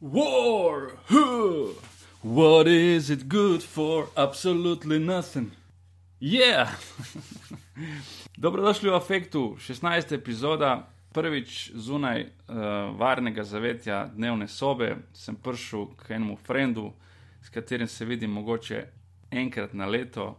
[0.00, 0.92] War!
[1.08, 1.74] Huh.
[2.22, 4.08] What is it good for?
[4.16, 5.50] Absolutely nothing.
[6.18, 6.70] Yeah!
[8.38, 10.12] Dobrodošli v Afektu, 16.
[10.12, 12.56] epizoda, prvič zunaj uh,
[12.96, 14.96] varnega zavetja dnevne sobe.
[15.12, 16.94] Sem prišel k enemu frendu,
[17.44, 18.86] s katerim se vidim mogoče
[19.30, 20.38] enkrat na leto.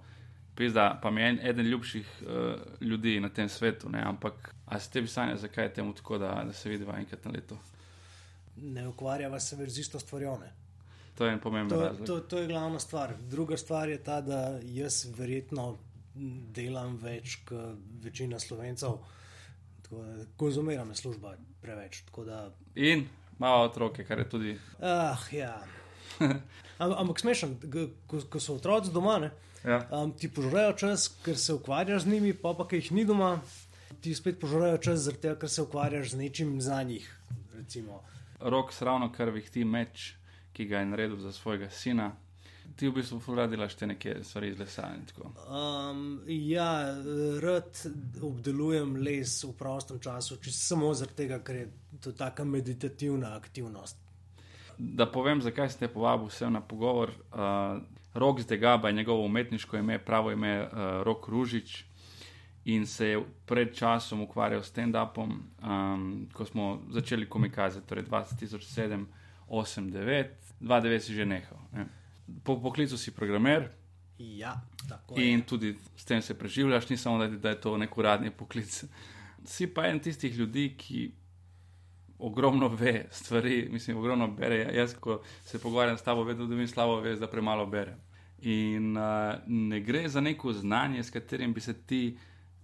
[0.56, 4.02] Pizda, pa mi je en, eden ljubših uh, ljudi na tem svetu, ne?
[4.02, 7.32] ampak a ste tebi sanja, zakaj je temu tako, da, da se vidiva enkrat na
[7.32, 7.58] leto?
[8.62, 10.38] Ne ukvarjava se več z isto stvarjo.
[10.38, 10.52] ne.
[11.16, 12.08] To je en pomemben To, razlog.
[12.08, 13.14] to, to je glavna stvar.
[13.22, 15.78] Druga stvar je ta, da jaz verjetno
[16.52, 18.98] delam več kot večina slovencev,
[19.82, 22.04] tako da konzumiram služba preveč.
[22.26, 23.08] Da, In
[23.38, 24.58] malo otroke, kar je tudi.
[24.80, 25.62] ah, ja.
[26.78, 27.58] Am, ampak smešen,
[28.08, 29.32] ko, ko so otroci doma, ne,
[29.64, 29.78] Ja.
[29.94, 33.36] um, ti požrejo čas, ker se ukvarjaš z njimi, pa pa, ki jih ni doma,
[34.02, 37.06] ti spet požrejo čas, zaradi tega, ker se ukvarjaš z nečim za njih.
[37.54, 38.00] Recimo.
[38.42, 40.16] Rok ravno kar vihti meč,
[40.54, 42.12] ki ga je naredil za svojega sina.
[42.76, 45.32] Ti v bistvu fulradiraš te neke stvari iz lesa tako.
[45.48, 46.96] Um, ja,
[47.42, 47.82] rad
[48.22, 51.68] obdelujem les v prostem času, samo zaradi tega, ker je
[52.02, 53.98] to taka meditativna aktivnost.
[54.78, 57.12] Da povem, zakaj ste povabil vse na pogovor.
[57.32, 57.82] Uh,
[58.14, 60.70] Rok Zdegaba je njegovo umetniško ime, pravo ime uh,
[61.04, 61.86] Rok Ružič.
[62.66, 65.32] In se je pred časom ukvarjal s stand-upom,
[65.64, 69.06] um, ko smo začeli komikaze, torej 2007,
[69.48, 70.28] 8, 9,
[70.62, 71.58] 2009 si že nehal.
[71.74, 71.88] Ne.
[72.44, 73.70] Po poklicu si programer,
[74.22, 74.62] Ja,
[75.16, 75.46] In je.
[75.46, 78.84] tudi s tem se preživljaš, ni samo, da, da je to nek uradni poklic.
[79.46, 81.12] Si pa en tistih ljudi, ki
[82.20, 84.70] ogromno ve stvari, mislim, ogromno bere.
[84.76, 87.98] Jaz, ko se pogovarjam s tabo, vedno dobim slabo vest, da premalo berem.
[88.42, 92.18] In uh, ne gre za neko znanje, s katerim bi se ti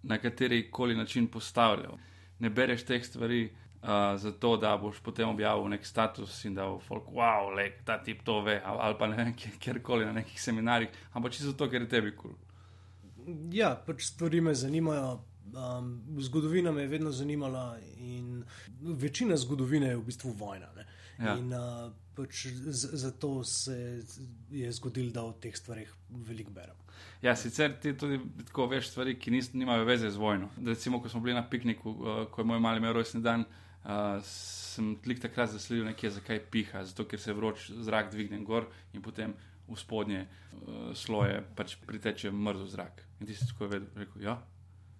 [0.08, 1.98] na kateri koli način postavljal.
[2.40, 6.80] Ne bereš teh stvari uh, zato, da boš potem objavil nek status in da bo
[6.80, 10.42] folk, wow, le, ta tip to ve, ali, pa ne vem, kjer- kjerkoli na nekih
[10.42, 12.32] seminarjih, ampak čisto zato, ker je tebi kul.
[12.32, 13.50] Cool.
[13.52, 15.18] Ja, pač stvari me zanimajo.
[15.48, 18.44] Um, zgodovina me je vedno zanimala in
[18.82, 20.68] večina zgodovine je v bistvu vojna.
[20.76, 20.84] ne.
[21.20, 21.38] Ja.
[21.40, 24.04] In uh, pač z- zato se
[24.52, 26.76] je zgodilo, da o teh stvarih veliko berem.
[27.22, 30.50] Ja, sicer ti tudi tako veš stvari, ki nis, nimajo veze z vojno.
[30.66, 33.46] Recimo, ko smo bili na pikniku, uh, ko je moj mali imel rojstni dan,
[33.84, 36.84] uh, sem tlik takrat zasledil nekje, zakaj piha.
[36.86, 39.34] Zato, ker se vroč zrak dvigne gor in potem
[39.68, 43.02] v spodnje uh, sloje pač priteče mrzel zrak.
[43.20, 44.38] In ti si tako vedel, rekel, ja.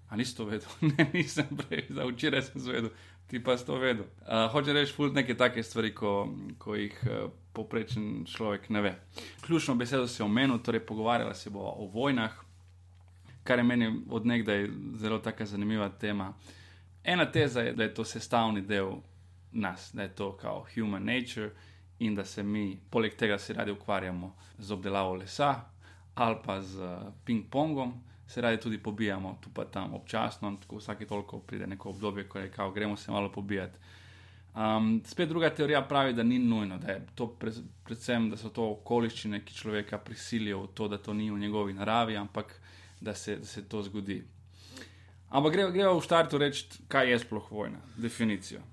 [0.10, 0.70] A nisi to vedel?
[0.92, 2.92] ne, nisem prej, za včeraj sem zvedel,
[3.28, 4.08] ti pa si to vedel.
[4.24, 8.94] Uh, Hoče reči, fult neke take stvari, ko, ko jih uh, poprečen človek ne ve.
[9.42, 12.36] Ključno besedo si omenil, torej pogovarjala se bo o vojnah,
[13.44, 14.68] kar je meni odnegdaj
[15.02, 16.34] zelo taka zanimiva tema.
[17.04, 19.00] Ena teza je, da je to sestavni del
[19.52, 21.50] nas, da je to kao human nature
[22.00, 25.56] in da se mi, poleg tega, se radi ukvarjamo z obdelavo lesa
[26.18, 27.92] ali pa z uh, ping-pongom,
[28.28, 32.40] se radi tudi pobijamo tu pa tam občasno, tako vsake toliko pride neko obdobje, ko
[32.40, 33.78] je kao, gremo se malo pobijati.
[34.58, 36.96] Um, spet druga teorija pravi, da ni nujno, da,
[37.40, 37.52] pre,
[37.84, 41.76] predvsem, da so to okoliščine, ki človeka prisilijo v to, da to ni v njegovi
[41.78, 42.56] naravi, ampak
[43.02, 44.24] da se, da se to zgodi.
[45.30, 48.64] Ampak gremo gre v štartu reči, kaj je sploh vojna, definicijo.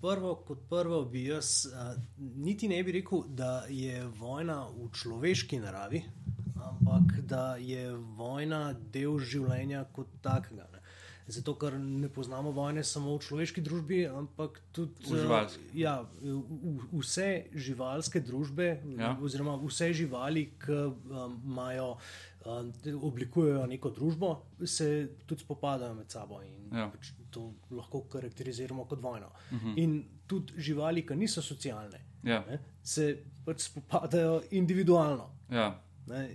[0.00, 5.58] Prvo, kot prvo, bi jaz uh, niti ne bi rekel, da je vojna v človeški
[5.58, 6.04] naravi,
[6.54, 10.68] ampak da je vojna del življenja kot takega.
[10.72, 10.77] Ne.
[11.28, 15.64] Zato, ker ne poznamo vojne samo v človeški družbi, ampak tudi V živalski.
[15.68, 19.12] Uh, ja, v, v, vse živalske družbe, Ja.
[19.20, 21.96] oziroma vse živali, ki um, imajo.
[22.46, 22.72] um,
[23.02, 24.30] Oblikujejo neko družbo,
[24.64, 24.88] se
[25.26, 26.78] tudi spopadajo med sabo in Ja.
[26.78, 26.90] ja.
[26.90, 29.26] pač to lahko karakteriziramo kot vojno.
[29.52, 29.74] Uh -huh.
[29.76, 35.30] In tudi živali, ki niso socialne, Ja, ne, se pač spopadajo individualno.
[35.50, 36.28] ja, Ne.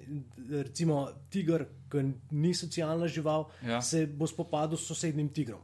[0.64, 3.82] Recimo, tiger, ki ni socialna žival, Ja.
[3.82, 5.62] se bo spopadel s sosednjim tigrom.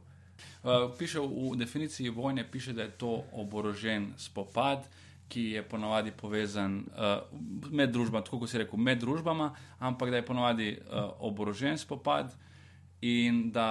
[0.62, 4.84] Uh, piše v definiciji vojne, piše, da je to oborožen spopad,
[5.28, 7.22] ki je ponavadi povezan uh,
[7.70, 12.32] med družbami, tako kot si rekel, med družbama, ampak da je ponavadi uh, oborožen spopad
[13.00, 13.66] in da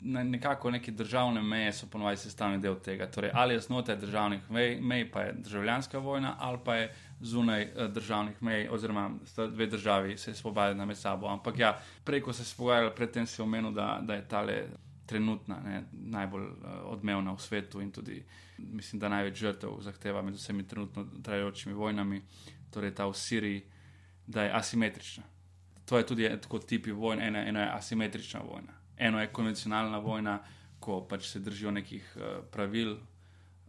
[0.00, 3.06] na nekako neke državne meje so ponavadi sestavni del tega.
[3.06, 6.90] Torej, ali je znotraj državnih mej, mej, pa je državljanska vojna, ali pa je
[7.24, 11.28] zunaj uh, državnih mej, oziroma sta dve državi se spopadena med sabo.
[11.28, 14.64] Ampak ja, preko se je pogajali, predtem si omenil, da, da je tale
[15.06, 18.24] trenutna, ne, najbolj uh, odmevna v svetu in tudi
[18.58, 22.22] mislim, da največ žrtev zahteva med vsemi trenutno trajajočimi vojnami,
[22.70, 23.62] torej ta v Siriji,
[24.26, 25.24] da je asimetrična.
[25.84, 28.72] To je tudi tako tipi vojn, ena, ena je asimetrična vojna.
[28.96, 30.38] Eno je konvencionalna vojna,
[30.80, 32.22] ko pač se držijo nekih uh,
[32.52, 32.96] pravil,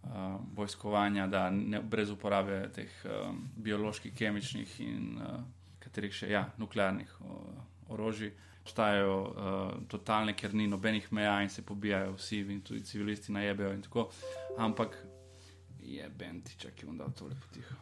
[0.05, 5.39] uh, vojskovanja, da ne, brez uporabe teh um, bioloških, kemičnih in uh,
[5.79, 7.63] katerih še ja, nuklearnih uh,
[7.93, 8.33] orožij.
[8.65, 13.75] Obstajajo uh, totalne, ker ni nobenih meja in se pobijajo vsi, in tudi civilisti najebejo.
[14.57, 14.97] Ampak
[15.85, 17.75] je bentiča, ki vam da to lepo tiho.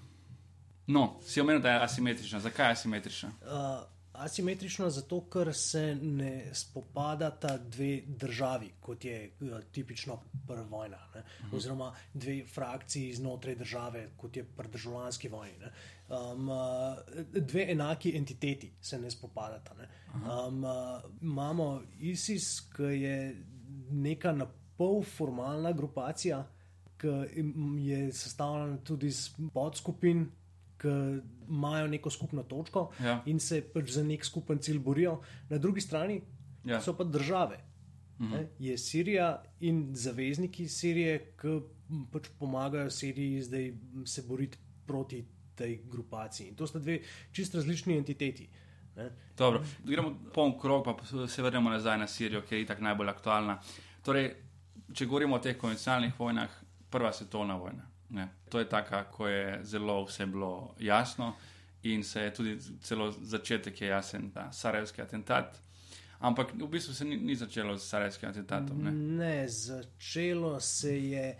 [0.87, 2.39] No, si omenil, da je asimetrična.
[2.39, 3.29] Zakaj je asimetrična?
[3.29, 10.97] Uh, asimetrično zato, ker se ne spopadata dve državi, kot je uh, tipično prva vojna,
[10.97, 11.55] uh -huh.
[11.55, 15.53] oziroma dve frakciji znotraj države, kot je pri državljanski vojni.
[16.09, 16.55] Um, uh,
[17.31, 19.73] dve enaki entiteti se ne spopadata.
[19.73, 19.87] Ne?
[20.13, 20.71] Um, uh,
[21.21, 23.43] imamo ISIS, ki je
[23.91, 26.47] neka na pol formalna grupacija,
[26.97, 27.07] ki
[27.79, 30.31] je sestavljena tudi iz podskupin
[31.49, 33.21] imajo neko skupno točko Ja.
[33.25, 35.21] in se pač za nek skupen cilj borijo.
[35.49, 36.21] Na drugi strani
[36.65, 36.81] Ja.
[36.81, 37.59] so pa države.
[38.19, 41.59] Ne, je Sirija in zavezniki Sirije, ki
[42.11, 43.73] pač pomagajo Siriji zdaj
[44.05, 44.57] se boriti
[44.87, 45.25] proti
[45.55, 46.47] tej grupaciji.
[46.47, 46.99] In to sta dve
[47.31, 48.49] čist različni entiteti.
[49.83, 53.59] Gremo poln krog, pa se vrnemo nazaj na Sirijo, ki je tako najbolj aktualna.
[54.01, 54.35] Torej,
[54.93, 56.49] če govorimo o teh konvencionalnih vojnah,
[56.89, 57.89] prva svetovna vojna.
[58.09, 58.27] Ne.
[58.49, 61.33] To je taka, ko je zelo vse bilo jasno
[61.83, 65.59] in se je tudi celo začetek je jasen, da Sarajevski atentat.
[66.19, 68.83] Ampak v bistvu se ni, ni začelo s Sarajevskim atentatom.
[68.83, 68.91] Ne.
[68.91, 71.37] Ne, začelo se je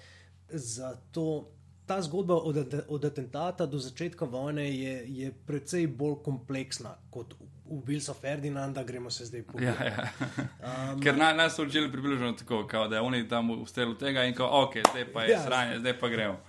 [0.50, 1.50] zato.
[1.86, 2.58] Ta zgodba od,
[2.88, 7.36] od atentata do začetka vojne je, je precej bolj kompleksna kot
[7.66, 9.60] ubil so Ferdinanda, gremo se zdaj po.
[9.60, 10.08] Ja, ja.
[10.94, 13.96] Um, Ker na, nas so učili približno tako, kao, da je oni tam v strelu
[13.96, 15.44] tega in kao, ok, zdaj pa je ja.
[15.44, 16.40] sranje, zdaj pa gremo.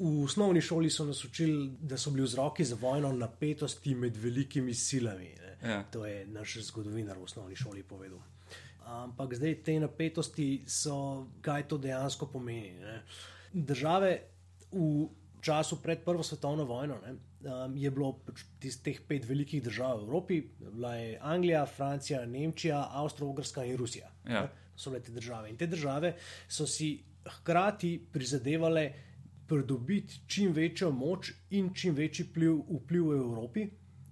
[0.00, 4.74] V osnovni šoli so nas učili, da so bili vzroki za vojno napetosti med velikimi
[4.74, 5.34] silami.
[5.40, 5.70] ne.
[5.70, 5.82] Ja.
[5.92, 8.18] To je naš zgodovinar v osnovni šoli povedal.
[8.84, 12.80] Ampak zdaj te napetosti so, kaj to dejansko pomeni.
[12.80, 13.02] Ne?
[13.52, 14.20] Države
[14.72, 15.08] v
[15.40, 19.98] času pred Prvo svetovno vojno ne, um, je bilo pač tis- teh pet velikih držav
[20.00, 20.40] v Evropi,
[20.72, 24.10] bila je Anglija, Francija, Nemčija, Avstrija-Ugrska in Rusija.
[24.26, 24.40] Ja.
[24.42, 25.50] Ne, so bile te države.
[25.50, 26.14] In te države
[26.48, 28.92] so si hkrati prizadevale
[29.50, 33.66] pridobiti čim večjo moč in čim večji vpliv, vpliv v Evropi,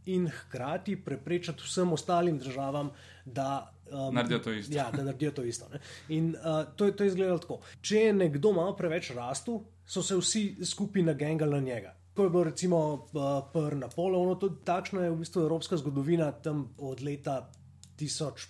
[0.09, 2.91] in hkrati preprečiti vsem ostalim državam,
[3.25, 3.49] da
[3.87, 4.75] um, Naredijo to isto.
[4.75, 5.69] Ja, da naredijo to isto.
[5.69, 5.81] Ne?
[6.09, 7.61] In uh, to, je- to je izgledalo tako.
[7.81, 11.95] Če je nekdo malo preveč rastel, so se vsi skupaj nagengali na njega.
[12.15, 16.65] To je bilo recimo uh, pri Napoleonu, to, takšna je v bistvu evropska zgodovina tam
[16.79, 17.51] od leta
[17.99, 18.49] 1500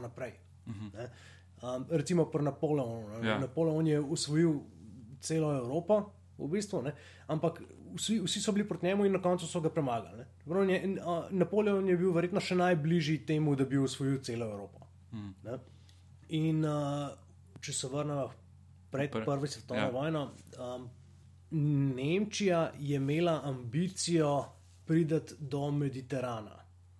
[0.00, 0.32] naprej.
[0.66, 1.08] Uh -huh.
[1.76, 3.26] um, recimo pri Napoleonu.
[3.26, 3.38] Ja.
[3.38, 4.60] Napoleon je usvojil
[5.20, 6.00] celo Evropo,
[6.38, 6.92] v bistvu, ne?
[7.26, 7.60] ampak
[7.94, 10.18] vsi, vsi so bili proti njemu in na koncu so ga premagali.
[10.18, 10.74] ne.
[10.74, 14.86] Je, uh, Napoleon je bil verjetno še najbližji temu, da bi usvojil celo Evropo.
[15.10, 15.34] Hmm.
[15.44, 15.58] Ne?
[16.30, 17.10] In uh,
[17.60, 18.30] če se vrnemo
[18.90, 19.90] pred Pr- Prvo svetovno ja.
[19.90, 20.88] vojno, um,
[21.94, 24.44] Nemčija je imela ambicijo
[24.84, 26.56] priti do Mediterana.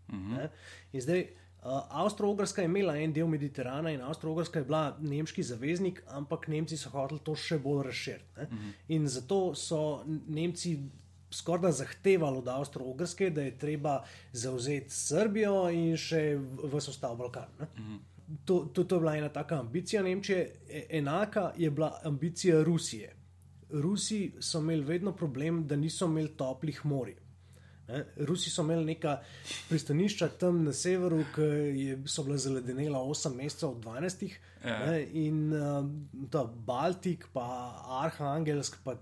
[0.08, 0.34] Uh Mhm.
[0.34, 0.48] -huh.
[0.92, 1.39] In zdaj.
[1.62, 6.76] Uh, Avstrija-Ugrska je imela en del Mediterana in Avstrija-Ugrska je bila nemški zaveznik, ampak Nemci
[6.76, 8.30] so hoteli to še bolj razširiti.
[8.36, 8.72] Uh -huh.
[8.88, 10.78] In zato so Nemci
[11.30, 17.48] skoraj da zahtevali od Avstrija-Ugrske, da je treba zauzeti Srbijo in še vse ostal Balkan.
[17.60, 17.98] Uh -huh.
[18.44, 23.16] to, to, to je bila ena taka ambicija Nemčije, E- enaka je bila ambicija Rusije.
[23.70, 27.16] Rusi so imeli vedno problem, da niso imeli toplih morij.
[27.90, 28.04] Ne?
[28.26, 29.16] Rusi so imeli neka
[29.68, 34.30] pristanišča tam na severu, ki je- so bila zaledenela 8 mesecev od 12.
[34.64, 34.86] Ja.
[34.86, 35.02] Ne?
[35.12, 35.86] In uh,
[36.30, 37.44] ta Baltik, pa
[38.04, 38.94] Arhangelsk, pa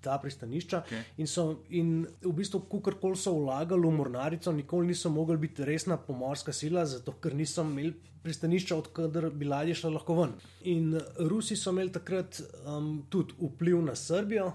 [0.00, 0.82] ta pristanišča.
[0.86, 1.02] Okej.
[1.18, 5.96] In, so, in v bistvu, kakorkoli so vlagali v mornarico, nikoli niso mogli biti resna
[5.96, 10.32] pomorska sila, zato ker niso imeli pristanišča, odkudar bi ladje šle lahko ven.
[10.68, 14.52] In Rusi so imeli takrat um, tudi vpliv na Srbijo.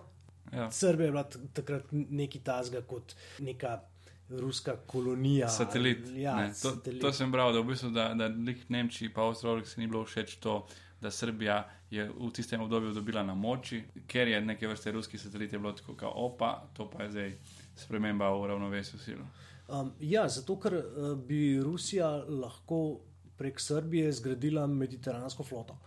[0.53, 0.71] Ja.
[0.71, 1.23] Srbija je bila
[1.53, 3.79] takrat nekaj tazga kot neka
[4.29, 5.49] ruska kolonija.
[5.49, 6.07] Satelit.
[6.15, 7.01] Ja, ne, to, satelit.
[7.01, 8.29] to sem bral, da v bistvu da, da
[8.69, 10.65] Nemčiji pa Avstraliji ni bilo všeč to,
[11.01, 15.53] da Srbija je v tistem obdobju dobila na moči, ker je neke vrste ruski satelit
[15.53, 17.35] je bilo tako, kao, opa, to pa je zdaj
[17.75, 19.21] sprememba v ravnovesju sil.
[19.67, 22.99] Um, ja, zato ker uh, bi Rusija lahko
[23.37, 25.77] prek Srbije zgradila mediteransko floto.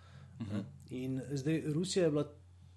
[0.40, 0.62] Uh -huh.
[0.90, 2.24] In zdaj Rusija je bila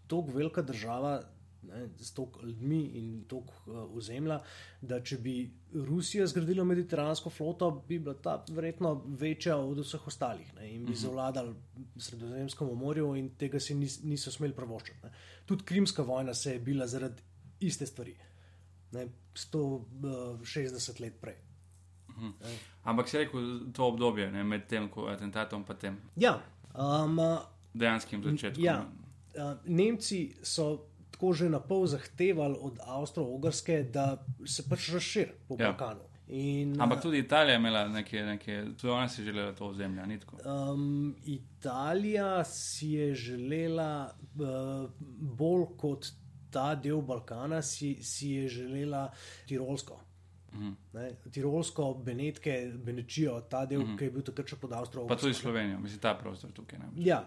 [0.07, 1.21] tako velika država.
[1.63, 4.39] Ne, s toliko ljudmi in toliko uh, ozemlja,
[4.81, 5.33] da če bi
[5.73, 10.95] Rusija zgradila mediteransko floto, bi bila ta verjetno večja od vseh ostalih ne, in bi
[10.97, 11.53] zavladali
[12.01, 14.99] Sredozemskemu morju, in tega si nis, niso smeli prvoščiti.
[15.03, 15.11] ne.
[15.45, 17.21] Tudi Krimska vojna se je bila zaradi
[17.59, 18.15] iste stvari,
[18.91, 21.37] ne, 160 let prej.
[22.83, 26.39] Ampak si rekel to obdobje ne, med tem ko, atentatom in tem Ja,
[26.73, 27.19] um,
[27.73, 28.63] dejanskim začetkom.
[28.63, 28.85] ja.
[29.37, 30.87] uh, Nemci so
[31.21, 35.71] tako že na pol zahtevali od Avstralske, da se pač razširi po Ja.
[35.71, 36.01] Balkanu.
[36.27, 40.19] In, Ampak tudi Italija je imela neke, neke tudi ona si želela to ozemlje, ni
[40.19, 40.37] tako.
[40.45, 46.07] Um, Italija si je želela uh, bolj kot
[46.51, 49.11] ta del Balkana, si, si je želela
[49.47, 49.99] Tirolsko.
[50.53, 50.71] Mhm.
[50.93, 55.07] Ne, Tirolsko, Benetke, Benečijo, ta del, ki je bil takrat še pod Avstrijo.
[55.07, 56.79] Pa tudi Slovenijo, mislim, ta prostor tukaj.
[56.79, 56.91] Ne?
[56.95, 57.25] Ja.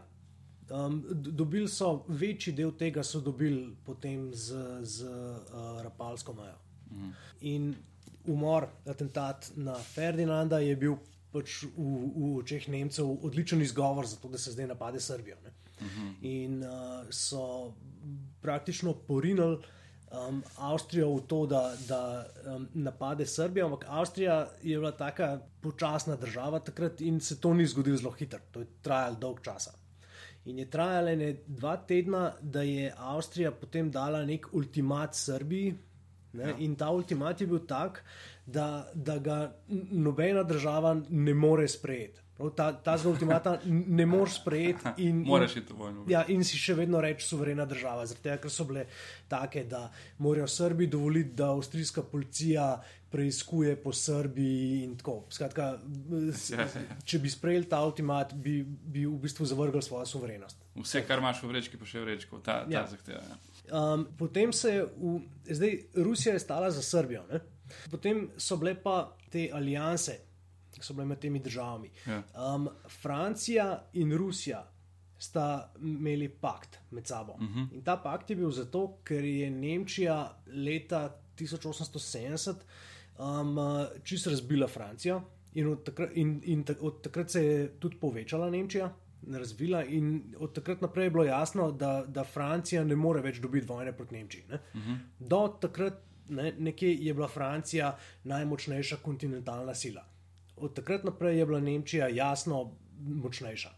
[0.71, 6.57] Um, dobili so večji del tega, so dobili potem z, z uh, Rapalsko mejo.
[6.91, 7.11] Mhm.
[7.41, 7.75] In
[8.27, 10.97] umor, atentat na Ferdinanda je bil
[11.33, 15.37] pač v, v očeh Nemcev odličen izgovor za to, da se zdaj napade Srbijo.
[15.45, 15.53] Ne?
[16.23, 17.75] In uh, so
[18.41, 22.01] praktično porinili um, Avstrijo v to, da, da
[22.47, 27.67] um, napade Srbijo, ampak Avstrija je bila taka počasna država takrat in se to ni
[27.67, 28.41] zgodilo zelo hitro.
[28.51, 29.75] To je trajalo dolg časa.
[30.45, 35.75] In je trajalo ne dva tedna, da je Avstrija potem dala nek ultimat Srbiji.
[36.33, 36.57] Ne, ja.
[36.59, 38.03] In ta ultimat je bil tak,
[38.47, 39.39] da, da ga
[39.91, 42.24] nobena država ne more sprejeti.
[42.35, 44.89] Prav Ta, ta ultimata n- ne moreš sprejeti.
[44.99, 46.05] In, Moraš iti v vojno.
[46.09, 48.87] Ja, in si še vedno reči suverena država, zaradi tega, ker so bile
[49.29, 49.85] take, da
[50.19, 54.83] morajo Srbi dovoliti, da avstrijska policija preiskuje po Srbiji.
[54.83, 55.25] in tako.
[55.31, 55.79] Skratka,
[56.33, 56.97] s- Ja, ja.
[57.05, 60.57] če bi sprejeli ta ultimat, bi, bi v bistvu zavrgli svojo suverenost.
[60.75, 62.87] Vse, kar imaš v vrečki, pa še v vrečko, ta, ta ja.
[62.87, 63.23] zahteva.
[63.23, 63.39] Ja.
[63.73, 67.41] Um, potem se je, v, zdaj Rusija je stala za Srbijo, ne?
[67.91, 68.99] potem so bile pa
[69.31, 70.19] te alijanse,
[70.81, 71.91] ki so bile med temi državami.
[72.07, 72.23] Ja.
[72.55, 74.65] Um, Francija in Rusija
[75.19, 77.33] sta imeli pakt med sabo.
[77.33, 77.73] Uh -huh.
[77.73, 82.55] In ta pakt je bil zato, ker je Nemčija leta 1870
[83.19, 83.57] um,
[84.03, 85.23] čisto razbila Francijo
[85.55, 88.93] in od, takrat, in, in ta- od takrat se je tudi povečala Nemčija.
[89.33, 93.67] Razvila in od takrat naprej je bilo jasno, da, da Francija ne more več dobiti
[93.67, 94.45] vojne proti Nemčiji.
[94.49, 94.55] Ne?
[94.75, 94.99] Uh -huh.
[95.19, 95.95] Do takrat
[96.29, 100.05] ne, nekje je bila Francija najmočnejša kontinentalna sila.
[100.57, 103.71] Od takrat naprej je bila Nemčija jasno močnejša.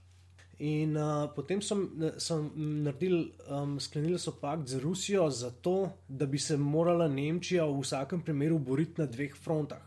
[0.58, 1.76] In uh, potem so,
[2.18, 7.80] so naredili, um, sklenili so pakt z Rusijo, zato da bi se morala Nemčija v
[7.80, 9.82] vsakem primeru boriti na dveh frontah.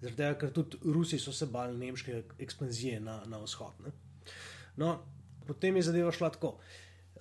[0.00, 3.80] Zaradi tega, ker tudi Rusi so se bali nemške ekspanzije na, na vzhod.
[3.84, 3.92] Ne?
[4.76, 4.98] No,
[5.46, 6.54] potem je zadeva šla tako.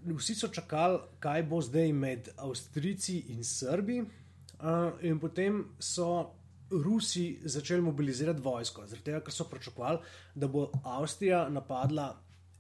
[0.04, 6.36] Vsi so čakali, kaj bo zdaj med Avstrijci in Srbi, uh, in potem so
[6.72, 10.00] Rusi začeli mobilizirati vojsko, zaradi tega, ker so pričakovali,
[10.36, 12.10] da bo Avstrija napadla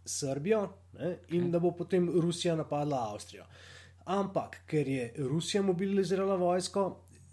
[0.06, 0.62] Srbijo
[0.94, 1.52] ne, in okay.
[1.52, 3.46] da bo potem Rusija napadla Avstrijo.
[4.06, 6.88] Ampak, ker je Rusija mobilizirala vojsko,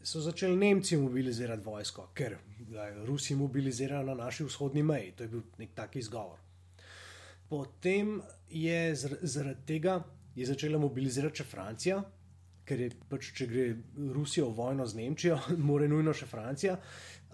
[0.07, 2.37] so začeli Nemci mobilizirati vojsko, ker
[2.71, 5.13] je Rusi mobilizirala na naši vzhodni meji.
[5.17, 6.39] To je bil nek tak izgovor.
[7.49, 10.05] Potem je zar- zaradi tega
[10.35, 12.03] je začela mobilizirati še Francija,
[12.67, 13.67] ker je pač, če gre
[14.15, 16.79] Rusija v vojno z Nemčijo, mora nujno še Francija.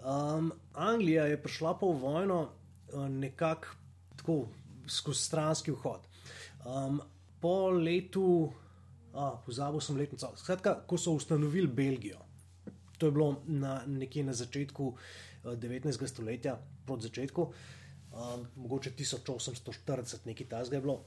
[0.03, 3.79] Um, Anglija je prišla pa v vojno uh, nekako
[4.19, 4.37] tako
[4.87, 6.05] skozi stranski vhod.
[6.63, 7.01] Um,
[7.43, 8.51] po letu,
[9.11, 12.21] a, pozabil sem letnico, skratka, ko so ustanovili Belgijo,
[12.97, 16.07] to je bilo na, nekje na začetku uh, 19.
[16.07, 17.47] stoletja, proti začetku,
[18.13, 21.01] um, mogoče 1840, nekaj tasga je bilo.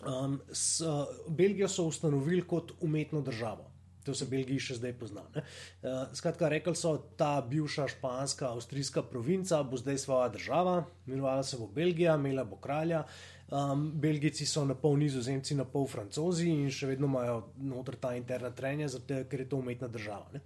[0.00, 3.66] Um, s, uh, Belgijo so ustanovili kot umetno državo.
[4.04, 5.22] To se v Belgiji še zdaj pozna.
[5.34, 5.42] ne.
[5.82, 11.58] Uh, skratka, rekli so, ta bivša španska, avstrijska provinca bo zdaj svoja država, imenovala se
[11.60, 13.04] bo Belgija, imela bo kralja.
[13.50, 18.14] Um, Belgijci so na pol nizozemci, na pol francozi in še vedno imajo noter ta
[18.16, 20.30] interna trenja, zato ker je to umetna država.
[20.32, 20.40] Ne.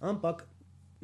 [0.00, 0.46] Ampak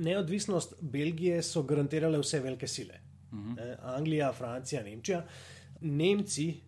[0.00, 3.00] neodvisnost Belgije so garantirale vse velike sile.
[3.33, 5.25] Eh, Anglija, Francija, Nemčija.
[5.80, 6.61] Nemci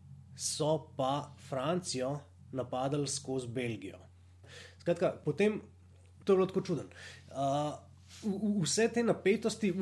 [0.43, 2.19] so pa Francijo
[2.53, 3.99] napadali skozi Belgijo.
[4.81, 5.61] Skratka, potem
[6.25, 6.85] to je bilo tako čudno.
[7.31, 9.73] Uh, vse te napetosti,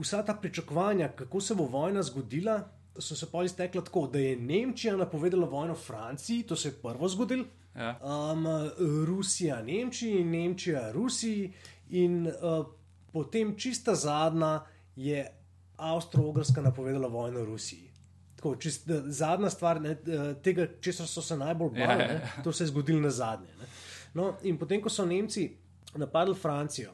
[0.00, 2.60] vsa ta pričakovanja, kako se bo vojna zgodila,
[2.98, 7.08] so se pa iztekla tako, da je Nemčija napovedala vojno Franciji, to se je prvo
[7.08, 7.44] zgodilo.
[7.76, 7.98] Ja.
[8.02, 8.46] Um,
[9.06, 11.52] Rusija, Nemčiji, Nemčija, Rusiji,
[11.90, 12.66] in uh,
[13.12, 14.60] potem čista zadnja
[14.96, 15.26] je
[15.76, 17.85] Avstralska napovedala vojno Rusiji.
[18.36, 19.96] Tako, čist, zadnja stvar, ne,
[20.44, 22.42] tega, česar so se najbolj bali, Ja, ja, ne, ja.
[22.44, 23.54] to se je zgodilo na zadnje.
[23.60, 23.66] Ne.
[24.14, 25.48] No, in potem, ko so Nemci
[25.96, 26.92] napadli Francijo,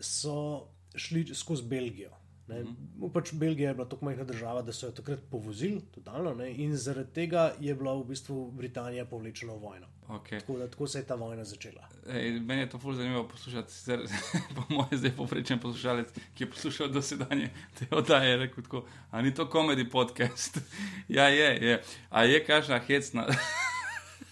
[0.00, 2.10] so šli skozi Belgijo.
[2.48, 2.62] Ne.
[2.62, 3.10] Mhm.
[3.12, 6.76] Pač Belgija je bila tako majhna država, da so jo takrat povozili, totalno, ne, in
[6.76, 9.86] zaradi tega je bila v bistvu Britanija povlečena v vojno.
[10.08, 10.40] Okay.
[10.40, 11.88] Tako, da, tako se je ta vojna začela.
[12.08, 14.00] Ej, meni je to fully zanimivo poslušati, sicer
[14.56, 19.34] po mojem zdaj povprečen poslušalec, ki je poslušal dosedanje te oddaje, rekel tako, a ni
[19.34, 20.58] to komedi podcast?
[21.08, 21.82] ja, je, je.
[22.10, 23.26] A je kažna hecna.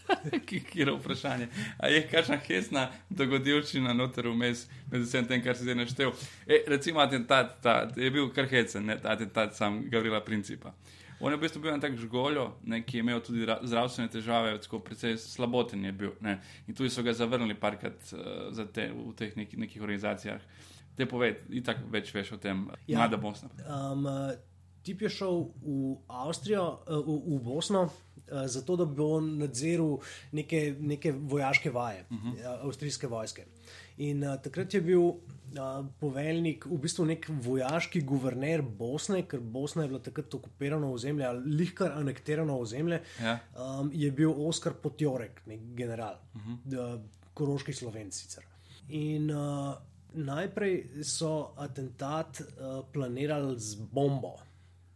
[0.49, 1.49] Kjer je vprašanje?
[1.79, 6.13] A je kakšna hesna dogodivščina noter vmes med vsem tem, kar si zdaj naštel?
[6.47, 10.75] E, recimo, atentat ta, je bil kar hecen, ne, ta atentat sam Gavrila Principa.
[11.21, 14.11] On je v bistvu bil en tak žgoljo, ne, ki je imel tudi ra- zdravstvene
[14.13, 16.11] težave, tako precej slaboten je bil.
[16.21, 16.41] Ne.
[16.69, 20.43] In tudi so ga zavrnili parkrat uh, te, v teh neki, nekih organizacijah.
[20.99, 22.99] Te povej, itak več veš o tem, Ja.
[22.99, 23.49] mlada Bosna.
[23.65, 24.37] Um, eh,
[24.85, 27.87] tip je šel v Avstrijo, eh, v, v Bosno,
[28.35, 29.99] eh, zato da bi on nadziral
[30.33, 32.67] neke, neke vojaške vaje, uh -huh.
[32.67, 33.47] avstrijske vojske.
[33.97, 39.85] In uh, takrat je bil uh, poveljnik, v bistvu nek vojaški guverner Bosne, ker Bosna
[39.85, 43.03] je bila takrat okupirana ozemlje ali lihkar anektirano ozemlje.
[43.23, 43.39] Ja.
[43.55, 47.01] Um, je bil Oskar Potjorek, nek general, uh -huh.
[47.35, 48.45] koroški slovenc sicer.
[48.89, 49.75] In uh,
[50.15, 54.37] najprej so atentat uh, planirali z bombo.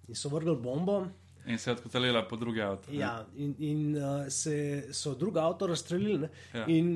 [0.09, 1.07] In so vrgli bombo,
[1.49, 2.93] In se je odkotalila po drugi avto.
[2.93, 4.55] ja, in, in uh, se,
[4.93, 6.19] so drugo avto razstrelili.
[6.19, 6.29] ne.
[6.55, 6.65] Ja.
[6.67, 6.91] In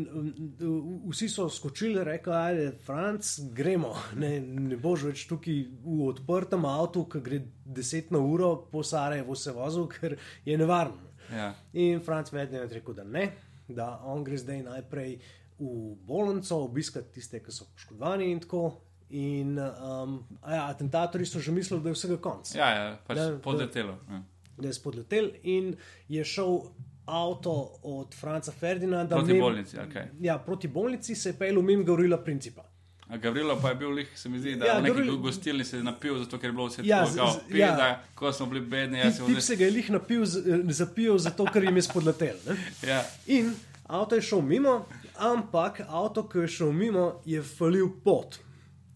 [0.61, 3.94] um, vsi so skočili, rekli, ajde, Franc, gremo.
[4.16, 9.35] Ne, ne boš več tukaj v odprtem avtu, ki gre 10 na uro po Sarajevu
[9.35, 11.00] se vozil, ker je nevarno.
[11.32, 11.54] Ja.
[11.73, 13.30] In Franc Medved je rekel, da ne,
[13.68, 15.14] da on gre zdaj najprej
[15.59, 15.73] v
[16.04, 18.66] bolnico obiskati tiste, ki so poškodovani in tako.
[19.12, 22.54] In um, ja, atentatorji so že mislili, da je vsega konc.
[22.56, 23.97] Ja, ja, pač Da- podletelo.
[24.09, 24.23] Ja.
[24.56, 25.76] Da je spodletel in
[26.09, 26.59] je šel
[27.06, 30.09] avto od Franca Ferdinanda Proti mimo- bolnici, kaj?
[30.21, 32.62] Ja, proti bolnici se je pel mimo Gavrila Principa.
[33.04, 35.16] A Gavrilo pa je bil lih, se mi zdi, da Ja, neki Gavrilo...
[35.18, 37.71] gostilni se je napil, zato ker je bilo vse Ja, tako, kao, ja.
[37.73, 39.40] da ko smo bili bedni, jaz sem vzel.
[39.40, 40.26] se ga je lih napil, eh,
[40.71, 42.37] zapil, zato ker jim je spodletel.
[42.47, 42.56] Ne?
[42.85, 43.52] Ja, In
[43.85, 48.38] avto je šel mimo, ampak avto, ki je šel mimo, je falil pot.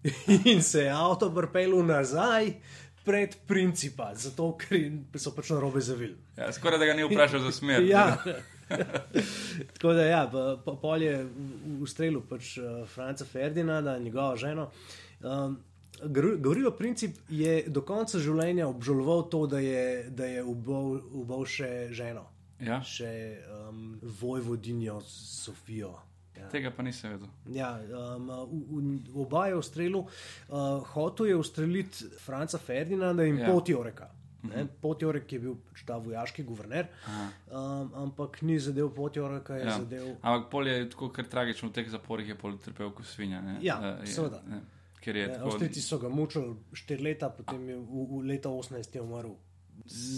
[0.45, 2.53] In se je avto vrpel nazaj
[3.07, 4.77] pred principa, zato ker
[5.17, 6.17] so pač na robe zavili.
[6.37, 7.87] ja, skoraj da ga ni vprašal za smer.
[7.87, 8.17] Ja.
[9.73, 10.23] Tako da, ja,
[10.77, 14.71] pol je v- strelu pač uh, Franca Ferdinanda, njegovo ženo.
[15.23, 15.61] Um,
[16.37, 21.71] Gavrilo Princip je do konca življenja obžaloval to, da je, da je ubil, ubil še
[21.91, 22.27] ženo,
[22.59, 23.09] Ja, še
[23.53, 25.95] um, vojvodinjo Sofijo.
[26.39, 26.49] Ja.
[26.49, 27.29] tega pa nisem vedel.
[27.49, 27.71] Ja,
[28.17, 30.05] um, v, v, oba je ustrelil,
[30.49, 33.47] uh, hotel je ustreliti Franca Ferdinanda in Ja.
[33.47, 33.53] ja.
[33.53, 34.11] Potjoreka.
[34.43, 36.87] Ne, Potjorek je bil pač ta vojaški guverner,
[37.49, 39.67] um, ampak ni zadev Potjoreka, je Ja.
[39.67, 39.79] ja.
[39.79, 40.07] zadev.
[40.23, 43.41] Ampak pol je tako kar tragično, v teh zaporih je pol trpel kot svinja.
[43.41, 43.57] Ne?
[43.61, 44.43] Ja, je- seveda.
[45.01, 45.47] Ker je Ne, tako.
[45.47, 49.35] Avstrijci so ga mučili štiri leta, potem je v, v leta 18 je umrl.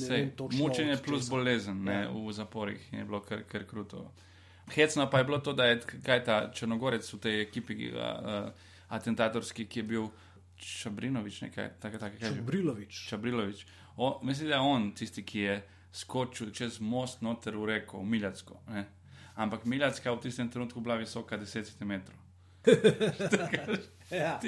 [0.09, 2.11] Vem točno mučenje plus bolezen ne, Ja.
[2.11, 4.11] v zaporih je bilo kar, kar kruto.
[4.75, 8.51] Hecno pa je bilo to, da je kaj ta Črnogorec v tej ekipi uh,
[8.89, 10.09] atentatorski, ki je bil
[10.59, 11.99] Čabrinovič, nekaj takega.
[12.09, 12.43] Tak, kaj je že?
[12.43, 12.93] Brilovič.
[13.09, 13.67] Čabrilovič.
[13.97, 18.07] O, mislim, da je on tisti, ki je skočil čez most noter v reko, v
[18.07, 18.59] Miljacko.
[18.69, 18.87] Ne?
[19.39, 21.93] Ampak Miljacka v tistem trenutku bila visoka 10 cm.
[24.09, 24.41] Ja.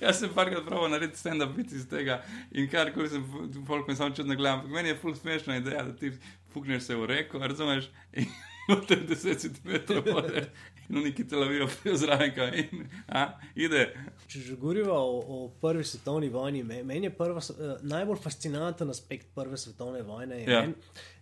[0.00, 2.16] Jaz sem parkrat pravil narediti stand-up iz tega
[2.50, 3.22] in kar koli sem,
[3.68, 4.64] folk me samo čudno gledam.
[4.64, 6.10] Ampak Meni je ful smešna ideja, da ti
[6.54, 8.26] pukneš se v reko, razumeš, in
[8.66, 9.70] noter 10 cm
[10.06, 10.46] vode
[10.86, 13.24] in neki telavijo prijo zraven kaj in a,
[13.56, 13.82] ide.
[14.26, 18.90] Če že govorimo o, o prvi svetovni vojni, me- meni je prva, eh, najbolj fascinanten
[18.90, 20.60] aspekt prve svetovne vojne je Ja.
[20.60, 20.72] ja.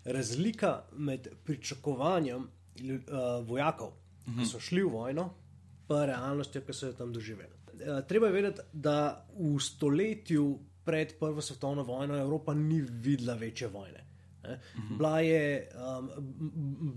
[0.06, 3.08] razlika med pričakovanjem uh,
[3.44, 3.92] vojakov,
[4.22, 4.38] Mhm.
[4.38, 5.24] ki so šli v vojno,
[5.88, 7.50] pa realnostjo, ki so jo tam doživeli.
[7.74, 8.96] Uh, treba je vedeti, da
[9.32, 10.44] v stoletju
[10.84, 14.04] pred prvo svetovno vojno Evropa ni videla večje vojne.
[14.42, 14.58] Ne?
[14.96, 16.10] Bila je, um,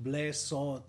[0.04, 0.80] bile so uh,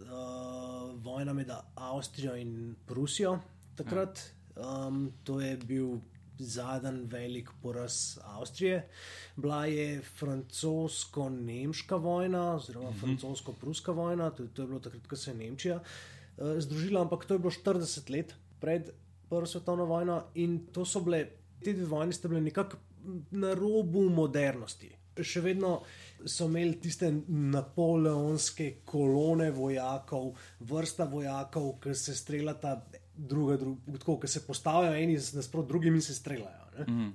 [1.04, 3.38] vojna med Avstrijo in Prusijo
[3.76, 4.22] takrat.
[4.56, 5.98] Um, to je bil
[6.38, 8.88] zadnji velik poraz Avstrije.
[9.36, 15.34] Bila je francosko-nemška vojna, oziroma francosko-pruska vojna, to, to je bilo takrat, ko se je
[15.34, 18.90] Nemčija uh, združila, ampak to je bilo 40 let pred
[19.28, 21.24] Prvo svetovno vojno in to so bile,
[21.64, 22.76] te dve vojni sta bile nekako
[23.30, 24.92] na robu modernosti.
[25.22, 25.80] Še vedno
[26.24, 30.32] so imeli tiste napoleonske kolone vojakov,
[30.68, 32.74] vrsta vojakov, ki se streljata,
[33.16, 36.86] druga, druga, tako, ki se postavijo eni nasprot drugim in se streljajo.
[36.88, 37.10] Mm.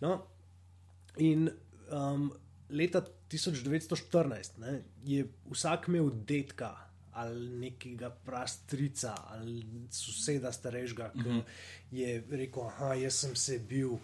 [0.00, 0.14] No,
[1.16, 1.48] in
[1.90, 2.30] um,
[2.70, 6.74] leta 1914 ne, je vsak imel detka
[7.12, 11.42] ali nekega prastrica ali soseda starejšega, ki mm -hmm.
[11.90, 13.98] je rekel: Aha, jaz sem se bil.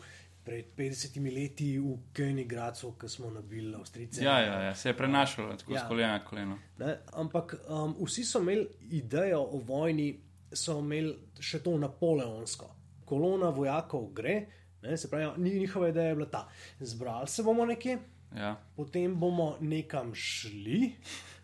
[0.49, 4.23] Pred 50 leti v Königradcu, ko smo nabili Avstrijce.
[4.25, 5.81] Ja, ja, ja, se je prenašalo tako ja.
[5.81, 6.59] Z kolena na koleno.
[6.79, 6.95] Ne?
[7.13, 10.09] Ampak um, vsi so imeli idejo o vojni,
[10.51, 12.71] so imeli še to napoleonsko.
[13.05, 14.39] Kolona vojakov gre,
[14.83, 14.97] ne?
[14.97, 16.47] se pravi, ni- njihova ideja je bila ta.
[16.81, 17.99] Zbrali se bomo nekje,
[18.37, 18.57] Ja.
[18.77, 20.93] potem bomo nekam šli,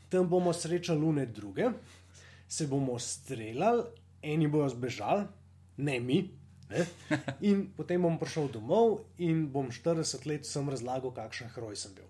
[0.08, 1.70] tam bomo srečali lune druge,
[2.48, 3.82] se bomo streljali,
[4.22, 5.24] eni bojo zbežali,
[5.76, 6.18] ne mi.
[6.70, 6.86] Ne?
[7.40, 12.08] In potem bom prišel domov in bom 40 let sem razlagal, kakšen heroj sem bil.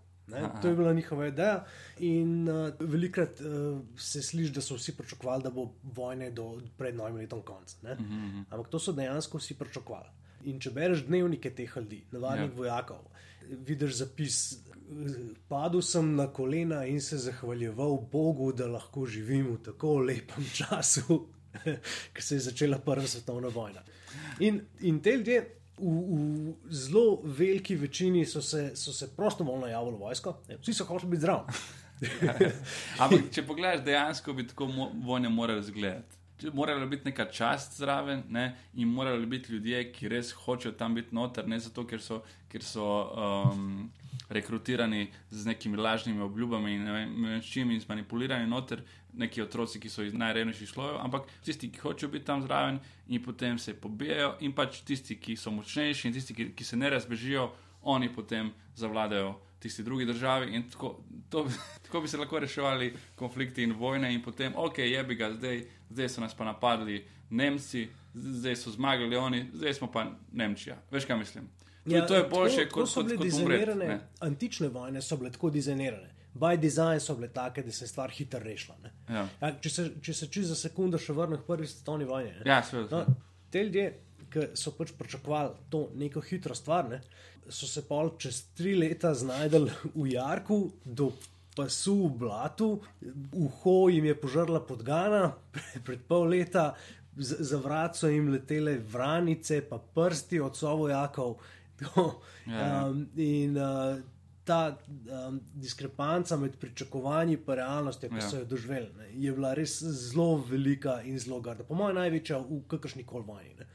[0.62, 1.64] To je bila njihova ideja.
[1.98, 6.96] In uh, velikrat uh, se sliši, da so vsi pričakovali, da bo vojne do pred
[6.96, 7.76] novim letom konec.
[7.82, 8.00] Mhm, -huh.
[8.00, 8.40] Mhm.
[8.50, 10.08] Ampak to so dejansko vsi pričakovali.
[10.44, 12.56] In če bereš dnevnike teh ljudi, navadnih ja.
[12.56, 12.98] vojakov,
[13.48, 14.58] vidiš zapis.
[15.48, 21.26] Padel sem na kolena in se zahvaljeval Bogu, da lahko živim v tako lepem času,
[22.14, 23.80] ker se je začela Prva svetovna vojna.
[24.38, 25.42] In, in te ljudje,
[25.78, 30.84] v, v zelo veliki večini so se, so se prostovoljno javili v vojsko, vsi so
[30.84, 31.42] hoteli biti zdravi.
[33.02, 36.20] Ampak, če pogledaš, dejansko bi tako mo vojne morali izgledati.
[36.52, 38.56] Morala biti neka čast zraven ne?
[38.74, 42.62] in morali biti ljudje, ki res hočejo tam biti noter, ne zato, ker so, ker
[42.62, 43.90] so um,
[44.28, 48.82] rekrutirani z nekimi lažnimi obljubami in ne vem, čim in zmanipulirani noter,
[49.12, 53.22] neki otroci, ki so iz najrevnejših slojev, ampak tisti, ki hočejo biti tam zraven in
[53.22, 56.90] potem se pobijajo, in pač tisti, ki so močnejši in tisti, ki, ki se ne
[56.90, 57.50] razbežijo,
[57.84, 60.54] oni potem zavladajo tisti drugi državi.
[60.56, 61.46] In tako, to,
[61.86, 65.64] tako bi se lahko reševali konflikti in vojne, in potem, ok, je bi ga zdaj,
[65.90, 70.76] zdaj so nas pa napadli Nemci, zdaj so zmagali oni, zdaj smo pa Nemčija.
[70.90, 71.48] Veš, kaj mislim?
[71.86, 74.00] Ja, to je boljše, kot so bile dizajnirane.
[74.24, 78.10] Antične vojne so bile tako dizajnirane by design so bile take, da se je stvar
[78.10, 78.76] hitro rešila.
[79.08, 79.28] Ja.
[79.40, 82.34] Ja, če se, če se čez za sekundo še vrnem k prvi svetovni vojni.
[82.46, 83.04] Ja, no,
[83.50, 83.86] te ljudje,
[84.32, 87.00] ki so pač pričakovali to neko hitro stvar, ne,
[87.48, 90.64] so se pol čez tri leta znajdeli v jarku.
[91.54, 92.66] Pasu v blatu,
[93.38, 95.36] uho jim je požrla podgana,
[95.86, 96.72] pred pol leta
[97.14, 101.36] za vrat so jim letele vranice, pa prsti od sovojakov.
[102.46, 102.86] Ja.
[102.86, 103.96] Um, in uh,
[104.44, 104.76] ta
[105.28, 108.28] um, diskrepanca med pričakovanji in realnostjo, ki ja.
[108.30, 111.64] so jo doživeli, ne, je bila res zelo velika in zelo grda.
[111.64, 113.54] Po mojem, največja v kakršni koli vojni.
[113.58, 113.66] Ne.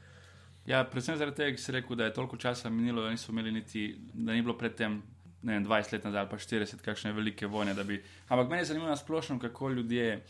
[0.66, 3.52] Ja, predvsem zaradi tega, ker si rekel, da je toliko časa minilo, da niso imeli
[3.52, 5.02] niti, da ni bilo predtem.
[5.42, 7.72] Ne, 20 let nazaj, pa 40, kakšne velike vojne.
[7.88, 7.96] Bi...
[8.28, 10.20] Ampak meni je zanimivo, splošno, kako ljudje,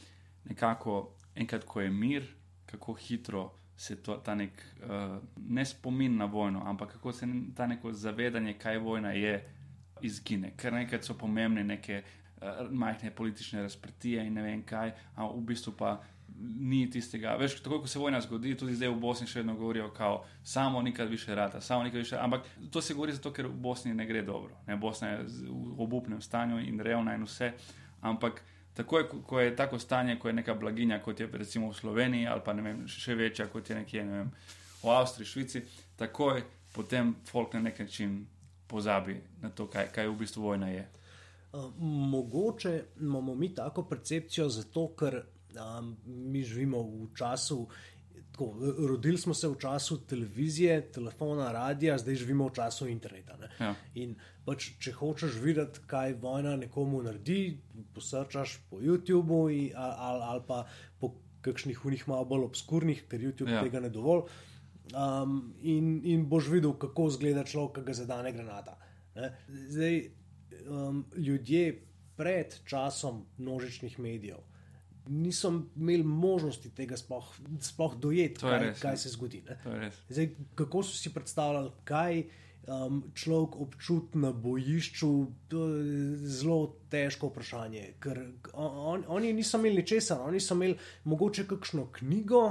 [0.44, 2.28] nekako, enkrat, ko je mir,
[2.70, 3.48] kako hitro
[3.80, 5.16] se to, ta nek, uh,
[5.48, 9.38] ne spomin na vojno, ampak kako se ta neko zavedanje, kaj vojna je,
[10.02, 15.30] izgine, ker nekaj so pomembne, neke uh, majhne politične razprtije in ne vem kaj, a
[15.32, 15.94] v bistvu pa
[16.60, 17.38] ni tistega.
[17.40, 20.82] Veš, tako kot se vojna zgodi, tudi zdaj v Bosni še vedno govorijo, kao, samo
[20.82, 22.20] nikad više rata, samo nikad više.
[22.20, 24.60] Ampak to se govori zato, ker v Bosni ne gre dobro.
[24.66, 24.76] Ne?
[24.76, 27.52] Bosna je v obupnem stanju in revna in vse.
[28.00, 28.44] Ampak
[28.98, 32.40] je, ko je tako stanje, ko je neka blaginja, kot je recimo v Sloveniji, ali
[32.44, 34.30] pa vem, še večja, kot je nekje ne vem,
[34.82, 35.62] v Avstriji, Švici,
[35.96, 38.26] tako je potem folk na nek način
[38.66, 40.88] pozabi na to, kaj, kaj v bistvu vojna je.
[41.52, 47.66] Uh, mogoče imamo mi tako percepcijo, zato ker um, mi živimo v času.
[48.40, 48.56] Tako,
[48.88, 53.36] rodili smo se v času televizije, telefona, radia, zdaj živimo v času interneta.
[53.60, 53.74] Ja.
[54.00, 54.14] In
[54.46, 57.58] pač, če hočeš videti, kaj vojna nekomu naredi,
[57.92, 60.62] posrčaš po YouTubu ali, ali, ali pa
[61.00, 61.12] po
[61.44, 63.60] kakšnih unih malo bolj obskurnih, ker YouTube ja.
[63.60, 64.24] tega ne dovolj
[64.96, 68.78] um, in, in boš videl, kako izgleda človek, ki ga zadane granata.
[69.20, 69.34] Ne?
[69.68, 70.00] Zdaj,
[70.64, 71.74] um, ljudje
[72.16, 74.40] pred časom množičnih medijev
[75.10, 77.26] niso imeli možnosti tega sploh,
[77.60, 79.42] sploh dojeti, kaj, res, kaj se zgodi.
[80.08, 82.24] Zdaj, kako so si predstavljali, kaj.
[82.70, 85.08] Um, človek občuti na bojišču,
[85.48, 87.86] to je zelo težko vprašanje.
[88.04, 88.20] Ker
[88.52, 90.76] on, oni niso imeli česa, oni so imeli
[91.08, 92.42] mogoče kakšno knjigo,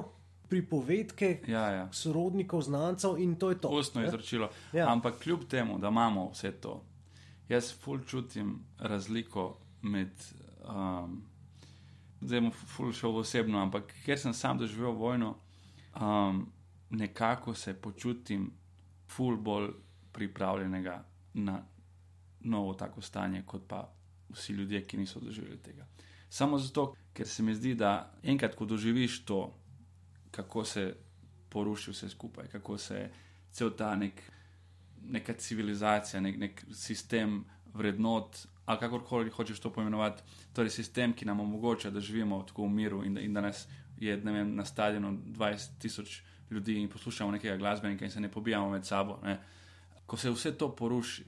[0.49, 1.85] pripovedke ja, ja.
[1.93, 3.69] sorodnikov, znancev in to je to.
[3.69, 4.49] Ustno izročilo.
[4.73, 4.89] Ja.
[4.91, 6.81] Ampak kljub temu, da imamo vse to,
[7.49, 10.11] jaz ful čutim razliko med.
[10.65, 11.28] Um,
[12.21, 15.35] zdaj bom ful šel osebno, ampak ker sem sam doživel vojno,
[15.95, 16.45] um,
[16.89, 18.51] nekako se počutim
[19.07, 19.69] ful bolj
[20.11, 21.03] pripravljenega
[21.33, 21.61] na
[22.39, 23.89] novo tako stanje, kot pa
[24.29, 25.87] vsi ljudje, ki niso doživeli tega.
[26.29, 29.55] Samo zato, ker se mi zdi, da enkrat, ko doživiš to,
[30.31, 30.95] kako se
[31.49, 33.09] poruši vse skupaj, kako se
[33.51, 34.21] cel ta nek,
[35.01, 41.39] neka civilizacija, nek, nek sistem vrednot, ali kakorkoli hočeš to poimenovati, torej sistem, ki nam
[41.39, 43.63] omogoča, da živimo tako v miru in da, in da nas
[43.97, 48.69] je vem, na stadionu 20 tisoč ljudi in poslušamo nekega glasbenika in se ne pobijamo
[48.69, 49.17] med sabo.
[49.23, 49.39] Ne.
[50.05, 51.25] Ko se vse to poruši.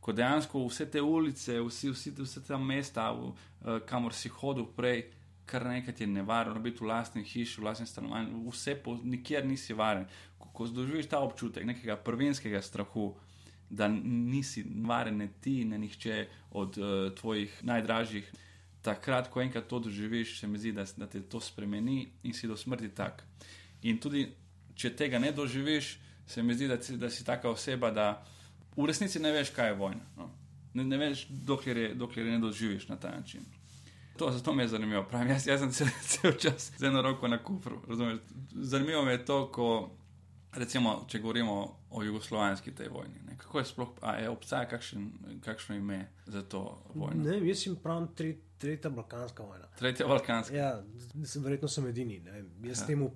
[0.00, 4.66] Ko dejansko vse te ulice, vsi, vsi, vse te mesta, v, uh, kamor si hodil
[4.66, 5.04] prej,
[5.46, 9.74] kar nekaj je nevarno, biti v lastni hiši, v lastnem stanovanju, vse po, nikjer nisi
[9.74, 10.08] varen.
[10.38, 13.12] Ko, ko združiš ta občutek nekega prvenskega strahu,
[13.72, 18.32] da nisi varen, ne ti, ne nihče od uh, tvojih najdražjih,
[18.82, 22.48] takrat, ko enkrat to doživiš, se mi zdi, da, da te to spremeni in si
[22.48, 23.22] do smrti tak.
[23.82, 24.26] In tudi,
[24.74, 28.10] če tega ne doživiš, se mi zdi, da, da si taka oseba, da
[28.76, 30.04] v resnici ne veš, kaj je vojna.
[30.16, 30.28] No.
[30.74, 33.48] Ne, ne veš, dokler je, dokler je ne doživiš na ta način.
[34.18, 35.06] To, zato me je zanimivo.
[35.08, 37.80] Pravim, jaz, jaz sem cel, cel čas z eno roko na kufru.
[37.88, 38.20] Razumeš?
[38.52, 39.90] Zanimivo me je to, ko,
[40.54, 41.56] recimo, če govorimo
[41.90, 43.20] o jugoslovanski tej vojni.
[43.26, 43.36] Ne?
[43.38, 45.10] Kako je sploh, a je obstaja kakšen,
[45.44, 47.24] kakšno ime za to vojno?
[47.24, 49.68] Ne, jaz sem pravim tri, tretja balkanska vojna.
[49.78, 50.56] Tretja balkanska.
[50.56, 50.72] Ja,
[51.24, 52.20] sem, verjetno sem edini.
[52.24, 52.44] Ne?
[52.68, 52.92] Jaz ja.
[52.92, 53.12] temu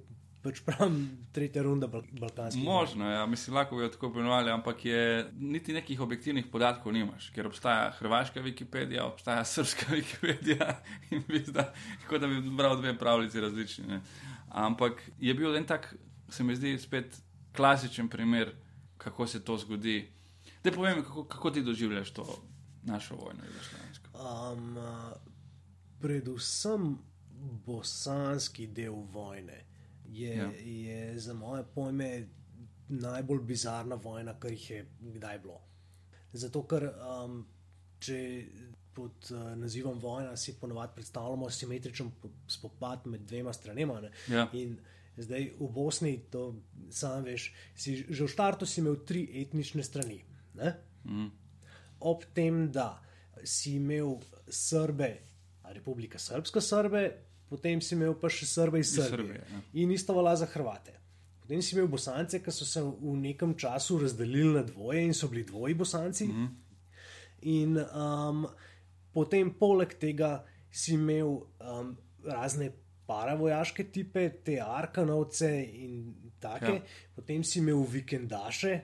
[0.46, 1.00] pač pravim
[1.34, 2.60] tretja runda bal balkanska.
[2.62, 7.30] Možno, ja, mislim, lahko bi jo tako imenovali, ampak je niti nekih objektivnih podatkov nimaš,
[7.34, 10.76] ker obstaja hrvaška Wikipedija, obstaja srpska Wikipedija
[11.10, 11.70] in zdaj,
[12.08, 13.86] kot da bi bral dve pravljici različni.
[13.86, 14.00] Ne?
[14.48, 15.94] Ampak je bil en tak,
[16.30, 17.18] se mi zdi, spet
[17.56, 18.54] klasičen primer
[18.98, 20.12] kako se to zgodi.
[20.64, 22.42] Da povem, kako, kako ti doživljaš to
[22.82, 24.10] našo vojno, Jugoslavijsko.
[24.52, 24.78] Um,
[26.00, 26.98] predvsem
[27.66, 29.64] bosanski del vojne
[30.08, 30.50] je, ja.
[30.64, 32.28] je za moje pojme
[32.88, 35.60] najbolj bizarna vojna, kar jih je kdaj bilo.
[36.32, 36.90] Zato, ker
[37.24, 37.46] um,
[37.98, 38.18] če
[38.94, 42.10] pod uh, nazivom vojna si ponovadi predstavljamo simetričen
[42.48, 44.00] spopad med dvema stranema.
[44.28, 44.48] Ja.
[45.16, 46.60] Zdaj v Bosni, to
[46.92, 50.20] sam veš, si že v štartu si imel tri etnične strani.
[51.04, 51.30] Mm.
[52.04, 53.00] Ob tem, da
[53.44, 55.24] si imel Srbe,
[55.72, 57.02] Republika Srpska Srbe,
[57.48, 59.08] potem si imel pa še Srbe iz Srbije.
[59.08, 59.62] Srbije ja.
[59.80, 60.96] In isto vala za Hrvate.
[61.46, 65.28] Potem si imel Bosance, ki so se v nekem času razdelili na dvoje in so
[65.30, 66.26] bili dvoji Bosanci.
[66.26, 66.48] Mm.
[67.46, 68.48] In um,
[69.14, 71.94] potem, poleg tega, si imel um,
[72.26, 72.72] razne
[73.06, 76.02] paravojaške tipe, te arkanovce in
[76.42, 77.00] take, ja.
[77.16, 78.76] potem si imel vikendaše.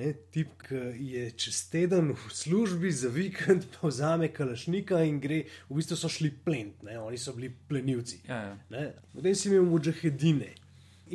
[0.00, 0.78] Ne, tip, ki
[1.10, 6.08] je čez teden v službi za vikend, pa vzame kalašnika in gre, v bistvu so
[6.08, 8.22] šli plent, ne, oni so bili plenilci.
[8.28, 8.86] Ja, ja.
[9.12, 10.54] Potem si imel mujahedine.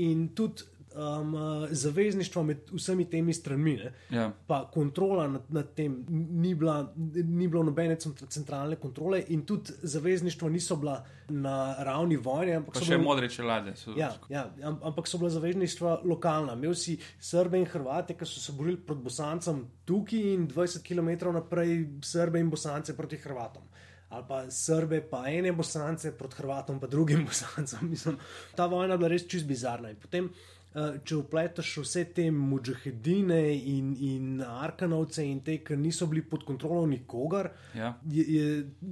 [0.04, 1.36] In tudi um,
[1.72, 3.76] zavezništvo med vsemi temi stranmi.
[4.10, 4.32] Ja.
[4.48, 7.98] Pa kontrola nad, nad tem ni, bila, ni bilo nobene
[8.30, 12.62] centralne kontrole, in tudi zavezništvo niso bila na ravni vojne.
[12.74, 13.74] Pa še modre čelade.
[13.98, 14.46] Ja, ja,
[14.84, 16.54] ampak so bila zavezništva lokalna.
[16.54, 21.34] Imel si Srbe in Hrvate, ki so se borili proti Bosancem tukaj in 20 km
[21.34, 23.64] naprej Srbe in Bosance proti Hrvatom.
[24.10, 27.90] Ali pa Srbe, pa ene Bosance proti Hrvatom, pa drugim Bosancem.
[27.90, 28.18] Mislim,
[28.56, 29.90] ta vojna je bila res čist bizarna.
[29.90, 30.30] In potem
[30.76, 36.86] če upleteš vse te mujahedine in, in arkanovce in te, ki niso bili pod kontrolo
[36.90, 37.52] nikogar.
[37.76, 37.94] Ja.
[38.12, 38.48] Je, je...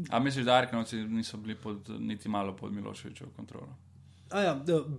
[0.10, 3.76] A misliš, da arkanovci niso bili pod, niti malo pod Miloševičevo kontrolo?
[4.34, 4.56] Ja,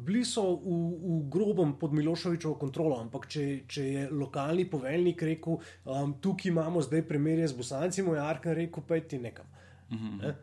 [0.07, 5.59] bili so v, v grobem pod Miloševičevo kontrolo, ampak če, če je lokalni poveljnik rekel,
[5.91, 9.49] um, tukaj imamo zdaj primerje z Bosanci, mu je Arkan rekel, pejti nekam.
[9.91, 10.21] Uh -huh.
[10.23, 10.35] ne?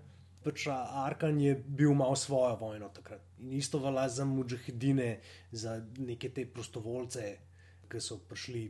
[0.44, 0.66] pač
[1.06, 3.22] Arkan je bil malo svojo vojno takrat.
[3.42, 5.20] In isto velja za mujahedine,
[5.52, 7.38] za neke te prostovoljce,
[7.90, 8.70] ki so prišli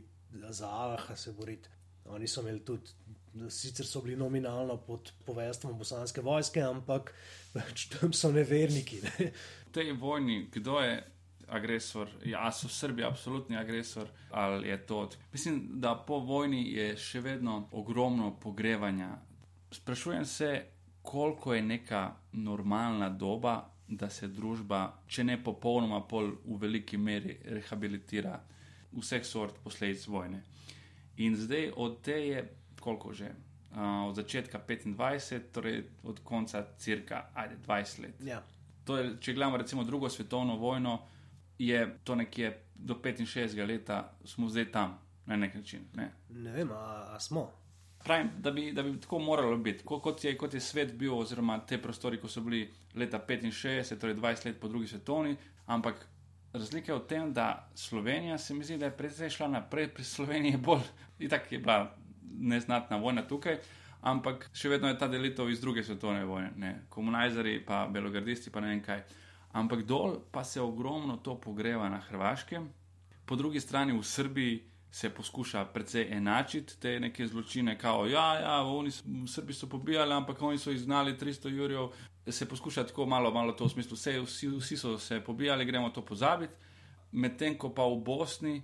[0.50, 1.68] za Allaha se boriti.
[2.04, 2.90] Oni so imeli tudi,
[3.48, 7.12] sicer so bili nominalno pod povestvom bosanske vojske, ampak
[7.52, 9.02] pač tam so neverniki.
[9.04, 9.30] Ne.
[9.68, 10.96] V tej vojni, kdo je
[11.48, 12.08] agresor?
[12.24, 15.08] Ja, so Srbi absolutni agresor ali je to?
[15.32, 19.18] Mislim, da po vojni je še vedno ogromno pogrevanja.
[19.72, 20.64] Sprašujem se,
[21.02, 27.36] koliko je neka normalna doba, da se družba, če ne popolnoma, pol v veliki meri
[27.44, 28.38] rehabilitira
[28.92, 30.42] vseh sort posledic vojne.
[31.24, 32.42] In zdaj od te je,
[32.80, 33.30] koliko že,
[33.74, 38.24] uh, od začetka 25, torej od konca cirka ajde, 20 let.
[38.24, 38.42] Ja.
[38.88, 40.98] Je, če gledamo recimo drugo svetovno vojno,
[41.58, 45.84] je to nekje do 65 leta, smo zdaj tam na nek način.
[45.94, 47.50] Ne, ne vem, a, a smo.
[48.04, 51.60] Pravim, da bi, da bi tako moralo biti, kot je, kot je svet bil, oziroma
[51.66, 55.36] te prostori, ko so bili leta 65, torej 20 let po drugi svetovni.
[55.66, 56.06] Ampak
[56.52, 60.04] razlika je v tem, da Slovenija se mi zdi, da je predvsej šla naprej, pri
[60.04, 60.82] Sloveniji je bolj,
[61.18, 61.94] itak je bila
[62.38, 63.58] neznatna vojna tukaj,
[64.00, 68.74] ampak še vedno je ta delitev iz druge svetovne vojne, komunizari, pa belogradisti, pa ne
[68.74, 69.04] vem kaj.
[69.52, 72.68] Ampak dol pa se ogromno to pogreva na Hrvaškem,
[73.26, 74.60] po drugi strani v Srbiji
[74.92, 80.12] se poskuša precej enačiti te neke zločine, kao, ja, ja, oni so, Srbi so pobijali,
[80.12, 81.88] ampak oni so izgnali 300 jurjev.
[82.28, 85.90] Se poskuša tako malo, malo to v smislu, vse, vsi, vsi so se pobijali, gremo
[85.90, 86.52] to pozabiti.
[87.12, 88.62] Medtem ko pa v Bosni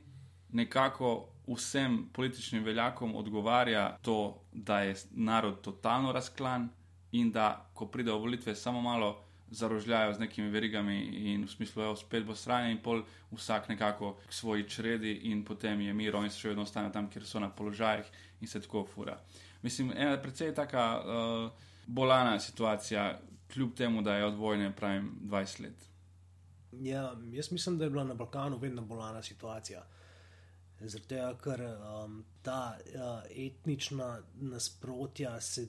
[0.53, 6.69] nekako vsem političnim veljakom odgovarja to, da je narod totalno razklan
[7.13, 10.99] in da ko pride v volitve, samo malo zarožljajo z nekimi verigami
[11.33, 15.13] in v smislu, da je spet bo stranje in pol vsak nekako k svoji čredi
[15.31, 18.07] in potem je mir, oni se še vedno ostanejo tam, kjer so na položajih
[18.41, 19.19] in se tako fura.
[19.63, 21.51] Mislim, ena precej taka uh,
[21.87, 23.21] bolana situacija,
[23.53, 25.89] kljub temu, da je od vojne pravim 20 let.
[26.73, 29.87] Ja, jaz mislim, da je bila na Balkanu vedno bolana situacija.
[30.81, 35.67] Zato, ker um, ta uh, etnična nasprotja se,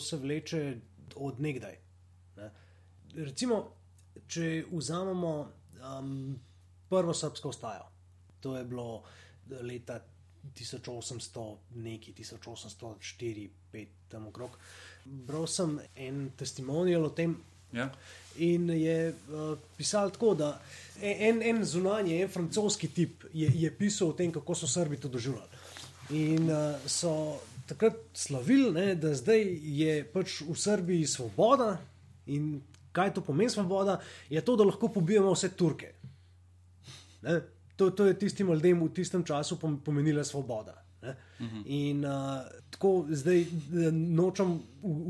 [0.00, 0.76] se vleče
[1.16, 1.78] od nekdaj.
[2.36, 2.50] Ne?
[3.16, 3.60] Recimo,
[4.26, 5.34] če vzamemo
[5.98, 6.34] um,
[6.88, 7.86] prvo srpsko ustajo,
[8.40, 9.02] to je bilo
[9.62, 10.00] leta
[10.54, 14.58] 1800, neki 1804, 5, tam okrog.
[15.04, 17.36] Bral sem en testimonial o tem.
[17.74, 17.88] Ja.
[18.38, 20.50] In je uh, pisal tako, da
[21.02, 25.08] en, en zunanji, en francoski tip je, je pisal o tem, kako so Srbi to
[25.08, 25.62] doživljali.
[26.10, 31.78] In uh, so takrat slavili, ne, da zdaj je pač v Srbiji svoboda
[32.26, 32.60] in
[32.94, 33.98] kaj to pomeni svoboda,
[34.30, 35.92] je to, da lahko pobijemo vse Turke.
[37.22, 37.40] Ne?
[37.76, 40.80] To, to je tistim ljudem v tistem času pomenila svoboda.
[41.02, 41.08] Uh
[41.46, 41.56] mhm.
[41.56, 41.62] -huh.
[41.66, 42.12] In uh,
[42.70, 43.46] tako zdaj
[43.92, 44.62] nočem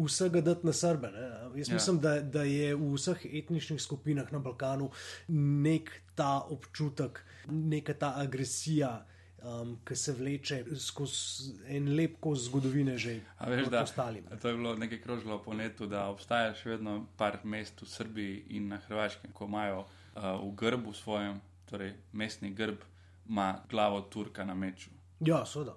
[0.04, 1.10] vsega dati na Srbe.
[1.10, 1.58] Ne?
[1.58, 1.74] Jaz ja.
[1.74, 4.90] mislim, da, da je v vseh etničnih skupinah na Balkanu
[5.28, 9.06] nek ta občutek, neka ta agresija.
[9.44, 14.24] Um, ki se vleče skozi en lep kos zgodovine, že od ostalih.
[14.40, 18.38] To je bilo nekaj krožilo po netu, da obstaja še vedno par mest v Srbiji
[18.56, 22.80] in na Hrvaškem, ko imajo uh, v grbu svojem, torej mestni grb,
[23.28, 24.90] ima glavo Turka na meču.
[25.28, 25.76] Ja, seveda.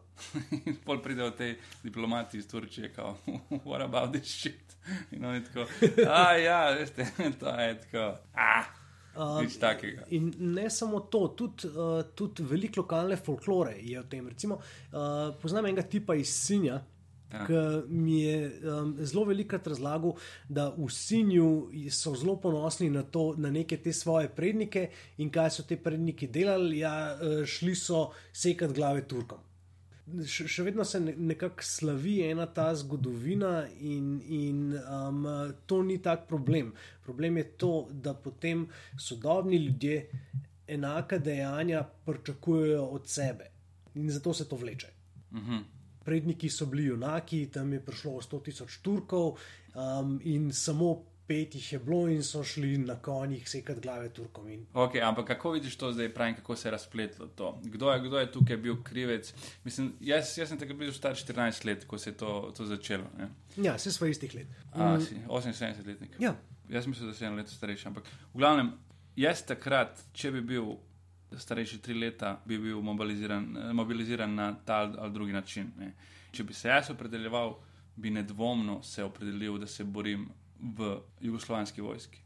[0.85, 3.27] Pol pridejo te diplomati iz Turčije, kot
[3.67, 4.75] what about this shit.
[5.11, 5.67] In oni tako,
[6.07, 7.05] a ja, veste,
[7.39, 8.11] to je tako.
[8.33, 8.86] Ah.
[9.17, 14.27] Uh, in ne samo to, tudi, uh, tudi veliko lokalne folklore je v tem.
[14.29, 16.83] Recimo, uh, poznam enega tipa iz Sinja,
[17.27, 17.43] Ja.
[17.43, 17.53] Ki
[17.91, 20.13] mi je um, zelo velikrat razlagal,
[20.47, 21.47] da v Sinju
[21.91, 24.87] so zelo ponosni na, to, na neke te svoje prednike
[25.19, 26.79] in kaj so te predniki delali.
[26.79, 29.43] Ja, uh, šli so sekati glave Turkom.
[30.07, 35.25] Še, še vedno se nekako slavi ena ta zgodovina, in, in um,
[35.67, 36.71] to ni tak problem.
[37.03, 39.97] Problem je to, da potem sodobni ljudje
[40.67, 43.51] enaka dejanja pričakujejo od sebe
[43.95, 44.93] in zato se to vleče.
[45.31, 45.51] Uh mhm.
[45.51, 45.65] -huh
[46.07, 49.35] predniki so bili junaki, tam je prišlo 100 tisoč Turkov
[49.75, 50.93] um, in samo
[51.27, 54.47] pet jih je bilo in so šli na konjih sekati glave Turkom.
[54.49, 54.65] In...
[54.73, 57.59] Okay, ampak kako vidiš to zdaj, pravim, kako se je razpletlo to?
[57.63, 59.33] Kdo je, kdo je tukaj bil krivec?
[59.63, 63.05] Mislim, jaz, jaz sem takrat bil star 14 let, ko se je to, to začelo.
[63.17, 63.29] Ne?
[63.57, 64.47] Ja, se svoj istih let.
[64.73, 65.01] A, mm.
[65.01, 66.11] si 78 letnik.
[66.19, 66.35] Ja.
[66.69, 67.87] Jaz mislim, da sem eno leto starejši.
[67.87, 68.71] Ampak v glavnem,
[69.15, 70.75] jaz takrat, če bi bil
[71.37, 75.71] starejši tri leta, bi bil mobiliziran, mobiliziran na ta ali drugi način.
[75.79, 75.93] Ne.
[76.31, 77.57] Če bi se jaz opredeljeval,
[77.95, 80.27] bi nedvomno se opredelil, da se borim
[80.59, 82.21] v jugoslovanski vojski.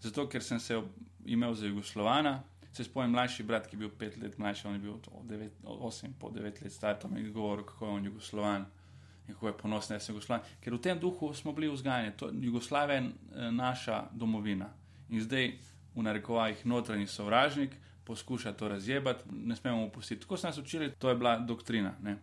[0.00, 0.80] Zato, ker sem se
[1.24, 4.78] imel za Jugoslovana, se spomnim mlajši brat, ki je bil pet let mlajši, on je
[4.78, 4.94] bil
[5.28, 8.66] devet, osem, po devet let star, tam je govoril, kako je on Jugoslovan.
[9.28, 10.46] In kako je ponosen, da sem Jugoslovan.
[10.60, 14.72] Ker v tem duhu smo bili vzgajani, Jugoslavija je eh, naša domovina.
[15.10, 15.52] In zdaj,
[15.94, 20.22] v narekovajih, notranji sovražnik, poskuša to razjebati, ne smemo opustiti.
[20.22, 21.94] Tako so nas učili, to je bila doktrina.
[22.02, 22.16] Ne?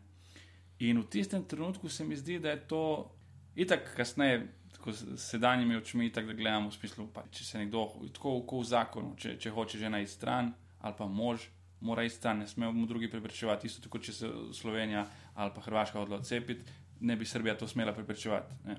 [0.79, 3.11] In v tistem trenutku se mi zdi, da je to
[3.55, 4.47] itak kasneje,
[4.79, 7.83] tako sedanjimi očmi, itak, da gledamo v smislu, pa, če se nekdo,
[8.15, 11.49] tako v zakonu, če, če hoče žena iz stran ali pa mož.
[11.79, 13.67] Mora iti stran, ne smejo mu drugi preprečevati.
[13.67, 15.05] Isto tako, če se Slovenija
[15.39, 16.57] ali pa Hrvaška odločiti,
[16.99, 18.55] ne bi Srbija to smela preprečevati.
[18.67, 18.75] Ne.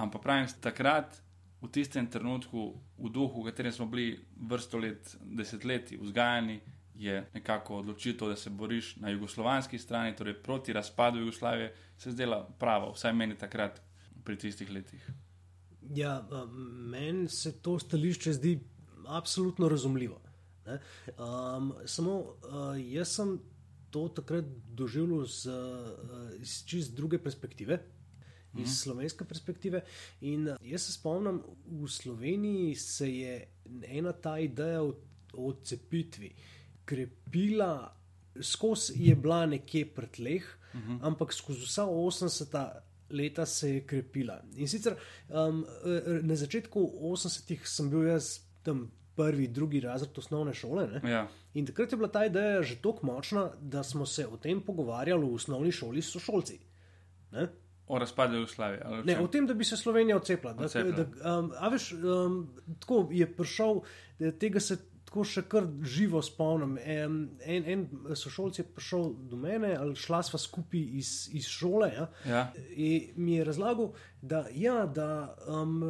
[0.00, 1.18] Ampak pravim, takrat
[1.60, 4.14] v tistem trenutku, v duhu, v katerem smo bili
[4.48, 6.60] vrsto let, desetletji vzgajani,
[7.00, 12.42] je nekako odločitev, da se boriš na jugoslovanski strani, torej proti razpadu Jugoslavije, se zdela
[12.58, 13.80] prava, vsaj meni takrat,
[14.24, 15.10] pri tistih letih.
[15.94, 16.28] Ja,
[16.90, 18.60] meni se to stališče zdi
[19.06, 20.20] absolutno razumljivo.
[20.70, 22.34] Um, samo uh,
[22.78, 23.38] jaz sem
[23.90, 24.44] to takrat
[24.76, 27.80] doživljal z, uh, iz čist druge perspektive
[28.58, 28.74] iz mm.
[28.74, 29.82] slovenske perspektive.
[30.20, 33.34] In jaz se spomnim, v Sloveniji se je
[33.86, 34.94] ena ta ideja o
[35.32, 36.32] odcepitvi
[36.84, 37.96] krepila,
[38.42, 40.98] skozi je bila nekje pretleh, mm -hmm.
[41.02, 42.80] ampak skozi vsa 80.
[43.10, 44.40] leta se je krepila.
[44.56, 44.96] In sicer
[45.28, 45.64] um,
[46.22, 46.80] na začetku
[47.12, 48.90] 80-ih sem bil jaz tam.
[49.20, 50.86] Prvi, drugi razred osnovne šole.
[51.04, 51.26] Ja.
[51.54, 55.26] In takrat je bila ta ideja že tako močna, da smo se o tem pogovarjali
[55.26, 56.56] v osnovni šoli s sošolci.
[57.34, 57.48] Ne?
[57.90, 59.02] O razpadu Jugoslavije.
[59.04, 60.54] Ne, o tem, da bi se Slovenija odcepila.
[60.58, 60.96] odcepila.
[60.96, 62.36] Da, da, um, a veš, um,
[62.80, 63.80] tako je prišel,
[64.38, 64.76] tega se
[65.10, 66.76] tako še kar živo spomnim.
[66.86, 67.80] En, en, en
[68.14, 71.88] sošolc je prišel do mene, ali šla sva skupaj iz, iz šole.
[71.96, 72.06] Ja?
[72.30, 72.42] Ja.
[72.70, 73.90] In mi je razlagal,
[74.22, 75.80] da, ja, da, um,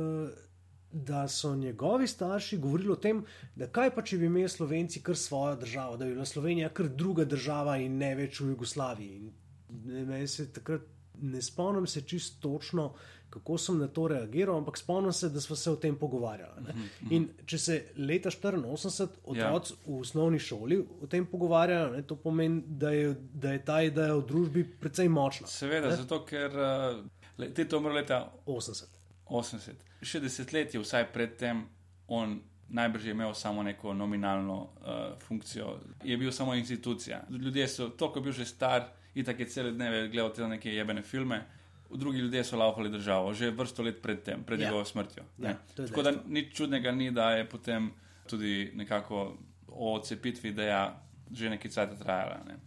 [0.90, 3.20] da so njegovi starši govorili o tem,
[3.60, 6.88] da kaj pa če bi imeli Slovenci kar svojo državo, da bi bila Slovenija kar
[6.88, 9.20] druga država in ne več v Jugoslaviji.
[9.20, 10.88] In meni se takrat
[11.20, 12.94] ne spomnim se čisto točno,
[13.30, 16.64] kako sem na to reagiral, ampak spomnim se, da smo se o tem pogovarjali.
[16.66, 16.74] Ne?
[17.10, 19.78] In če se leta 84 otroci ja.
[19.86, 24.18] v osnovni šoli o tem pogovarjajo, ne, to pomeni, da je, da je ta ideja
[24.18, 25.46] v družbi precej močna.
[25.50, 25.96] Seveda, ne?
[26.02, 28.98] zato ker uh, ti to umrl leta 80.
[29.30, 29.88] 80.
[30.02, 31.64] Še desetletje, vsaj predtem,
[32.10, 37.22] on najbrž je imel samo neko nominalno uh, funkcijo, je bil samo institucija.
[37.30, 41.02] Ljudje so, toliko bil že star, in tako je cele dneve gledal te neke jebene
[41.02, 41.42] filme.
[41.90, 44.66] Drugi ljudje so laufali državo, že vrsto let pred tem, pred ja.
[44.66, 45.24] njegovo smrtjo.
[45.38, 47.90] Ja, Tako da nič čudnega ni, da je potem
[48.30, 49.36] tudi nekako
[49.68, 52.42] o odcepitvi ideja že nekaj časa trajala.
[52.46, 52.58] Ne.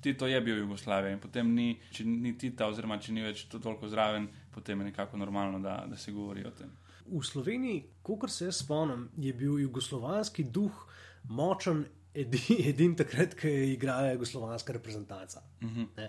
[0.00, 3.58] Tito je bil Jugoslavija in potem ni, če ni Tita, oziroma če ni več to
[3.58, 6.70] toliko zraven, potem je nekako normalno, da, da se govori o tem.
[7.06, 10.86] V Sloveniji, kot se jaz spomnim, je bil jugoslovanski duh
[11.28, 15.42] močen edini edin takrat, ko je igrala jugoslovanska reprezentanca.
[15.60, 15.84] Uh mhm.
[15.96, 16.08] -huh.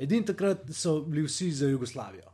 [0.00, 2.30] Edini takrat so bili vsi za Jugoslavijo.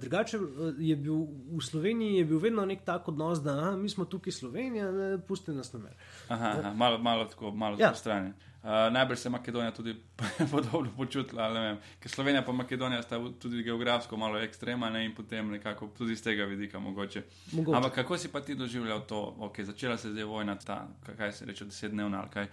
[0.00, 0.38] Drugače
[0.78, 1.14] je bil
[1.54, 4.88] v Sloveniji je bil vedno nek tak odnos, da aha, mi smo tukaj Slovenija,
[5.28, 5.94] pusti nas na mer.
[6.28, 7.94] Aha, aha, malo, malo tako, malo ja.
[7.94, 8.32] stran.
[8.62, 9.96] Uh, najbolj se je Makedonija tudi
[10.50, 16.12] podobno počutila, ker Slovenija in Makedonija sta tudi geografsko malo ekstremna in potem nekako tudi
[16.12, 17.22] iz tega vidika mogoče.
[17.52, 17.76] mogoče.
[17.76, 21.44] Ampak kako si pa ti doživljal to, ok, začela se zdaj vojna, ta, kaj se
[21.44, 22.46] reče, desetdnevna ali kaj.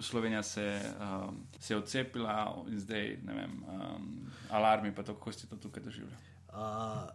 [0.00, 5.32] Slovenija se, um, se je odcepila in zdaj, ne vem, um, alarmi, pa to, kako
[5.32, 6.18] si to tukaj doživljal.
[6.48, 6.58] Uh,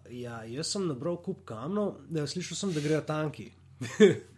[0.10, 1.95] ja, jaz sem nabral kup kamnov,
[2.28, 3.52] slišal sem, da grejo tanki.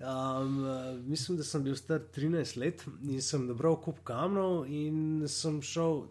[0.00, 0.64] Um,
[1.06, 6.06] mislim, da sem bil star 13 let in sem nabral kup kamnov in sem šel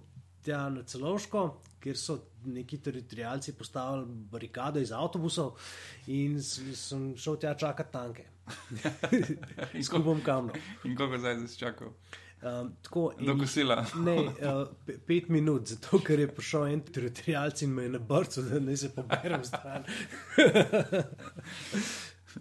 [0.45, 1.43] tja na celoško,
[1.83, 5.57] kjer so neki teritorijalci postavili barikado iz avtobusov
[6.07, 8.25] in sem šel tja čakati tanke.
[9.83, 10.55] skupaj bom kamnov.
[10.83, 11.93] In kako zdaj si čakal?
[12.41, 13.85] Um, tako, Do kosila.
[14.07, 14.67] ne, uh,
[15.07, 18.77] pet minut, zato ker je prišel en teritorijalc in me je na brcu, da ne
[18.77, 19.83] se poberem stran.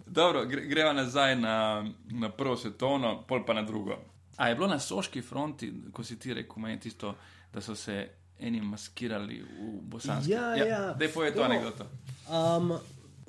[0.05, 3.97] Dobro, gre, greva nazaj na, na prvo svetovno, pol pa na drugo.
[4.37, 7.15] A je bilo na soški fronti, ko si ti rekel, meni tisto,
[7.53, 8.07] da so se
[8.39, 10.31] eni maskirali v Bosanski?
[10.31, 10.65] Ja, ja.
[10.65, 10.93] ja.
[10.93, 11.85] Da je poje to anegdoto.
[12.29, 12.71] Um,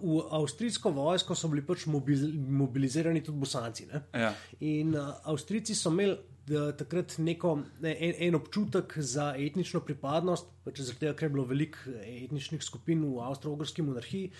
[0.03, 3.89] v avstrijsko vojsko so bili pač mobilizirani tudi Bosanci.
[4.15, 4.33] Ja.
[4.61, 6.17] In uh, Avstrijci so imeli
[6.79, 11.95] takrat neko, en, en občutek za etnično pripadnost, pač zaradi tega, ker je bilo veliko
[12.01, 14.33] etničnih skupin v Avstralski monarhiji,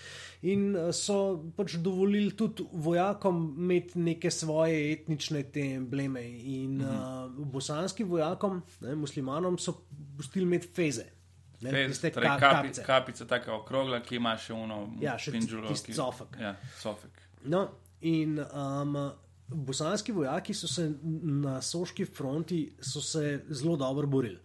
[0.51, 6.23] in eh, so pač dovolili tudi vojakom imeti neke svoje etnične te embleme.
[6.27, 7.39] In mhm.
[7.39, 9.79] uh, bosanskim vojakom, ne, muslimanom, so
[10.17, 11.07] pustili imeti feze.
[11.61, 12.83] Fez, torej ka, kapice.
[12.83, 16.39] kapica, tako okrogla, ki ima še uno, ja, še tisti sofek.
[16.41, 17.21] Ja, sofek.
[17.53, 17.67] No,
[18.01, 18.97] in um,
[19.53, 20.91] bosanski vojaki so se
[21.23, 22.73] na soški fronti
[23.49, 24.39] zelo dobro borili.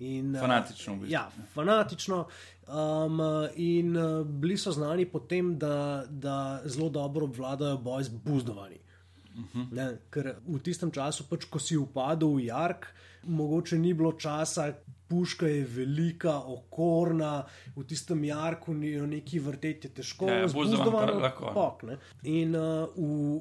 [0.00, 1.12] In, uh, fanatično, v bistvu.
[1.12, 2.26] Ja, fanatično.
[2.68, 3.20] Um,
[3.56, 8.78] in uh, bili so znani po tem, da, da zelo dobro obvladajo boj z buzdovani.
[9.34, 9.60] Uh mhm.
[9.72, 9.96] -huh.
[10.10, 12.86] Ker v tistem času, pač, ko si upadel v Jark,
[13.22, 14.72] mogoče ni bilo časa,
[15.10, 17.44] puška je velika, okorna,
[17.76, 21.50] v tistem jarku ni neki vrteti težko, ja, zelo lahko.
[21.54, 21.84] Pok,
[22.30, 23.40] in uh, v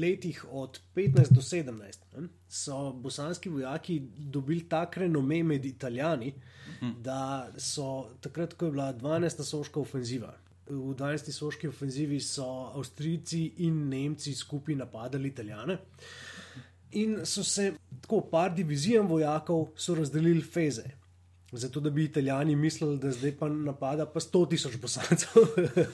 [0.00, 6.32] letih od 15 do 17 ne, so bosanski vojaki dobili tak renome med italijani,
[6.80, 6.94] hm.
[7.04, 9.44] da so takrat, ko je bila 12.
[9.44, 10.32] soška ofenziva.
[10.70, 11.32] V 12.
[11.34, 12.46] soški ofenzivi so
[12.78, 15.78] Avstrijci in Nemci skupaj napadali Italijane.
[16.92, 19.68] In so se tako par divizijam vojakov
[19.98, 20.99] razdelili feze.
[21.52, 25.42] Zato, da bi italijani mislili, da zdaj pa napada pa 100 tisoč bosancev.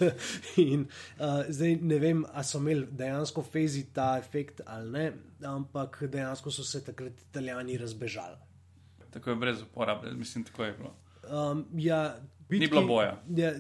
[0.57, 5.13] in uh, zdaj ne vem, ali so imeli dejansko fezi ta efekt ali ne,
[5.45, 8.37] ampak dejansko so se takrat italijani razbežali.
[9.11, 10.95] Tako je brez uporabe, mislim, tako je bilo.
[11.51, 12.17] Um, ja,
[12.49, 13.23] bitki, Ni bilo boja.
[13.37, 13.53] Ja,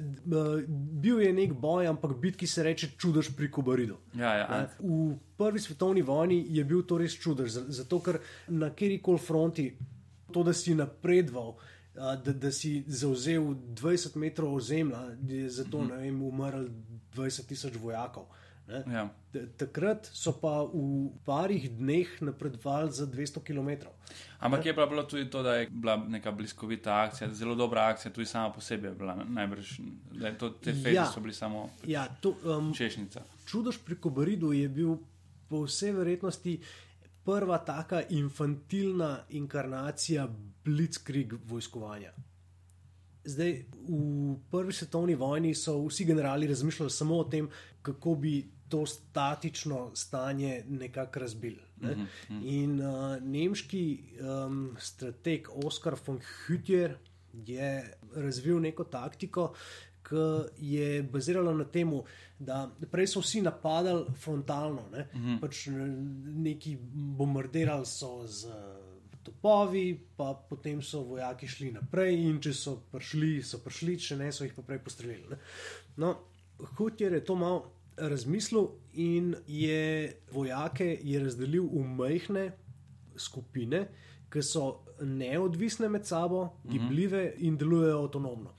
[1.00, 3.96] bil je nek boj, ampak bitki se reče čudež pri Kobaridu.
[4.14, 4.46] Ja, ja.
[4.50, 9.70] Ja, v prvi svetovni vojni je bil to res čudež, zato ker na kjerkoli fronti
[10.32, 11.56] to, da si napredoval
[11.96, 16.28] da, da si zauzel 20 metrov ozemlja, da je zato mm -hmm.
[16.28, 16.66] umrl
[17.14, 18.26] 20 tisoč vojakov.
[18.66, 19.08] Ja.
[19.56, 23.86] Takrat so pa v parih dneh napredovali za 200 km.
[24.42, 24.70] Ampak ne?
[24.70, 28.26] je pa bilo tudi to, da je bila neka bliskovita akcija, zelo dobra akcija, tudi
[28.26, 29.78] sama po sebi je bila najbrž.
[30.38, 31.06] To, te fezi ja.
[31.06, 33.22] so bili samo ja, to, um, češnjica.
[33.46, 34.96] Čudož pri Kobaridu je bil
[35.48, 36.58] po vsej verjetnosti
[37.24, 40.28] prva taka infantilna inkarnacija
[40.66, 42.12] blitzkrieg vojskovanja.
[43.26, 43.52] Zdaj,
[43.88, 47.48] v prvi svetovni vojni so vsi generali razmišljali samo o tem,
[47.82, 48.36] kako bi
[48.68, 51.62] to statično stanje nekako razbili.
[51.80, 51.94] Ne?
[51.94, 52.40] Mm -hmm.
[52.44, 56.94] In uh, nemški um, strateg Oskar von Hütter
[57.32, 59.54] je razvil neko taktiko,
[60.08, 60.16] ki
[60.58, 61.90] je bazirala na tem,
[62.38, 65.08] da prej so vsi napadali frontalno, ne?
[65.14, 65.40] uh -huh.
[65.40, 65.66] pač
[66.24, 68.46] neki bombardirali so z
[69.26, 69.84] topovi,
[70.16, 74.46] pa potem so vojaki šli naprej in če so prišli, so prišli, če ne, so
[74.46, 75.34] jih pa prej postrelili.
[75.34, 75.40] Ne?
[76.02, 76.14] No,
[76.78, 82.50] Hutjer je to malo razmislil in je vojake je razdelil v majhne
[83.16, 83.86] skupine,
[84.32, 84.66] ki so
[85.00, 88.52] neodvisne med sabo, gibljive in delujejo avtonomno.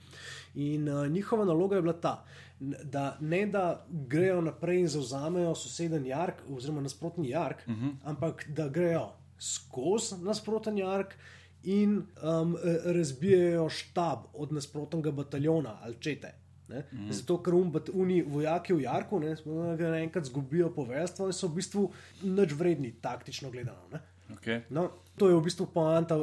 [0.54, 2.24] In uh, njihova naloga je bila ta,
[2.60, 7.94] da ne da grejo naprej in zauzamejo soseden jark, oziroma nasprotni jark, uh -huh.
[8.04, 11.14] ampak da grejo skozi nasproten jark
[11.62, 16.34] in um, razbijajo štab od nasprotnega bataljona ali čete.
[16.68, 17.10] Mm.
[17.10, 17.54] Zato, ker
[17.94, 19.36] oni vojaki v Jarku ne,
[19.78, 21.86] naenkrat zgubijo povestvo in so v bistvu
[22.22, 24.00] nič vredni, taktično gledano.
[24.28, 24.60] Okay.
[24.68, 26.18] No, to je v bistvu poanta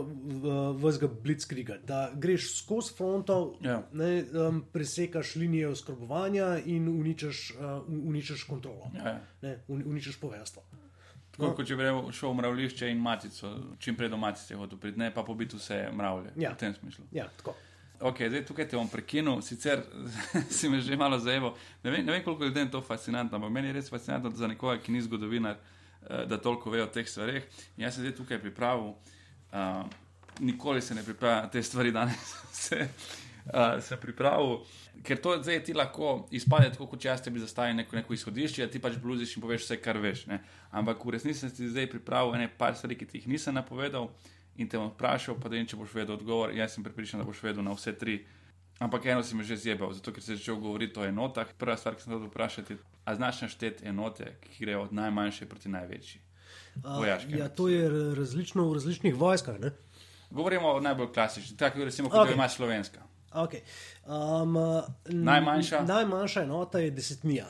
[0.77, 1.79] vsega blitzkriga.
[1.81, 3.79] Da greš skozi fronto, ja.
[3.97, 9.19] ne, um, presekaš linije oskrbovanja in uničaš, uh, uničaš kontrolo, Ja.
[9.41, 10.61] ne, un, uničaš povestvo.
[11.35, 14.99] Tako kot če bi šel v mravljišče in matico, čim prej do matice hotel priti,
[14.99, 16.31] ne pa pobiti vse mravlje.
[16.39, 16.53] Ja.
[16.53, 17.03] V tem smislu.
[17.11, 17.55] Ja, tako.
[17.99, 19.83] Ok, zdaj tukaj te bom prekinil, sicer
[20.57, 21.55] si me že malo zajeval.
[21.83, 24.47] Ne vem, ne vem koliko ljudem je to fascinantno, ampak meni je res fascinantno za
[24.47, 25.59] nekoga, ki ni zgodovinar,
[26.09, 27.43] eh, da toliko ve o teh stvareh.
[27.77, 28.95] In jaz sem zdaj tukaj pripravil,
[29.51, 29.83] uh,
[30.39, 32.87] nikoli se ne pripravljam te stvari, danes se,
[33.47, 34.63] uh, sem pripravil,
[35.03, 38.79] ker to zdaj ti lahko izpade tako, kot jaz tebi zastavim neko, neko izhodišče, ti
[38.81, 40.25] pač bluziš in poveš vse, kar veš.
[40.31, 40.39] Ne?
[40.71, 44.09] Ampak v resnici sem ti zdaj pripravil ene par stvari, ki ti jih nisem napovedal
[44.57, 46.53] in te bom vprašal, pa da in če boš vedel odgovor.
[46.55, 48.21] Jaz sem pripričan, da boš vedel na vse tri.
[48.79, 51.47] Ampak eno si me že zjebal, zato ker si začel govoriti o enotah.
[51.57, 55.71] Prva stvar, ki sem hotel vprašati, a znaš našteti enote, ki grejo od najmanjše proti
[55.71, 56.21] največji?
[56.83, 59.59] Uh, Vojaške ja, enote, to je različno v različnih vojskah.
[59.59, 59.71] Ne?
[60.29, 62.27] Govorimo o najbolj klasičnih, tako recimo, kot Ok.
[62.27, 62.33] okay.
[62.33, 63.14] ima slovenska.
[63.35, 63.61] Okay.
[64.05, 64.55] Um,
[65.05, 65.81] Najmanjša?
[65.83, 67.45] najmanjša enota je desetnija.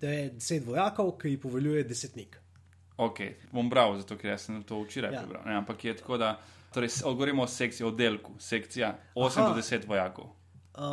[0.00, 2.38] To je deset vojakov, ki jih poveljuje desetnik.
[2.96, 3.20] Ok,
[3.52, 5.20] bom bral, zato ker sem to včeraj Ja.
[5.20, 5.42] prebral.
[5.46, 6.32] Ne, ampak je tako, da
[6.74, 9.48] torej, govorimo o sekciji, o delku, sekcija 8 Aha.
[9.48, 10.24] do 10 vojakov.
[10.78, 10.84] Uh,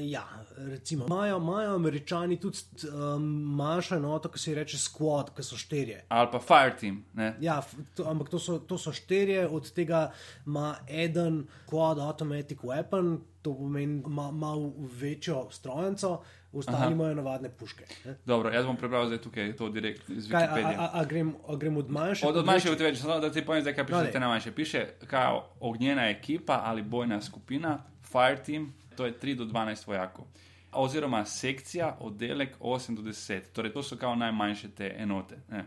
[0.00, 0.22] ja,
[0.56, 3.22] recimo, imajo, imajo američani tudi um,
[3.56, 6.04] manjšo enoto, ki se ji reče squad, ki so štirje.
[6.08, 7.04] Ali pa fire team.
[7.14, 7.32] Ne?
[7.40, 7.62] Ja,
[7.94, 10.12] to, ampak to so, to so štirje, od tega
[10.46, 16.20] ima eden quad automatic weapon, to pomeni ma- malo večjo strojnico,
[16.52, 17.84] ostali imajo navadne puške.
[18.04, 18.14] ne.
[18.26, 20.76] Dobro, jaz bom prebral zdaj tukaj to direkt iz Kaj, a, Wikipedije.
[20.78, 22.26] a, a, grem, a grem od manjše?
[22.26, 24.52] Od, od manjše od večje, samo da ti povem, zdaj, kaj piše No, te najmanjše.
[24.52, 25.26] Piše, kaj
[25.60, 30.24] ognjena ekipa ali bojna skupina, fire team, to je 3 do 12 vojakov.
[30.72, 33.40] Oziroma sekcija, oddelek 8 do 10.
[33.52, 35.36] Torej, to so kao najmanjše te enote.
[35.48, 35.64] Ne.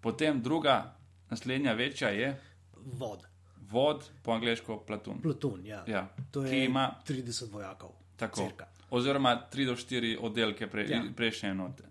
[0.00, 0.94] Potem druga,
[1.30, 2.40] naslednja večja je
[2.76, 3.26] Vod,
[3.62, 5.20] vod, po angliško platun.
[5.22, 5.84] plutun, ja.
[5.86, 7.90] Ja, To je ima 30 vojakov.
[8.16, 8.40] tako.
[8.40, 8.66] cirka.
[8.90, 11.02] Oziroma 3 do 4 oddelke pre, Ja.
[11.16, 11.82] prejšnje enote.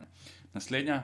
[0.53, 1.03] Naslednja,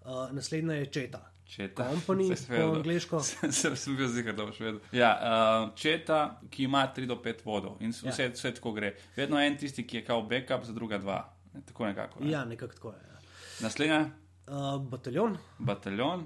[0.00, 1.30] Uh, naslednja je četa.
[1.48, 1.88] Četa.
[1.92, 3.20] Company sem po angliško.
[3.50, 4.80] Sem, sem bil zihar, da boš vedel.
[4.92, 8.30] Ja, uh, četa, ki ima 3 do 5 vodov in vse, ja.
[8.34, 8.94] vse tako gre.
[9.16, 11.20] Vedno en tisti, ki je kao backup, za druga dva.
[11.66, 12.24] Tako nekako.
[12.24, 12.30] Ne.
[12.30, 13.02] Ja, nekako tako je.
[13.12, 13.20] Ja.
[13.60, 14.06] Naslednja,
[14.46, 15.32] Uh, bataljon.
[15.58, 16.20] bataljon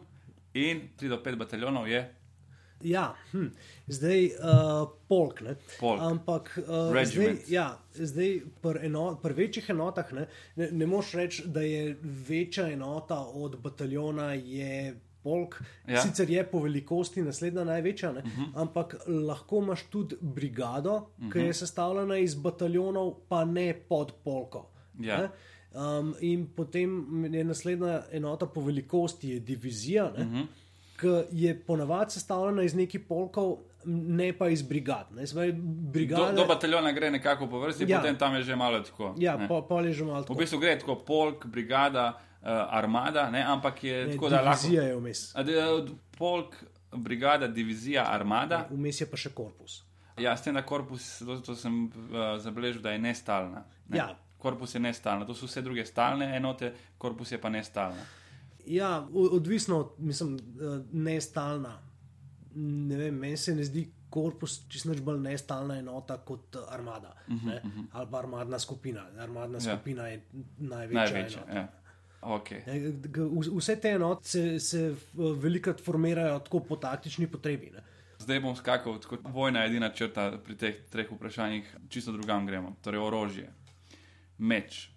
[0.53, 2.03] in 3 do 5 bataljonov je
[2.83, 3.47] Ja, hm.
[3.87, 5.41] zdaj uh, polk.
[5.41, 5.55] Ne?
[5.81, 6.01] Polk.
[6.01, 7.49] Ampak uh, zdaj, Regiment.
[7.49, 11.97] ja, zdaj pri eno, pri večjih enotah ne, ne, ne moš reči, da je
[12.29, 14.33] večja enota od bataljona.
[14.33, 16.01] Je Polk, ja.
[16.03, 18.47] Sicer je po velikosti naslednja največja, uh -huh.
[18.55, 21.33] ampak lahko imaš tudi brigado, uh -huh.
[21.33, 24.67] ki je sestavljena iz bataljonov, pa ne pod polko.
[25.01, 25.19] Ja.
[25.19, 25.29] Ne?
[25.99, 26.91] Um, in potem
[27.35, 30.47] je naslednja enota po velikosti, je divizija, uh -huh.
[31.01, 35.07] ki je ponavadi sestavljena iz nekih polkov, ne pa iz brigad.
[35.17, 35.27] Ne?
[35.27, 35.59] Se pravi, do,
[35.93, 37.99] brigade, do bataljona gre nekako po vrsti, Ja.
[37.99, 39.15] potem tam je že malo tako.
[39.19, 39.49] ja, ne.
[39.49, 40.35] po, pol je že malo V tako.
[40.39, 44.63] bistvu gre tako polk, brigada, armada, ne, ampak je Ne, tako, da lahko.
[44.63, 45.33] divizija je vmes.
[45.37, 46.55] De- Polk,
[46.93, 48.67] brigada, divizija, armada.
[48.71, 49.83] Vmes je pa še korpus.
[50.19, 51.93] Ja, s tem, da korpus, to, to sem uh,
[52.39, 53.65] zabeležil, da je nestalna.
[53.89, 53.97] Ne?
[53.97, 54.17] Ja.
[54.39, 58.03] Korpus je nestalna, to so vse druge stalne enote, korpus je pa nestalna.
[58.67, 60.43] Ja, odvisno, od- mislim, eh,
[60.93, 61.79] ne.
[62.55, 67.15] Ne vem, meni se ne zdi korpus čisto bolj nestalna enota kot eh, armada.
[67.29, 67.85] Uh -huh, uh -huh.
[67.93, 69.07] Ali pa armadna skupina.
[69.19, 69.77] Armadna Mhm, Ja.
[69.77, 70.23] skupina je
[70.59, 71.01] največja.
[71.05, 71.39] Največja.
[71.41, 71.53] enota.
[71.55, 71.69] Ja.
[72.21, 72.61] Okay.
[73.57, 77.71] Vse te enote se, se velikokrat formirajo tako po taktični potrebi.
[77.75, 77.83] Ne.
[78.21, 82.75] Zdaj bom skakal, tako vojna je edina črta pri teh treh vprašanjih, čisto drugam gremo.
[82.85, 83.49] Torej, orožje,
[84.39, 84.91] meč,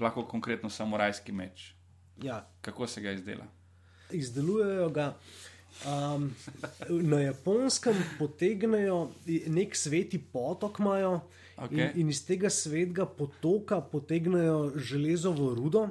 [0.00, 1.74] lahko konkretno samurajski meč.
[2.22, 3.44] Ja, Kako se ga izdela?
[4.10, 5.14] izdelujejo ga
[5.86, 6.34] Um,
[6.90, 9.10] na japonskem potegnejo
[9.46, 11.20] nek sveti potok, imajo
[11.56, 11.78] Okej.
[11.94, 15.88] in, in iz tega svetega potoka potegnejo železovo rudo,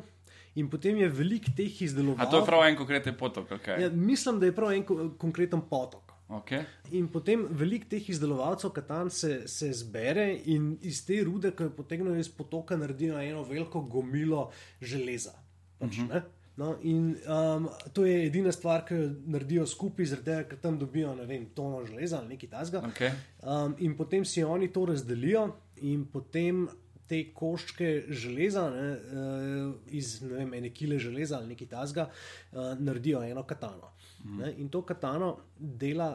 [0.59, 1.81] in potem je veliko teh
[2.17, 3.81] A to je prav en konkreten potok, okay.
[3.81, 6.13] Ja, mislim, da je prav en ko- konkreten potok.
[6.29, 6.65] okay.
[6.91, 11.75] In potem veliko teh izdelovalcev katan se, se zbere in iz te rude, ki jo
[11.77, 14.49] potegnejo iz potoka, naredijo eno veliko gomilo
[14.81, 15.33] železa.
[15.79, 16.21] Pač, uh -huh.
[16.57, 20.79] no, in um, to je edina stvar, ki jo naredijo skupaj, zaradi tega, ker tam
[20.79, 22.81] dobijo ne vem, tono železa ali nekaj tasga.
[22.81, 23.11] Okay.
[23.41, 26.67] Um, in potem si oni to razdelijo, in potem
[27.09, 32.73] te koščke železa, ne, uh, iz ne vem, ene kile železa ali nekaj tasga, uh,
[32.79, 33.91] naredijo eno katano.
[34.23, 34.37] Mm.
[34.37, 36.11] Ne, in to katano dela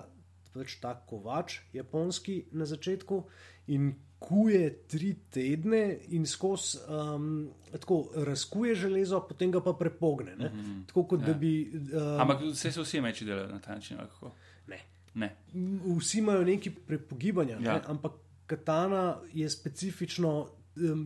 [0.55, 3.24] pač ta kovač, japonski na začetku.
[3.74, 5.82] In kuje tri tedne,
[6.16, 10.36] in skozi um, tako razkuje železo, potem ga pa prepogne.
[10.36, 10.86] Mm -hmm.
[10.86, 11.26] Tako kot ja.
[11.26, 11.72] da bi.
[11.74, 13.97] Um, Ampak vse so vsi meči delajo na ta način.
[13.97, 14.32] kako?
[14.66, 14.80] ne.
[15.14, 15.36] Ne.
[15.99, 17.61] vsi imajo neki prepogibanja, ja.
[17.61, 17.74] Ja.
[17.74, 17.80] ne?
[17.86, 18.12] ampak
[18.47, 20.49] katana je specifično.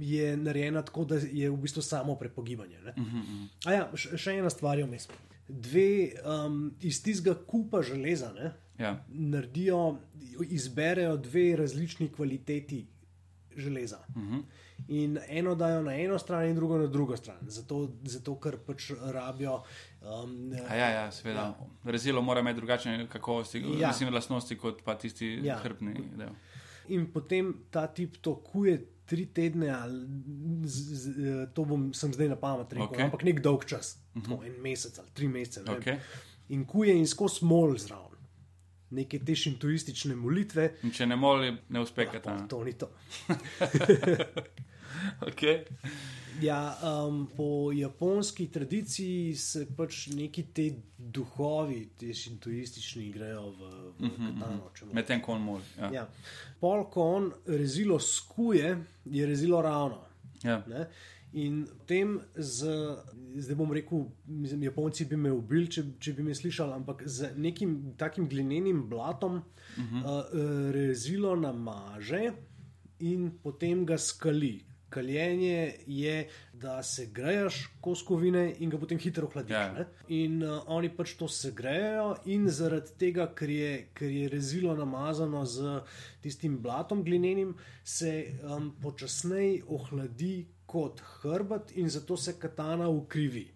[0.01, 2.79] Je narejena tako, da je v bistvu samo prepogibanje.
[2.81, 3.47] Uh Mhm, -huh.
[3.65, 5.09] A ja, še ena stvar je vmes.
[5.49, 6.11] Dve
[6.47, 9.05] um, iz tistega kupa železa ne, Ja.
[9.09, 9.99] naredijo,
[10.43, 12.87] izberejo dve različni kvaliteti
[13.57, 13.99] železa.
[14.09, 14.35] Uh Mhm.
[14.35, 14.43] -huh.
[14.89, 18.91] In eno dajo na eno stran, in drugo na drugo stran, zato, zato ker pač
[19.03, 19.63] rabijo.
[20.03, 21.41] Um, A ja, ja, seveda.
[21.41, 21.55] Ja.
[21.85, 23.89] Rezilo mora imeti drugačne kakovosti, Ja.
[23.89, 25.57] mislim, lastnosti kot pa tisti ja.
[25.57, 26.29] hrbni del.
[26.89, 30.03] In potem ta tip to kuje tri tedne, ali
[30.69, 33.07] z, z, eh, to bom sem zdaj na pamet rekel, okay.
[33.09, 34.47] Ampak nek dolg čas, uh -huh.
[34.47, 35.65] en mesec ali tri mesece.
[35.71, 35.99] Okej.
[36.49, 38.19] In kuje in skozi mol zraven.
[38.91, 42.47] Neke te šintoistične molitve, In če ne moli, ne uspe pa katana.
[42.49, 42.89] to ni to.
[45.21, 45.65] Okay.
[46.43, 50.69] Ja, um, po japonski tradiciji se pač neki te
[50.99, 54.71] duhovi, ti šintoistični, grejo v, v uh -huh, katano.
[54.75, 55.63] če moram Medtem ko on moli.
[55.79, 55.91] Ja.
[55.93, 56.09] Ja.
[56.61, 60.01] Pol, ko on rezilo skuje, je rezilo ravno.
[60.43, 60.63] Ja.
[60.69, 60.87] Ne?
[61.33, 62.67] In tem, z,
[63.37, 67.33] zdaj bom rekel, mislim, Japonci bi me ubili, če, če bi me slišali, ampak z
[67.37, 69.43] nekim takim glinenim blatom uh
[69.77, 70.05] -huh.
[70.05, 72.33] uh, rezilo namaže
[72.99, 74.68] in potem ga skali.
[74.89, 79.53] Kaljenje je, da se grejaš koskovine in ga potem hitro ohladiš.
[79.53, 79.73] Ja.
[79.73, 79.85] ne.
[80.09, 85.45] In uh, oni pač to segrejejo, in zaradi tega, ker je, ker je rezilo namazano
[85.45, 85.81] z
[86.25, 93.51] tistim blatom glinenim, se um, počasneje ohladi kot hrbet, in zato se katana ukrivi.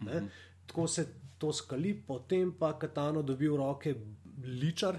[0.00, 0.28] Mm -hmm.
[0.66, 1.06] Tako se
[1.38, 3.94] to skali, potem pa katano dobi v roke
[4.44, 4.98] ličar.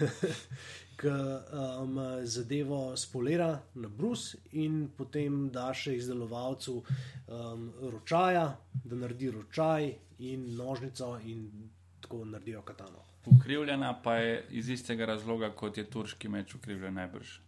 [0.96, 8.46] Ki um, zadevo spolira na brus, in potem da še izdelovalcu um, ročaja,
[8.84, 9.90] da naredi ročaj
[10.24, 11.68] in nožnico, in
[12.00, 13.04] tako naredijo katano.
[13.26, 17.40] Ukrivljena pa je iz istega razloga, kot je turški meč ukrivljen najbrž.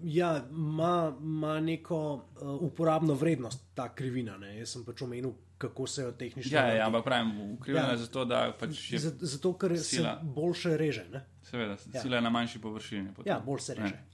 [0.00, 2.22] Ja, ima, ima neko uh,
[2.60, 4.36] uporabno vrednost ta krivina.
[4.38, 4.58] Ne?
[4.58, 6.52] Jaz sem pač omenil, kako se jo tehnično.
[6.52, 6.80] Ja, ja, naredi.
[6.82, 7.92] ampak pravim, ukrivljena Ja.
[7.92, 10.14] je zato, da pač je, Zato, zato ker sila.
[10.14, 11.06] se boljše reže.
[11.12, 11.24] Ne?
[11.42, 11.78] seveda, Ja.
[11.94, 12.00] ja.
[12.02, 13.14] sila je na manjši površini.
[13.14, 13.32] potem.
[13.32, 13.94] Ja, bolj se reže.
[13.94, 14.04] Ne.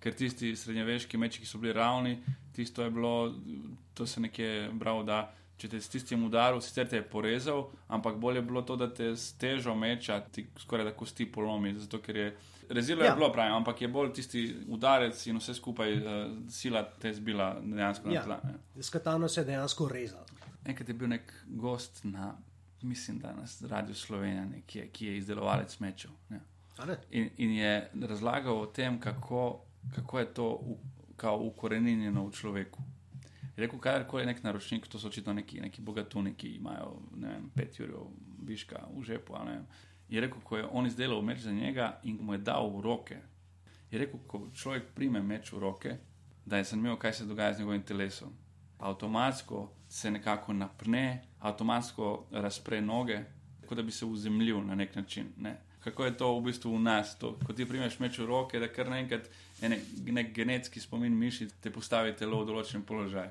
[0.00, 2.18] Ker tisti srednjeveški meči, ki so bili ravni,
[2.52, 3.34] tisto je bilo,
[3.94, 5.20] to se nekje bral, da
[5.56, 8.94] če te s tistim udarom, sicer te je porezal, ampak bolje je bilo to, da
[8.94, 11.74] te s težo meča ti skoraj da kosti polomi.
[11.74, 12.36] Zato, ker je
[12.68, 13.10] rezilo Ja.
[13.10, 16.02] je bilo pravim, ampak je bolj tisti udarec in vse skupaj uh,
[16.48, 18.22] sila te zbila dejansko na Ja.
[18.22, 18.40] tla.
[18.44, 18.82] Ne.
[18.82, 20.24] S katano se je dejansko rezalo.
[20.64, 22.34] Enkrat je bil nek gost na,
[22.82, 26.10] mislim, da na Radio Slovenija, nekje, ki je izdelovalec mečev.
[26.28, 26.40] Ne.
[26.76, 26.96] A ne?
[27.10, 27.70] In, in je
[28.02, 29.60] razlagal o tem, kako,
[29.94, 30.78] kako je to u,
[31.16, 32.82] kao ukorenjeno v človeku.
[33.56, 37.28] Je rekel, kadarkoli je nek naročnik, to so očitno neki, neki bogatuni, ki imajo ne
[37.28, 38.02] vem, pet jurjev
[38.42, 39.32] viška v žepu.
[39.44, 39.66] ne vem.
[40.08, 43.16] Je rekel, ko je on izdelal meč za njega in mu je dal v roke.
[43.90, 45.96] Je rekel, ko človek prime meč v roke,
[46.46, 48.34] da je zanimivo, kaj se dogaja z njegovim telesom.
[48.78, 53.18] Avtomatsko se nekako napne, avtomatsko razpre noge,
[53.66, 55.32] kot da bi se uzemljil na nek način.
[55.36, 55.56] Ne?
[55.80, 58.68] Kako je to v bistvu v nas, to, ko ti primeš meč v roke, da
[58.68, 59.28] kar naenkrat
[59.62, 63.30] ene, nek genetski spomin mišic te postavi telo v določen položaj.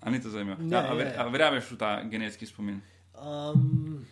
[0.00, 0.56] A ni to zanimivo?
[0.66, 2.80] Ja, Ja, a, ver, a verjameš v ta genetski spomin?
[3.14, 4.06] Um,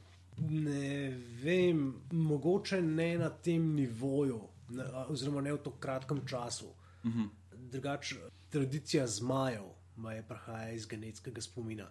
[0.49, 1.11] ne
[1.43, 6.67] vem, mogoče ne na tem nivoju, ne, oziroma ne v tako kratkem času.
[6.67, 7.21] Uh Mhm.
[7.21, 7.29] -huh.
[7.71, 8.15] Drugač,
[8.51, 9.65] tradicija zmajev
[9.97, 11.91] ma je prihaja iz genetskega spomina.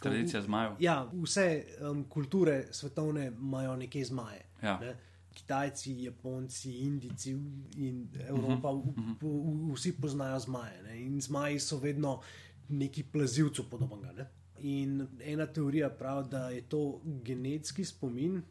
[0.00, 0.72] Tradicija zmajev.
[0.78, 4.44] Ja, vse um, kulture svetovne imajo neke zmaje.
[4.62, 4.80] Ja.
[4.80, 4.96] Ne?
[5.34, 7.30] Kitajci, Japonci, Indijci
[7.76, 9.14] in Evropa, uh -huh.
[9.20, 10.82] v, v, vsi poznajo zmaje.
[10.82, 11.00] Ne?
[11.00, 12.20] In zmaji so vedno
[12.68, 14.12] neki plazilcu podobnega.
[14.12, 14.30] Ne?
[14.62, 18.42] In ena teorija pravi, da je to genetski spomin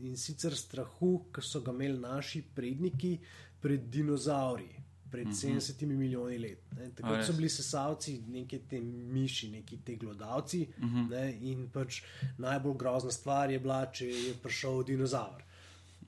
[0.00, 3.18] in sicer strahu, ki so ga imeli naši predniki
[3.60, 4.68] pred dinozauri.
[5.10, 5.54] Pred uh -huh.
[5.54, 6.64] 70 milijoni let.
[6.76, 6.90] Ne.
[6.94, 10.68] Takrat so bili sesalci, neki te miši, neki te glodavci.
[10.78, 11.10] Uh -huh.
[11.10, 12.02] ne, in pač
[12.38, 15.42] najbolj grozna stvar je bila, če je prišel dinozaur.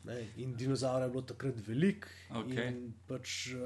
[0.04, 2.68] Ne, in dinozaur je bilo takrat velik, Okay.
[2.68, 2.76] in
[3.06, 3.60] pač uh,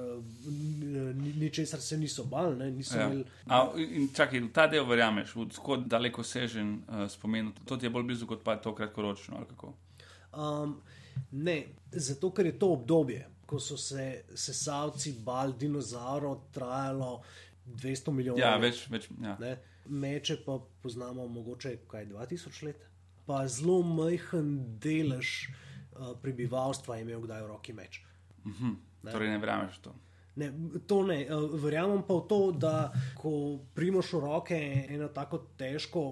[1.14, 2.56] ničesar se niso bali.
[2.56, 3.06] Ne, niso Ja.
[3.06, 7.76] imeli, A, in čakaj, v ta del verjameš, v tako daleko sežen uh, spomin, to
[7.76, 9.44] ti je bolj blizu kot pa to kratkoročno.
[10.32, 10.80] Um,
[11.30, 11.56] ne,
[11.92, 17.22] zato ker je to obdobje, ko so se sesalci bali dinozaurov, trajalo
[17.66, 18.62] 200 milijonov Ja, let.
[18.62, 19.08] več, več.
[19.22, 19.36] Ja.
[19.38, 19.54] Ne?
[19.86, 22.80] Meče pa poznamo mogoče kaj 2000 let,
[23.24, 25.60] pa zelo majhen delež uh,
[26.16, 28.02] prebivalstva je imel kdaj v roki meč.
[28.44, 28.74] Mhm.
[29.04, 29.92] Torej ne verjameš to.
[30.34, 30.48] Ne,
[30.82, 31.20] to ne.
[31.20, 33.30] eh, Verjamem pa v to, da ko
[33.70, 36.02] primaš v roke eno tako težko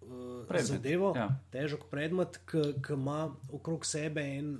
[0.00, 1.26] uh, Predmet, zadevo, ja.
[1.50, 4.52] težek predmet, ki ima okrog sebe en,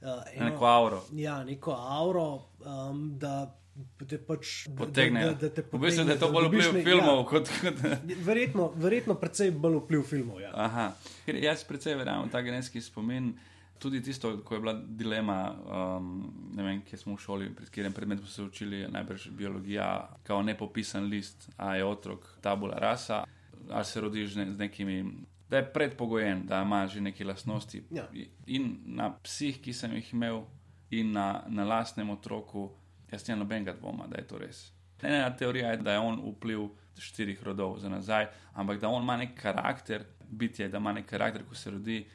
[0.00, 1.02] uh, eno, Neko auro.
[1.12, 2.28] ja, neko auro,
[2.60, 3.52] um, da
[4.00, 5.20] te pač Potegne.
[5.20, 7.50] Da, da, da te v bistvu da je to bolj vpliv ne- filmov Ja, kot.
[7.60, 7.76] kot
[8.22, 10.40] verjetno, verjetno precej bolj vpliv filmov.
[10.40, 10.54] Ja.
[10.56, 10.88] Aha.
[11.28, 13.34] Jaz predvsej verjamem ta genetski spomin.
[13.78, 17.92] Tudi tisto, ko je bila dilema, um, ne vem, kje smo v šoli, pred katerim
[17.94, 23.24] predmetom smo se učili, najbrž biologija, kao nepopisan list, a je otrok tabula rasa,
[23.70, 25.04] ali se rodiš z, ne, z nekimi,
[25.50, 27.84] da je predpogojen, da ima že neke lastnosti.
[27.90, 28.08] Ja.
[28.46, 30.42] In na psih, ki sem jih imel,
[30.90, 32.70] in na, na lastnem otroku,
[33.12, 34.72] jaz nimam nobenega dvoma, da je to res.
[35.02, 36.68] Ena teorija je, da je on vpliv
[36.98, 41.44] štirih rodov za nazaj, ampak da on ima nek karakter, bitje, da ima nek karakter,
[41.46, 42.06] ko se rodi,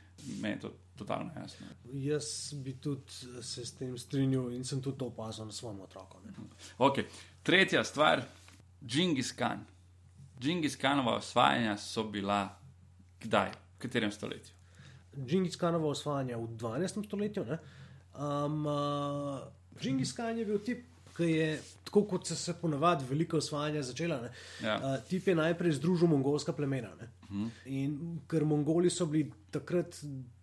[0.41, 1.67] meni je to totalno jasno.
[1.85, 2.25] Jaz
[2.55, 6.17] bi tudi se s tem strinjal in sem tudi to opazil na svojem otroku.
[6.25, 6.33] Ne.
[6.79, 7.03] Okay.
[7.43, 8.21] Tretja stvar,
[8.85, 9.65] Džingis Khan.
[10.39, 12.49] Džingis Khanova osvajanja so bila
[13.21, 14.53] kdaj, v katerem stoletju?
[15.17, 17.05] Džingis Khanova osvajanja v 12.
[17.05, 17.45] stoletju.
[17.45, 17.57] ne.
[18.15, 19.39] Um, uh,
[19.79, 20.85] Džingis Khan je bil tip,
[21.17, 21.49] ki je,
[21.83, 24.31] tako kot so se ponavadi velika osvajanja začela, ne,
[24.63, 24.77] Ja.
[24.77, 26.89] uh, tip je najprej združil mongolska plemena.
[27.01, 27.09] Ne.
[27.33, 27.47] Mhm.
[27.65, 27.93] In
[28.27, 29.95] ker Mongoli so bili takrat.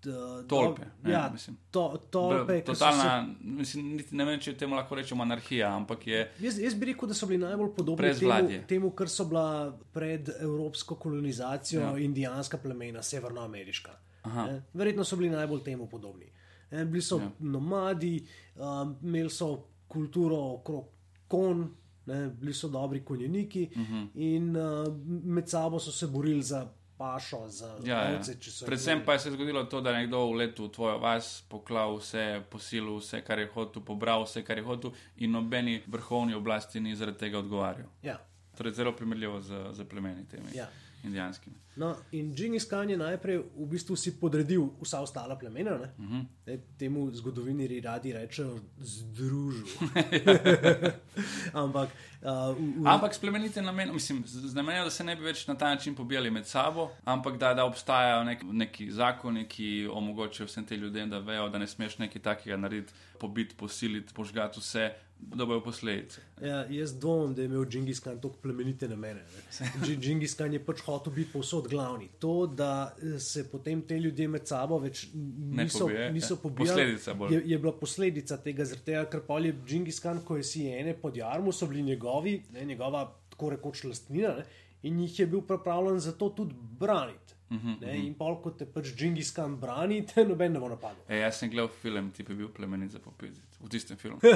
[0.02, 1.56] Da, Tolpe, ne, ja, mislim.
[1.70, 3.10] to, tolpe, so se Totalna,
[3.40, 6.30] mislim, niti ne vem, če temu lahko rečemo anarhija, ampak je.
[6.40, 9.44] Jaz, jaz bi rekel, da so bili najbolj podobni temu, temu, kar so bila
[9.92, 11.90] pred evropsko kolonizacijo Ja.
[11.90, 11.98] ja.
[11.98, 13.92] indijanska plemena, severnoameriška.
[14.26, 14.62] Ne?
[14.74, 16.32] Verjetno so bili najbolj temu podobni.
[16.70, 16.84] Ne?
[16.86, 17.30] Bili so Ja.
[17.40, 18.26] nomadi,
[18.56, 19.52] um, imeli so
[19.88, 20.84] kulturo okrog
[21.28, 21.68] kon,
[22.06, 22.30] ne?
[22.30, 23.94] bili so dobri konjeniki uh Mhm.
[23.94, 24.08] -huh.
[24.14, 26.68] in uh, med sabo so se borili za
[27.00, 28.16] pašo, za Ja, ja.
[28.18, 28.32] ovce.
[28.32, 29.06] jih Predvsem imeli.
[29.06, 32.42] pa je se zgodilo to, da je nekdo v letu v tvojo vas poklal vse,
[32.50, 36.92] posilil vse, kar je hotel, pobral vse, kar je hotel, in nobeni vrhovni oblasti ni
[36.94, 37.88] zaradi tega odgovarjal.
[38.02, 38.18] Ja.
[38.56, 40.68] Torej, zelo primerljivo z, z plemeni temi Ja.
[41.04, 41.56] Indijanskimi.
[41.76, 45.74] No, in Džingis Khan je najprej v bistvu si podredil vsa ostala plemena.
[45.74, 46.14] Uh Mhm.
[46.20, 46.24] -huh.
[46.46, 49.64] ne, temu zgodovinari radi rečejo združil.
[51.62, 51.88] Ampak,
[52.22, 55.46] uh, v, v, Ampak s plemenitim namenom, mislim, z namenom, da se ne bi več
[55.46, 60.46] na ta način pobijali med sabo, ampak da, da obstajajo nek, neki zakoni, ki omogočajo
[60.46, 64.90] vsem tem ljudem, da vejo, da ne smeš nekaj takega narediti, pobiti, posiliti, požgati vse,
[65.22, 66.20] da bojo posledice.
[66.42, 69.20] ja, jaz dvomim, da je imel Džingis Khan tako plemenite namene.
[69.20, 69.66] ne.
[69.86, 72.08] Dži- Džingis Khan je pač hotel biti povsod glavni.
[72.18, 76.38] To, da eh, se potem te ljudje med sabo več niso, pobije, niso ja.
[76.38, 80.44] pobijali, Posledica je, je bila posledica tega, tega, ker pol je Džingis Khan, ko je
[80.44, 84.44] si ene pod jarmu, so bili njegovi, ne, njegova tako rekoč lastnina ne,
[84.82, 87.34] in jih je bil pripravljen za to tudi braniti.
[87.50, 90.60] Uh Mhm, -huh, ne, in pol, ko te pač Džingis Khan brani, te noben ne
[90.60, 91.02] bo napadel.
[91.08, 93.40] E, jaz sem gledal film, ti je bil plemenit za popiziti.
[93.60, 94.18] V tistem filmu.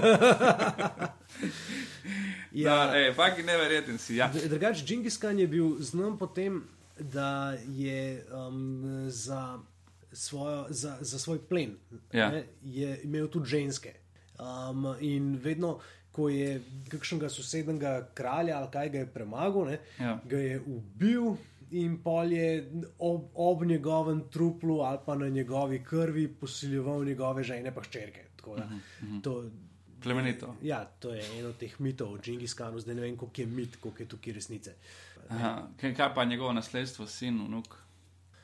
[2.52, 4.16] Ja, Ja, ej, fakt je neverjeten si.
[4.16, 4.28] Ja.
[4.28, 6.62] Dr- Drugač, Džingis Khan je bil znan po tem,
[6.98, 7.28] da
[7.68, 9.58] je um, za,
[10.12, 11.76] svojo, za, za svoj plen
[12.12, 12.30] Ja.
[12.30, 13.94] ne, je imel tudi ženske.
[14.36, 15.78] Um, in vedno,
[16.12, 20.20] ko je kakšnega sosednega kralja ali kaj ga je premagal, ne, Ja.
[20.24, 21.36] ga je ubil.
[21.70, 27.74] In pol je ob, ob njegovem truplu ali pa na njegovi krvi posiljeval njegove žene
[27.74, 28.24] pa hčerke.
[28.36, 28.68] Tako da,
[29.22, 29.44] to,
[30.02, 30.54] Plemenito.
[30.62, 33.46] Ja, to je eno od teh mitov o Džingis Khanu, zdaj ne vem, koliko je
[33.46, 34.74] mit, koliko je tukaj resnice.
[35.28, 37.76] Aha, kaj, kaj pa njegovo nasledstvo, sin, vnuk?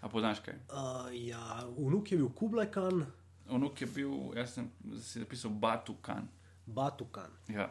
[0.00, 0.54] A poznaš kaj?
[0.54, 3.04] Uh, ja, vnuk je bil Kublaj Khan,
[3.50, 4.70] Vnuk je bil, jaz sem
[5.02, 6.28] si zapisal Batu Khan.
[6.66, 7.30] Batu Khan.
[7.48, 7.70] Ja.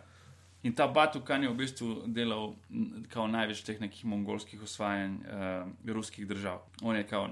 [0.64, 2.49] In ta Batukan je v bistvu delal
[3.07, 6.60] kao največ teh nekih mongolskih osvajanj uh, ruskih držav.
[6.84, 7.30] On je kao,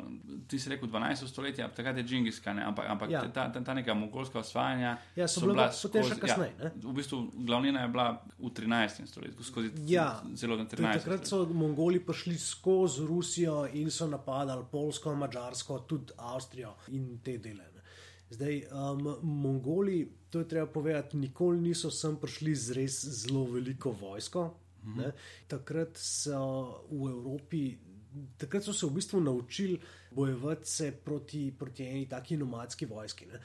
[0.48, 1.28] ti si rekel 12.
[1.28, 3.24] stoletje, takrat je Džingis Khan, ampak, ampak Ja.
[3.24, 3.32] ja.
[3.32, 6.72] ta, ta, ta neka mongolska osvajanja Ja, so bila potem še kasneje, Ja, ne?
[6.84, 8.08] v bistvu glavnina je bila
[8.40, 9.08] v 13.
[9.08, 11.04] stoletju, skozi Ja, Torej, 13.
[11.04, 17.38] takrat so Mongoli prišli skozi Rusijo in so napadali Polsko, Mačarsko, tudi Avstrijo in te
[17.38, 17.64] dele.
[17.76, 17.77] Ne.
[18.30, 23.92] Zdaj, um, Mongoli, to je treba povedati, nikoli niso sem prišli z res zelo veliko
[23.92, 24.50] vojsko.
[24.88, 25.12] Ne.
[25.48, 27.62] Takrat so v Evropi,
[28.40, 29.80] takrat so se v bistvu naučili
[30.12, 33.26] bojevati se proti, proti eni taki nomadski vojski.
[33.26, 33.40] Ne.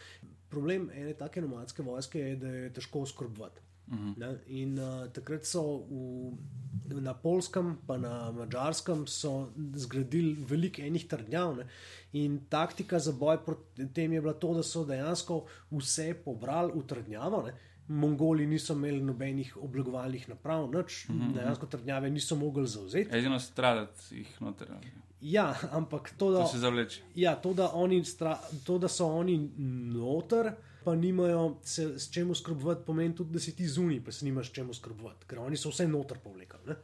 [0.49, 3.61] Problem ene take nomadske vojske je, da je težko oskrbovati.
[3.93, 4.37] Ne?
[4.47, 11.57] In uh, takrat so v, na Polskem, pa na Mačarskem, so zgradili veliko enih trdnjav.
[11.57, 11.67] Ne?
[12.13, 16.87] In taktika za boj proti tem je bila to, da so dejansko vse pobrali v
[16.87, 17.45] trdnjavo.
[17.47, 17.55] Ne?
[17.93, 21.33] Mongoli niso imeli nobenih oblagovalnih naprav, nič, mm -hmm.
[21.35, 23.17] dejansko trdnjave niso mogli zauzeti.
[23.17, 24.69] Edino stradati jih noter.
[25.23, 27.03] Ja, ampak to, da, To se zavleče.
[27.15, 29.51] ja, to, da, oni stra, to, da so oni
[29.95, 30.53] noter,
[30.85, 34.51] pa nimajo se s čem skrbovati, pomeni tudi, da si ti zunaj, pa se nimaš
[34.51, 36.61] s čem skrbovati, ker oni so vse noter povlekli.
[36.67, 36.77] ne.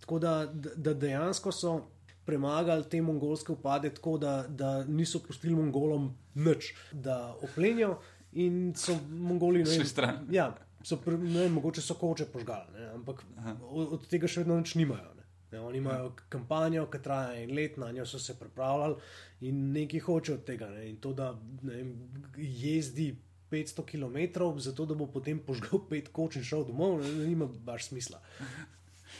[0.00, 1.80] Tako da, da dejansko so
[2.24, 7.98] premagali te mongolske upade tako, da, da niso pustili mongolom nič, da oplenijo
[8.32, 10.26] in so mongoli ne Šli vem, stran.
[10.30, 13.24] Ja, so, ne mogoče so koče požgali, ne, ampak
[13.70, 15.14] od, od tega še vedno nič nimajo.
[15.16, 15.21] Ne.
[15.52, 18.96] Ne, oni imajo kampanjo, ki traja en let, na njo so se pripravljali
[19.40, 20.70] in nekaj hoče od tega.
[20.70, 20.88] Ne.
[20.90, 21.32] In to, da
[21.62, 21.92] ne vem,
[22.36, 23.16] jezdi
[23.50, 27.46] 500 km, zato da bo potem požgal pet koč in šel domov, ne, ne nima
[27.46, 28.20] baš smisla.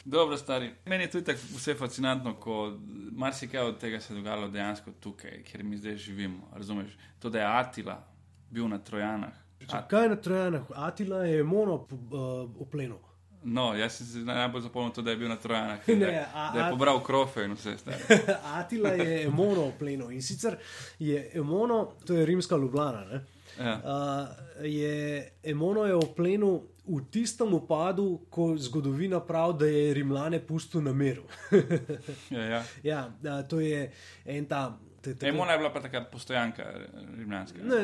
[0.04, 0.72] Dobro, stari.
[0.86, 2.78] Meni je tudi tako vse fascinantno, ko
[3.12, 6.48] marsikaj od tega se je dogajalo dejansko tukaj, kjer mi zdaj živimo.
[6.52, 6.96] Razumeš?
[7.18, 8.00] To, da je Atila
[8.50, 9.32] bil na Trojanah.
[9.88, 10.62] Kaj je na Trojanah?
[10.74, 11.88] Atila je mono uh,
[12.60, 12.96] oplenil.
[13.44, 15.88] No, jaz sem se najbolj zapomnil to, da je bil na Trojanah.
[15.88, 17.96] Ne, da, a- da je pobral krofe in vse stari.
[18.56, 20.56] Atila je emono oplenil in sicer
[20.98, 23.04] je emono, to je rimska Ljubljana.
[23.04, 23.24] Ne?
[23.60, 23.80] Ja.
[23.84, 30.80] Uh, je Emono je oplenil v tistem upadu, ko zgodovina pravi, da je Rimljane pustil
[30.82, 31.22] na miru.
[32.30, 32.64] Ja, ja.
[33.22, 33.92] ja, to je
[34.24, 34.78] en ta.
[35.02, 36.62] Te- te- Emona je bila pa taka postojanka
[37.18, 37.58] rimljanska.
[37.62, 37.76] Ne,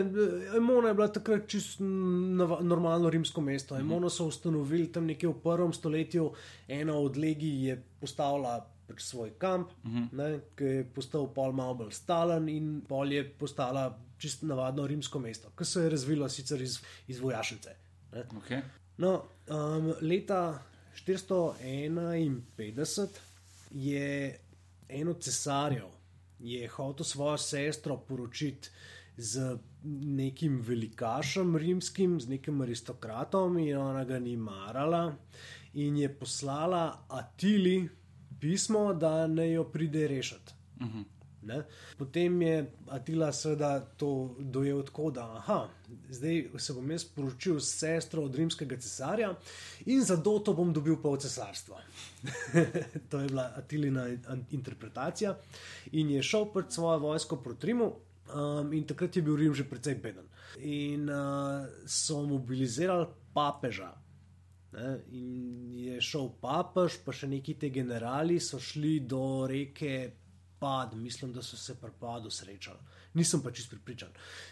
[0.57, 3.77] Emona je bila takrat čisto normalno rimsko mesto.
[3.77, 6.33] Emono so ustanovili tam nekje v prvem stoletju,
[6.69, 10.09] ena od legij je postavila pač svoj kamp, uh -huh.
[10.12, 15.19] ne, ki je postal pol malo bolj stalen in pol je postala čisto navadno rimsko
[15.19, 17.71] mesto, ki se je razvilo sicer iz, iz vojašnice.
[18.12, 18.25] Ne.
[18.25, 18.61] Okay.
[18.97, 20.62] No, um, leta
[21.07, 23.07] 451
[23.71, 24.39] je
[24.89, 25.98] eno cesarjev
[26.41, 28.68] je hotel svojo sestro poročiti
[29.16, 35.16] z nekim velikašem rimskim, z nekim aristokratom, in ona ga ni marala,
[35.74, 37.89] in je poslala Atili
[38.41, 40.53] pismo, da naj jo pride rešiti.
[41.49, 41.63] Ne?
[41.99, 42.57] Potem je
[42.93, 45.59] Atila seveda to dojel tako, da aha,
[46.11, 49.33] zdaj se bom jaz poročil s sestro od rimskega cesarja
[49.87, 51.81] in za to bom dobil pol cesarstva.
[53.11, 55.37] to je bila Atilina in- interpretacija
[55.93, 57.95] in je šel pred svojo vojsko proti Rimu.
[58.29, 60.27] Um, in takrat je bil Rim že precej beden.
[60.61, 63.95] In uh, so mobilizirali papeža,
[64.73, 69.95] Ne, in je šel papež, pa še neki te generali so šli do reke
[70.59, 72.79] Pad, mislim, da so se pri Padu srečali.
[73.15, 74.09] Nisem pa čist pripričan.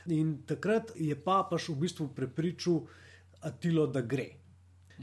[0.07, 2.81] In takrat je papež v bistvu prepričal
[3.41, 4.31] Atilo, da gre.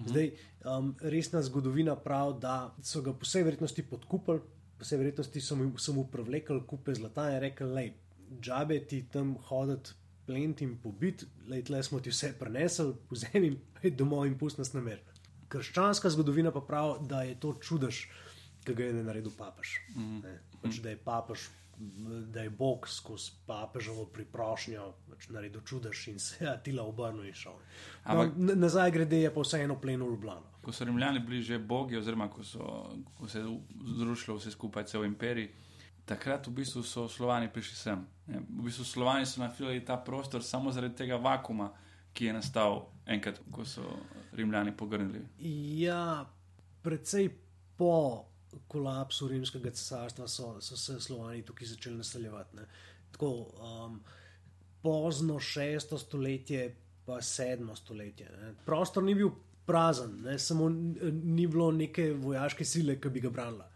[0.06, 0.32] Zdaj,
[0.66, 4.40] um, resna zgodovina pravi, da so ga po vsej verjetnosti podkupili,
[4.78, 7.94] po vsej verjetnosti so mu, so mu privlekli kupe zlata in rekli: Lej,
[8.42, 9.94] džabe ti tam hoditi,
[10.26, 14.62] plent in pobit, lej, tle smo ti vse prenesli, vzemi in pojdi domov in pusti
[14.62, 15.02] nas na mer.
[15.52, 18.06] Krščanska zgodovina pa pravi, da je to čudež,
[18.64, 19.76] ki ga je naredil papež.
[19.96, 20.22] Mm.
[20.24, 21.50] Ne, pač, da je papež.
[22.30, 27.34] Da je Bog skozi papežovo priprošnjo pač naredil čudež in se je Atila obrnil in
[27.34, 27.54] šel.
[27.54, 27.60] No,
[28.06, 30.46] Ampak- n- nazaj grede je pa vseeno pleno Ljubljano.
[30.62, 32.62] Ko so rimljani bili že bogi, oziroma ko, so,
[33.18, 33.58] ko se je
[33.98, 35.50] zrušilo vse skupaj, cel imperij,
[36.06, 38.06] takrat v bistvu so Slovani prišli sem.
[38.28, 38.40] Ne.
[38.40, 41.72] V bistvu Slovani so nafilali ta prostor samo zaradi tega vakuma,
[42.14, 43.82] ki je nastal enkrat, ko so
[44.32, 45.26] rimljani pogrnili.
[45.82, 46.26] Ja,
[46.82, 47.32] predvsej
[47.78, 48.26] po
[48.68, 52.56] kolapsu rimskega cesarstva so, so se Slovani tukaj začeli naseljevati.
[52.56, 52.66] Ne.
[53.12, 54.00] Tako um,
[54.82, 56.76] pozno šesto stoletje,
[57.06, 58.30] pa sedmo stoletje.
[58.42, 58.54] Ne.
[58.66, 59.30] Prostor ni bil
[59.66, 60.40] prazen, ne.
[60.40, 63.70] samo ni bilo neke vojaške sile, ki bi ga branila.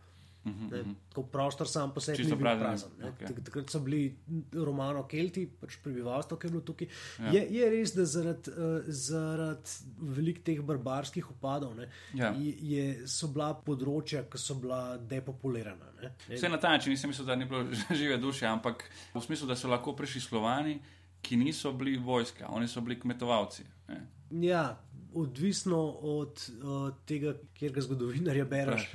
[0.47, 3.27] Ne, tako prostor sam po sebi ni bil prazen, prazen.
[3.27, 4.15] Tak- Takrat so bili
[4.53, 6.87] romano-kelti, pač prebivalstvo, ki je bilo tukaj.
[7.19, 7.31] Ja.
[7.31, 8.57] Je, je res, da zaradi uh,
[8.89, 12.31] zarad velikih teh barbarskih upadov ne, Ja.
[12.33, 15.91] je, je, so bila področja, ki so bila depopulirana.
[15.97, 18.83] Ne, Vse na ta način nisem mislil, da ni bilo žive duše, ampak
[19.13, 20.77] v smislu, da so lahko prišli slovani,
[21.21, 23.63] ki niso bili vojska, oni so bili kmetovalci.
[23.87, 24.01] Ne.
[24.31, 24.77] Ja,
[25.13, 28.89] odvisno od uh, tega, kjer ga zgodovinarja bereš.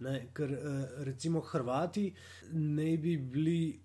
[0.00, 2.12] Ne, ker uh, recimo Hrvati
[2.52, 3.80] ne bi bili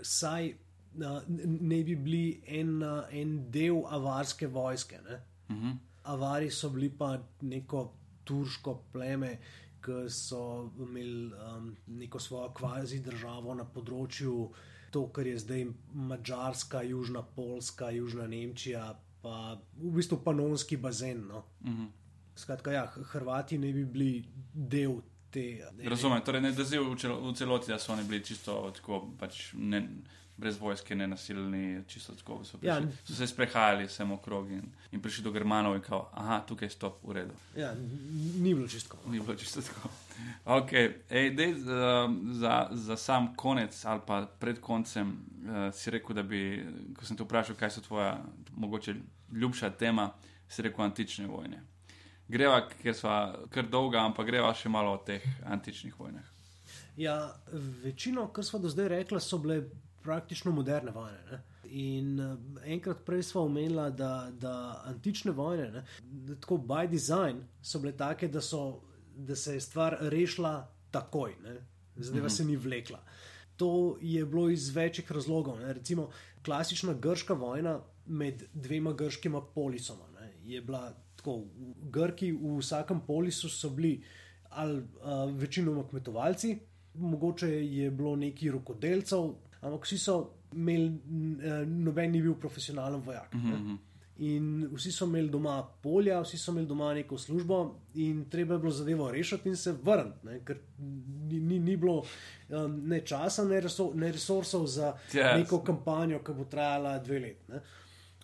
[0.00, 0.54] saj.
[0.92, 4.98] Uh, ne bi bili en, uh, en del avarske vojske.
[5.08, 5.20] Ne?
[5.48, 5.76] Uh -huh.
[6.02, 7.92] Avari so bili pa neko
[8.24, 9.38] turško pleme,
[9.82, 14.50] ki so imeli um, neko svojo kvazi državo na področju
[14.92, 21.26] to, kar je zdaj Mačarska, Južna Poljska, Južna Nemčija, pa v bistvu panonski bazen.
[21.26, 21.44] No.
[21.64, 21.88] Uh -huh.
[22.36, 24.24] Skratka, ja, Hrvati ne bi bili
[24.54, 25.70] del te.
[25.76, 26.64] Ne, Razumem, torej ne v,
[26.96, 29.88] celo, v celoti, da so oni bili čisto tako, pač ne,
[30.36, 32.44] brez vojske, nenasilni, čisto tako.
[32.44, 32.78] So, prišli, Ja.
[32.78, 32.88] ja.
[33.04, 34.62] so se sprehajali sem okrog in,
[34.92, 37.34] in prišli do Germanov in kao, aha, tukaj je stop, v redu.
[37.56, 37.74] Ja,
[38.38, 38.98] ni bilo čisto.
[39.06, 39.88] Ni bilo čisto tako.
[40.44, 40.92] Okay.
[41.10, 46.22] Ej, dej, za, za, za sam konec ali pa pred koncem uh, si rekel, da
[46.22, 46.66] bi,
[46.98, 48.18] ko sem te vprašal, kaj so tvoja
[48.54, 48.94] mogoče
[49.32, 50.10] ljubša tema,
[50.48, 51.62] si rekel antične vojne.
[52.28, 53.08] Greva, ker so
[53.50, 56.28] kar dolga, ampak greva še malo o teh antičnih vojnah.
[56.96, 57.34] Ja,
[57.82, 59.62] večino, kar smo do zdaj rekli, so bile
[60.02, 61.18] praktično moderne vojne.
[61.30, 61.42] Ne?
[61.64, 67.42] In uh, enkrat prej smo omenili, da, da antične vojne, ne, da tako by design,
[67.62, 68.80] so bile take, da, so,
[69.16, 71.56] da se je stvar rešila takoj, ne?
[71.96, 72.98] zadeva se ni vlekla.
[73.56, 75.60] To je bilo iz večjih razlogov.
[75.60, 75.72] Ne?
[75.72, 76.10] Recimo,
[76.44, 80.32] klasična grška vojna med dvema grškima polisoma ne?
[80.44, 81.44] je bila tako.
[81.82, 84.02] Grki v vsakem polisu so bili
[84.50, 86.58] ali uh, večinoma kmetovalci,
[86.94, 89.30] mogoče je bilo nekaj rokodelcev,
[89.62, 90.18] ampak vsi so
[90.52, 90.92] imeli,
[91.42, 93.34] eh, noben ni bil profesionalen vojak.
[93.34, 93.78] Mm -hmm.
[94.16, 98.58] In vsi so imeli doma polja, vsi so imeli doma neko službo, in treba je
[98.58, 100.58] bilo zadevo rešiti in se vrniti, ne, ker
[101.28, 102.04] ni, ni, ni bilo
[102.48, 105.38] um, ne časa, ne, resor, ne resursov za Yes.
[105.38, 107.52] neko kampanjo, ki bo trajala dve leti.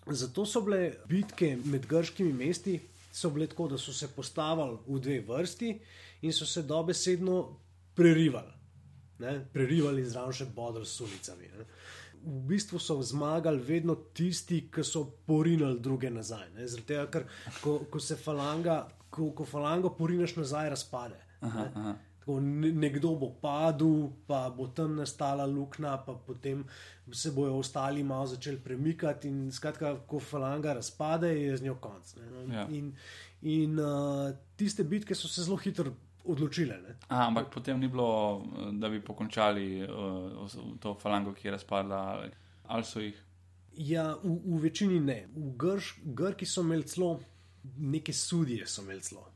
[0.07, 2.79] Zato so bile bitke med grškimi mesti,
[3.49, 5.79] tako, da so se postavili v dve vrsti
[6.21, 7.57] in so se dobesedno
[7.95, 8.58] prerivali.
[9.19, 9.39] Ne?
[9.53, 11.47] Prerivali zraven še bodr s ulicami.
[11.47, 11.65] Ne?
[12.19, 16.49] V bistvu so zmagali vedno tisti, ki so porinili druge nazaj.
[16.55, 16.67] ne.
[16.67, 17.23] Zaradi tega, ker
[17.61, 21.19] ko, ko se falanga, ko, ko falango poriniš nazaj, razpade.
[21.41, 21.93] Aha, aha.
[22.19, 23.93] Tako, ne- nekdo bo padel,
[24.27, 26.65] pa bo tam nastala luknja, pa potem
[27.11, 29.27] se bojo ostali malo začeli premikati.
[29.27, 32.15] In skratka, ko falanga razpade, je z njo konc.
[32.15, 32.27] ne.
[32.29, 32.67] No, Ja.
[32.69, 32.91] In,
[33.41, 35.91] in uh, tiste bitke so se zelo hitro
[36.31, 36.77] odločile.
[37.07, 42.29] Aha, ampak potem ni bilo, da bi pokončali uh, to falango, ki je razpadla,
[42.67, 43.17] ali, so jih.
[43.73, 45.25] Ja, v, v večini ne.
[45.35, 47.19] V Grš, Grki so imeli celo
[47.77, 49.27] neke sudije, so imeli celo.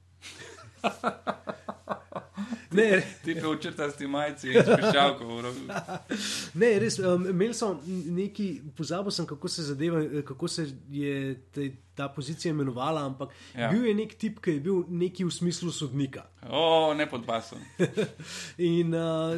[2.78, 5.66] ne, Ti pa včrtasti majci in spiščalko v rogu.
[6.62, 11.16] Ne, res, um, imeli so neki, pozabil sem, kako se zadeva, kako se je
[11.52, 13.62] te, ta pozicija imenovala, ampak Ja.
[13.62, 13.70] ja.
[13.72, 16.26] bil je nek tip, ki je bil neki v smislu sodnika.
[16.50, 17.60] O, ne pod basom.
[18.58, 19.38] In uh,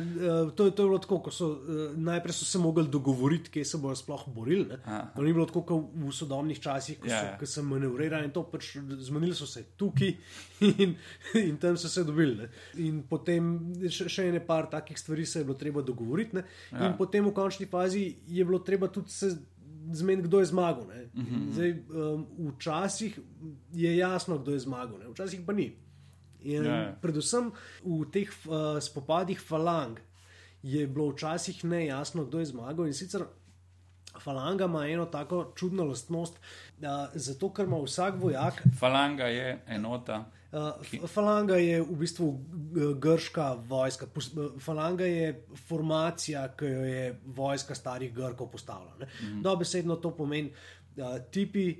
[0.56, 1.58] to, to je bilo tako, ko so uh,
[1.98, 4.66] najprej so se mogli dogovoriti, kje se bodo sploh borili.
[5.16, 7.38] To ni bilo tako kot v sodobnih časih, ko, Ja, so, ja.
[7.38, 10.16] ko so manevrirali in to pač zmenili so se tukaj
[10.82, 10.96] in,
[11.36, 12.36] in tam so se dobili.
[12.36, 12.50] Ne.
[12.82, 13.52] In potem
[13.90, 16.40] še, še ene par takih stvari se je bilo treba dogovoriti.
[16.40, 16.46] Ne.
[16.72, 16.88] Ja.
[16.88, 19.36] In potem v končni fazi je bilo treba tudi se.
[19.92, 20.84] Zmeniti, kdo je zmagal.
[21.14, 23.20] Mhm, In Zdaj, um, včasih
[23.72, 25.08] je jasno, kdo je zmagal, ne.
[25.08, 25.76] včasih pa ni.
[26.42, 26.96] In Ja, ja.
[27.02, 27.52] predvsem
[27.84, 30.00] v teh uh, spopadih falang
[30.62, 32.86] je bilo včasih nejasno, kdo je zmagal.
[32.86, 33.26] In sicer
[34.16, 36.40] falanga ima eno tako čudno lastnost,
[36.78, 38.64] da zato, ker ima vsak vojak.
[38.74, 40.26] Falanga je enota.
[40.52, 42.38] Uh, falanga je v bistvu uh,
[42.98, 44.06] grška vojska.
[44.16, 48.94] Uh, Falanga je formacija, ki jo je vojska starih Grkov postavila.
[48.96, 49.42] Mm -hmm.
[49.42, 50.54] Dobesedno to pomeni,
[50.96, 51.76] da tipi,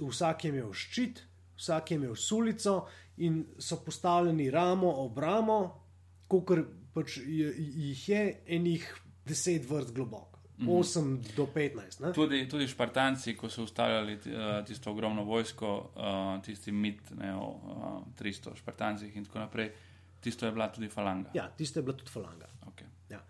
[0.00, 1.22] vsak je imel ščit,
[1.56, 2.86] vsak je imel sulico
[3.16, 5.84] in so postavljeni ramo ob ramo,
[6.28, 6.58] kot
[6.94, 10.33] pač je- jih je enih deset vrst globoko.
[10.58, 12.00] 8 do 15.
[12.00, 12.12] Ne?
[12.12, 18.04] Tudi, tudi Špartanci, ko so ustavljali eh, tisto ogromno vojsko, eh, tisti mit ne, o
[18.18, 19.72] eh, 300 Špartancih in tako naprej,
[20.20, 21.30] tisto je bila tudi falanga.
[21.34, 22.46] Ja, tiste je bila tudi falanga.
[22.66, 22.86] Okay.
[23.10, 23.24] Ja.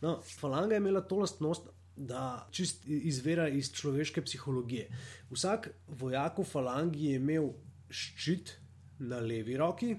[0.00, 4.86] No, falanga je imela to lastnost, da čist izvira iz človeške psihologije.
[5.30, 7.50] Vsak vojak v falangi je imel
[7.90, 8.54] ščit
[8.98, 9.96] na levi roki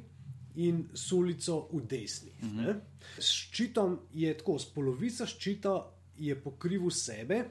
[0.56, 2.32] in sulico v desni.
[2.42, 2.80] Uh -huh.
[3.18, 5.76] S ščitom je tako, s polovico ščita
[6.20, 7.44] je pokrival sebe,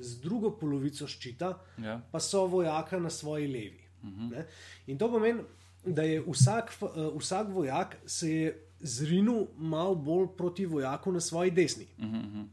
[0.00, 2.00] z drugo polovico ščita Ja.
[2.12, 3.80] pa so vojaka na svoji levi.
[4.02, 4.44] Uh -huh.
[4.86, 5.42] In to pomeni,
[5.86, 6.86] da je vsak, eh,
[7.18, 11.86] vsak vojak se je zrinil malo bolj proti vojaku na svoji desni.
[11.98, 12.46] Uh -huh.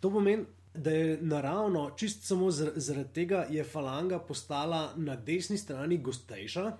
[0.00, 0.44] To pomeni,
[0.74, 6.76] da je naravno, čist samo zar- zaradi tega, je falanga postala na desni strani gostejša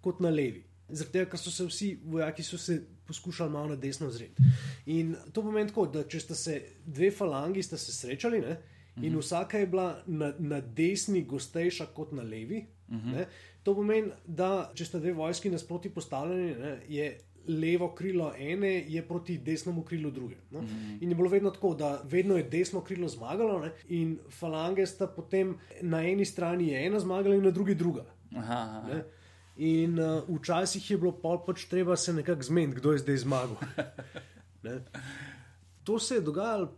[0.00, 0.64] kot na levi.
[0.88, 4.42] Zaradi tega, ker so se vsi vojaki so se poskušali malo na desno zreti.
[4.86, 8.56] In to pomeni tako, da če sta se dve falangi sta se srečali, ne,
[9.02, 13.26] in vsaka je bila na, na desni gostejša kot na levi, ne,
[13.62, 17.10] to pomeni, da če sta dve vojski nasproti postavljeni, ne, je
[17.48, 20.34] levo krilo ene je proti desnemu krilu druge.
[20.50, 20.62] No?
[20.62, 21.02] Mm -hmm.
[21.02, 23.72] In je bilo vedno tako, da vedno je desno krilo zmagalo, ne?
[23.88, 28.04] in falange sta potem na eni strani je ena zmagala in na drugi druga.
[28.36, 28.88] Aha, aha.
[28.94, 29.04] Ne?
[29.56, 33.56] In uh, včasih je bilo pol pač treba se nekako zmeniti, kdo je zdaj zmagal.
[34.66, 34.80] Ne?
[35.86, 36.72] to se je dogajalo,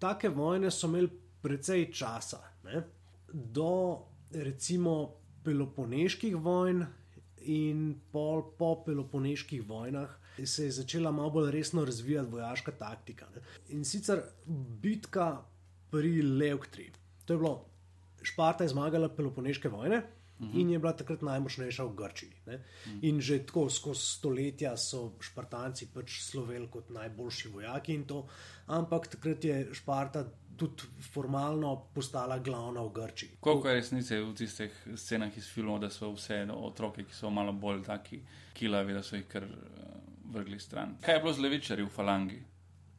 [0.00, 1.10] take vojne so imeli
[1.42, 2.40] precej časa.
[2.64, 2.80] Ne?
[3.32, 3.98] Do
[4.32, 4.94] recimo
[5.44, 6.86] Peloponeških vojn
[7.52, 13.28] in pol po Peloponeških vojnah se je začela malo bolj resno razvijati vojaška taktika.
[13.34, 13.44] Ne?
[13.76, 14.22] In sicer
[14.82, 15.42] bitka
[15.90, 16.88] pri Leuktri.
[17.24, 17.66] To je bilo,
[18.22, 20.02] Šparta je zmagala Peloponeške vojne.
[20.54, 22.34] In je bila takrat najmočnejša v Grčiji.
[22.46, 22.60] Ne?
[23.02, 28.26] In že tako skozi stoletja so Špartanci pač sloveli kot najboljši vojaki in to,
[28.66, 30.24] ampak takrat je Šparta
[30.58, 30.82] tudi
[31.12, 33.30] formalno postala glavna v Grčiji.
[33.40, 37.52] Koliko je resnice v tistih scenah iz filmov, da so vseeno otroke, ki so malo
[37.52, 38.20] bolj taki
[38.54, 39.52] kilavi, da so jih kar uh,
[40.34, 40.96] vrgli stran.
[41.02, 42.40] Kaj je bilo z levičarji v falangi?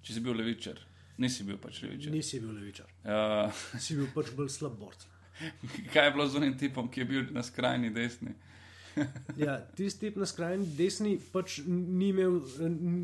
[0.01, 0.79] Če si bil levičar,
[1.19, 2.11] nisi bil pač levičar.
[2.15, 5.07] Nisi bil levičar, Uh, si bil pač bolj slab borc.
[5.93, 8.35] kaj je bilo z unim tipom, ki je bil na skrajni desni?
[9.37, 12.41] Ja, tisti tip na skrajni desni pač ni, imel,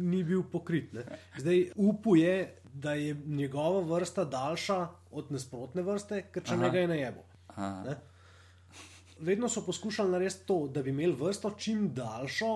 [0.09, 0.91] ni bil pokrit.
[0.97, 1.05] Ne.
[1.39, 2.33] Zdaj upuje,
[2.73, 4.79] da je njegova vrsta daljša
[5.11, 7.23] od nasprotne vrste, ker če ne ga je najebo.
[7.85, 7.95] Ne?
[9.23, 12.51] Vedno so poskušali narediti to, da bi imeli vrsto čim daljšo,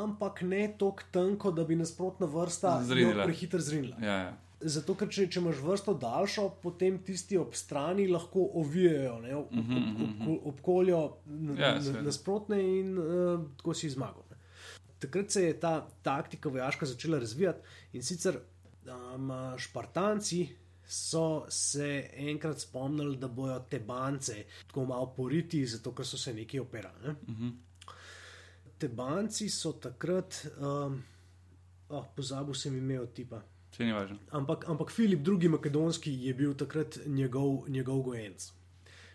[0.00, 2.78] ampak ne tako tanko, da bi nasprotna vrsta
[3.24, 3.96] prehitro zrinila.
[4.00, 4.36] Ja, ja.
[4.60, 9.52] Zato, ker če, če imaš vrsto daljšo, potem tisti ob strani lahko ovijajo, ne, ob,
[9.52, 14.24] ob, ob, ob, obkoljo n- Ja, nasprotne in uh, tako si zmagal.
[14.30, 14.36] Ne.
[14.98, 17.60] Takrat se je ta taktika vojaška začela razvijati
[17.92, 18.40] in sicer
[18.88, 20.48] um, Špartanci
[20.88, 26.34] so se enkrat spomnili, da bojo te bance tako malo poriti, zato ker so se
[26.34, 27.02] nekaj operali.
[27.04, 27.10] Ne.
[27.10, 27.52] Uh -huh.
[28.78, 31.02] Tebanci so takrat, um,
[31.88, 33.42] oh, pozabil sem ime od tipa.
[33.78, 34.16] Če ni važno.
[34.34, 35.52] Ampak, ampak Filip II.
[35.54, 38.48] Makedonski je bil takrat njegov, njegov gojenc.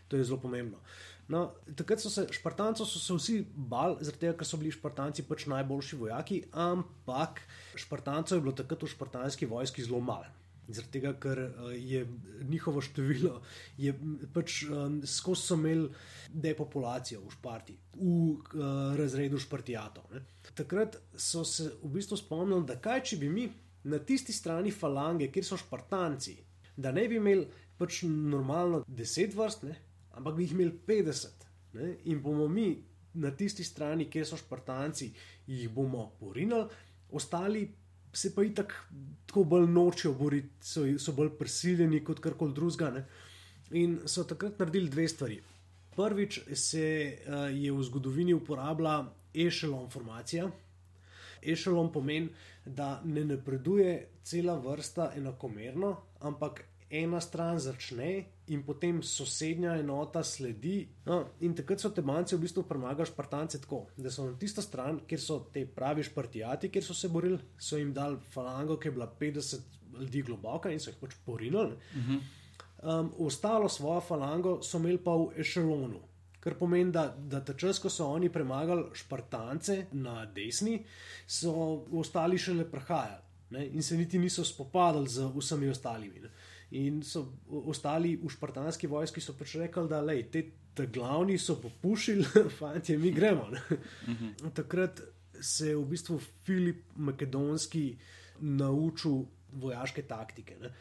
[0.07, 0.79] To je zelo pomembno.
[1.27, 5.99] No, takrat so se se vsi bali, zaradi tega, ker so bili Špartanci pač najboljši
[5.99, 7.41] vojaki, ampak
[7.75, 10.31] Špartancov je bilo takrat v špartanski vojski zelo malo.
[10.67, 12.05] Zaradi tega, ker eh, je
[12.47, 13.41] njihovo število,
[13.77, 13.91] je
[14.35, 15.89] pač um, skozi so imeli
[16.31, 20.07] depopulacijo v Šparti, v uh, razredu Špartijatov.
[20.55, 23.49] Takrat so se v bistvu spomnili, da kaj če bi mi
[23.83, 26.37] na tisti strani falange, kjer so Špartanci,
[26.77, 29.75] da ne bi imeli pač normalno 10 vrst, ne,
[30.17, 31.47] ampak bi jih imeli 50.
[31.73, 32.67] Ne, in bomo mi
[33.13, 35.11] na tisti strani, kjer so Špartanci,
[35.47, 36.67] jih bomo porinili,
[37.11, 37.67] ostali
[38.13, 38.73] se pa itak
[39.25, 43.05] tako bolj nočejo boriti, so, so bolj prisiljeni kot karkoli drugega.
[43.73, 45.39] In so takrat naredili dve stvari.
[45.95, 46.85] Prvič se
[47.25, 50.49] uh, je v zgodovini uporabljala ešelon formacija.
[51.45, 52.29] Ešelon pomeni,
[52.65, 56.63] da ne napreduje cela vrsta enakomerno, ampak
[56.93, 60.83] ena stran začne in potem sosednja enota sledi.
[61.05, 65.01] No, in takrat so tebanci v bistvu premagali špartance tako, da so na tisto stran,
[65.09, 68.95] kjer so te pravi špartijati, kjer so se borili, so jim dali falango, ki je
[68.99, 71.77] bila 50 ljudi globoka in so jih pač porinili.
[72.83, 76.01] Um, ostalo svojo falango so imeli pa v ešelonu.
[76.43, 80.81] Kar pomeni, da, da ta čas, ko so oni premagali Špartance na desni,
[81.27, 81.53] so
[81.95, 86.19] ostali šele prehajali ne, in se niti niso spopadali z vsemi ostalimi.
[86.19, 86.29] Ne.
[86.71, 90.43] In so ostali v špartanski vojski so pač rekli, da lej, te,
[90.73, 92.25] te glavni so popušili,
[92.59, 93.47] fanti, mi gremo.
[93.53, 93.61] ne.
[94.59, 95.01] Takrat
[95.39, 97.85] se je v bistvu Filip Makedonski
[98.39, 99.23] naučil
[99.61, 100.57] vojaške taktike.
[100.61, 100.73] Ne.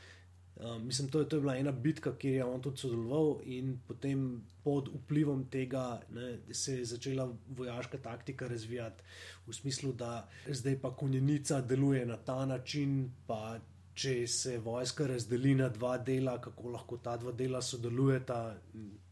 [0.57, 3.79] Um, mislim, to je, to je bila ena bitka, kjer je on tudi sodeloval, in
[3.89, 9.03] potem pod vplivom tega ne, se je začela vojaška taktika razvijati,
[9.47, 13.59] v smislu, da zdaj pa konjenica deluje na ta način, pa
[13.95, 18.57] če se vojska razdeli na dva dela, kako lahko ta dva dela sodelujeta.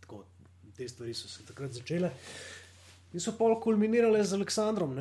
[0.00, 0.24] Tako,
[0.76, 2.10] te stvari so se takrat začele.
[3.12, 5.00] In so pol kulminirale z Aleksandrom,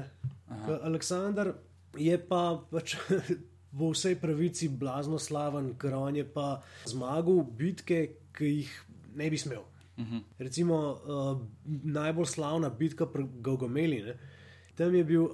[0.82, 1.54] Aleksandr
[1.98, 2.96] je pa pač
[3.72, 8.00] v vsej pravici blazno slaven, ker on je pa zmagal bitke,
[8.34, 8.72] ki jih
[9.16, 9.64] ne bi smel.
[9.98, 10.22] Uh -huh.
[10.38, 11.42] Recimo uh,
[11.84, 14.04] najbolj slavna bitka pri Gaugameli.
[14.04, 14.18] Ne?
[14.76, 15.28] Tam je bil,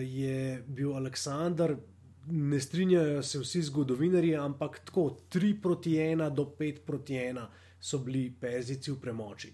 [0.00, 1.76] je bil Aleksandr,
[2.26, 7.46] ne strinjajo se vsi zgodovinari, ampak tako 3 proti 1 do 5 proti 1
[7.80, 9.52] so bili Perzici v premoči.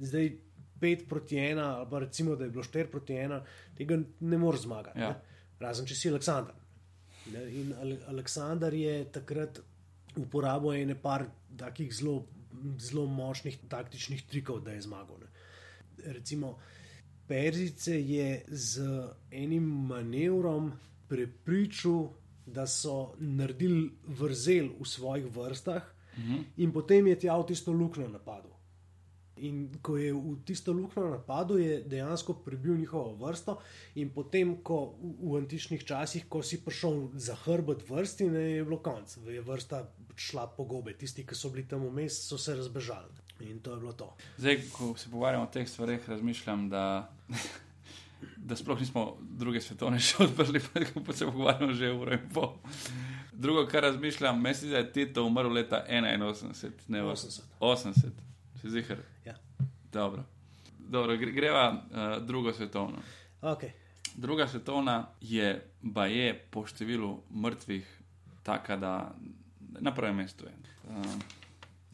[0.00, 0.32] Zdaj
[0.80, 3.40] 5 proti 1, ali pa recimo, da je bilo 4 proti 1,
[3.76, 5.00] tega ne moreš zmagati.
[5.00, 5.20] Ja.
[5.58, 6.52] Razen če si Aleksandr.
[7.34, 7.74] In
[8.06, 9.60] Aleksandr je takrat
[10.16, 11.26] uporabil ene par
[11.58, 12.26] takih zelo,
[12.78, 15.20] zelo močnih taktičnih trikov, da je zmagal.
[15.20, 16.12] Ne.
[16.12, 16.56] Recimo,
[17.26, 18.86] Perzice je z
[19.30, 20.72] enim manevrom
[21.08, 22.12] prepričal,
[22.46, 25.82] da so naredili vrzel v svojih vrstah,
[26.18, 26.42] mhm.
[26.56, 28.55] in potem je tja v tisto luknjo napadel.
[29.44, 33.58] In ko je v tisto luknjo napadel, je dejansko prebil njihovo vrsto.
[33.94, 38.64] In potem, ko v, v antičnih časih, ko si prišel za hrbet vrsti, ne, je
[38.64, 39.84] bilo konc, je vrsta
[40.16, 40.96] šla po gobe.
[40.96, 43.24] Tisti, ki so bili tam vmes, so se razbežali.
[43.44, 44.14] In to je bilo to.
[44.38, 47.06] Zdaj, ko se pogovarjamo o teh stvareh, razmišljam, da
[48.36, 50.60] da sploh nismo druge svetovne še odprli,
[51.06, 52.54] pa se pogovarjamo že uro in pol.
[53.32, 57.42] Drugo, kar razmišljam, mislim, da je Tito umrl leta 81, ne 80.
[57.60, 58.25] 80, si
[58.70, 58.98] zihar.
[59.24, 59.34] Ja.
[59.92, 60.24] Dobro.
[60.78, 62.98] Dobro, greva uh, drugo svetovno.
[63.42, 63.70] Okay.
[64.14, 67.88] Druga svetovna je, ba je po številu mrtvih,
[68.42, 68.92] taka, da
[69.80, 70.54] na prvem mestu je.
[70.88, 71.18] Uh,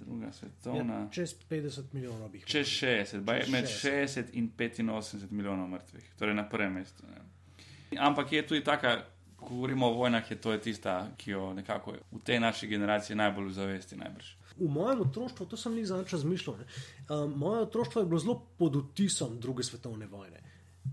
[0.04, 0.94] druga svetovna.
[0.94, 2.46] Ja, čez 50 milijonov bi jih.
[2.46, 7.02] Čez 60, čez med 60 in 85 milijonov mrtvih, torej na prvem mestu.
[7.06, 7.22] Ne.
[7.98, 9.02] Ampak je tudi taka,
[9.36, 13.16] ko govorimo o vojnah, je to je tista, ki jo nekako v tej naši generaciji
[13.16, 13.96] najbolj zavesti.
[13.96, 14.34] Najbrž.
[14.56, 18.76] V mojem otroštvu, to sem jih zadnjič razmišljal, um, moje otroštvo je bilo zelo pod
[18.76, 20.42] vtisom druge svetovne vojne.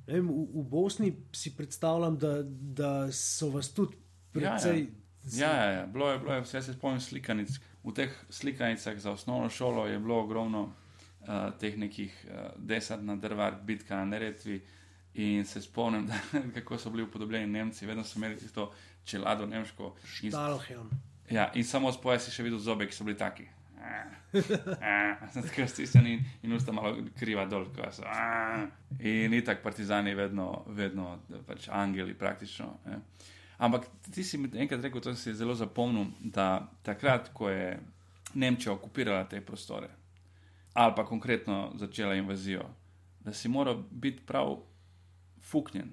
[0.08, 3.98] Vem, v, v Bosni si predstavljam, da, da so vas tudi
[4.32, 4.86] precej.
[5.34, 5.56] Ja, ja.
[5.56, 5.86] ja, ja, ja.
[5.86, 10.00] bilo je, bilo je vse se spomnim slikanic v teh slikanicah za osnovno šolo je
[10.00, 14.62] bilo ogromno uh, teh nekih uh, desant na drvar, bitka na neretvi.
[15.14, 16.20] In se spomnim, da,
[16.56, 18.72] kako so bili upodobljeni Nemci, vedno so imeli to
[19.04, 19.96] čelado nemško.
[20.06, 20.90] Štalhjem.
[21.32, 23.48] Ja, in samo spoje si še videl zobe, ki so bili taki.
[25.34, 27.66] Tako stisnjen in, in usta malo kriva dol.
[27.92, 28.04] So,
[29.00, 32.74] in itak partizani, vedno, vedno pač angeli, praktično.
[32.86, 33.00] Je.
[33.60, 37.80] Ampak ti si mi enkrat rekel, to si zelo zapomnil, da takrat, ko je
[38.34, 39.90] Nemčija okupirala te prostore,
[40.74, 42.68] ali pa konkretno začela invazijo,
[43.20, 44.60] da si moral biti prav
[45.42, 45.90] fuknjen,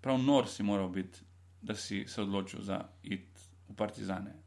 [0.00, 1.24] prav nor si moral biti,
[1.62, 3.24] da si se odločil za id
[3.68, 4.45] v partizane.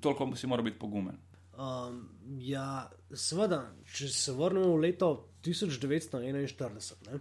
[0.00, 1.18] Toliko si moral biti pogumen.
[1.56, 2.02] Um,
[2.44, 2.84] ja,
[3.16, 5.10] seveda, če se vrnemo v leto
[5.46, 7.20] 1941, ne,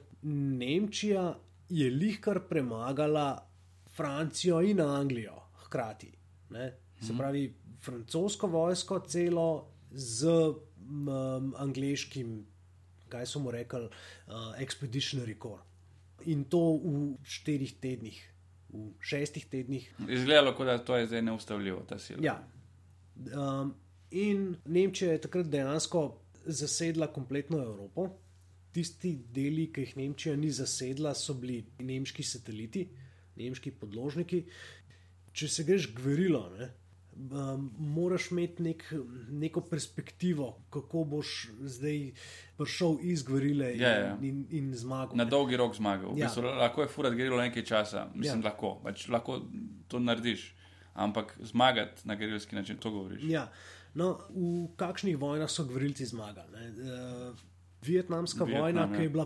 [0.60, 1.30] Nemčija
[1.70, 3.30] je lihkar premagala
[3.96, 6.12] Francijo in Anglijo hkrati.
[6.50, 6.74] Ne?
[7.00, 7.18] Se mhm.
[7.18, 7.46] pravi,
[7.86, 12.42] francosko vojsko celo z um, angliškim,
[13.10, 15.64] kaj so mu rekli, uh, Expeditionary Corps.
[16.26, 18.20] In to v štirih tednih,
[18.74, 19.88] v šestih tednih.
[20.10, 22.20] Izgledalo, kot da to je zdaj neustavljivo, ta sila.
[22.26, 22.36] Ja.
[23.16, 23.74] Um,
[24.12, 26.06] in Nemčija je takrat dejansko
[26.46, 28.10] zasedla kompletno Evropo.
[28.76, 32.88] Tisti deli, ki jih Nemčija ni zasedla, so bili nemški sateliti
[33.40, 34.44] nemški podložniki.
[35.36, 36.70] Če se greš gverilo, ne,
[37.28, 38.86] um, moraš imeti nek,
[39.36, 41.34] neko perspektivo, kako boš
[41.76, 42.06] zdaj
[42.60, 44.14] prišel iz gverile in, ja, ja.
[44.24, 45.18] in, in zmagal.
[45.20, 46.14] Na dolgi rok zmagal.
[46.16, 46.30] Ja.
[46.30, 48.52] V bistvu, lahko je furat gverilo nekaj časa, mislim, ja.
[48.52, 48.78] lahko.
[48.84, 49.42] Pač, lahko
[49.92, 50.48] to narediš,
[50.96, 53.24] ampak zmagati na gerilski način, to govoriš.
[53.24, 53.52] Ja.
[53.94, 56.52] No, v kakšnih vojnah so gverilci zmagali?
[56.52, 57.36] Uh,
[57.86, 58.98] Vietnamska Vietnam, vojna, ja.
[58.98, 59.26] ki je bila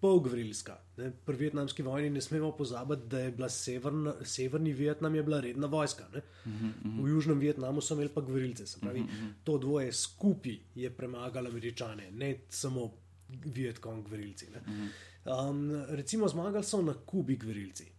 [0.00, 0.76] polgrilska.
[1.24, 5.66] Pri vietnamski vojni ne smemo pozabiti, da je bila severna, severni Vietnam je bila redna
[5.66, 6.04] vojska.
[6.08, 7.04] Uh -huh, uh -huh.
[7.04, 8.66] V južnem Vietnamu so imeli pa grilce.
[8.66, 9.32] Se pravi, uh -huh.
[9.44, 12.92] to dvoje skupaj je premagalo američane, ne samo
[13.28, 14.46] Vietkong grilci.
[14.46, 15.50] Uh -huh.
[15.50, 17.92] um, recimo zmagali so na Kubi grilci.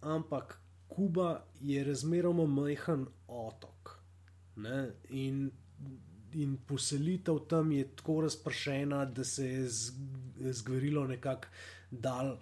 [0.00, 3.98] Ampak Kuba je razmeroma majhen otok.
[4.56, 4.90] Ne?
[5.10, 5.50] In
[6.32, 9.68] in poselitev tam je tako razpršena, da se je
[10.52, 11.48] zgorilo nekako
[11.90, 12.36] dal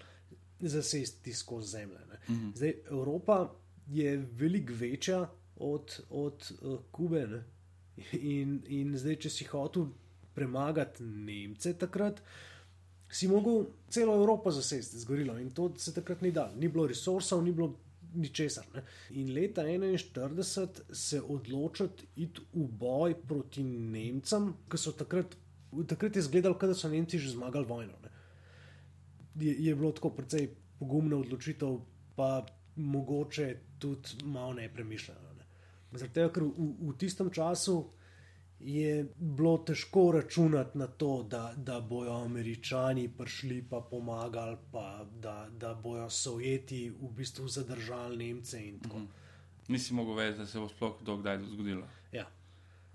[0.60, 1.98] zasesti skozi zemljo.
[2.28, 2.56] Mm -hmm.
[2.56, 3.54] Zdaj, Evropa
[3.86, 7.26] je veliko večja od, od uh, Kube.
[7.26, 7.44] Ne?
[8.12, 9.86] In, in zdaj, če si hotel
[10.34, 12.22] premagati Nemce takrat,
[13.10, 15.38] si mogel celo Evropo zasesti, zgorilo.
[15.38, 16.50] In to se takrat ni dal.
[16.56, 17.78] Ni bilo resursov, ni bilo
[18.14, 18.66] ničesar.
[18.74, 18.82] Ne?
[19.10, 25.36] In leta 1941 se odločiti iti v boj proti Nemcem, ki so takrat,
[25.86, 27.92] takrat je izgledalo, da so Nemci že zmagali vojno.
[29.40, 31.80] Je, je bilo tako precej pogumna odločitev,
[32.16, 32.46] pa
[32.76, 35.32] mogoče tudi malo nepremišljena.
[35.36, 35.44] Ne.
[36.08, 37.90] Tega, ker v, v tistem času
[38.60, 45.48] je bilo težko računati na to, da, da bodo američani prišli pa pomagali, pa da,
[45.58, 48.60] da bodo sovjeti v bistvu zadržali Nemce.
[48.60, 49.06] Mm.
[49.68, 51.86] Nisi mogel vedeti, da se bo sploh kdaj zgodilo.
[52.12, 52.26] Ja.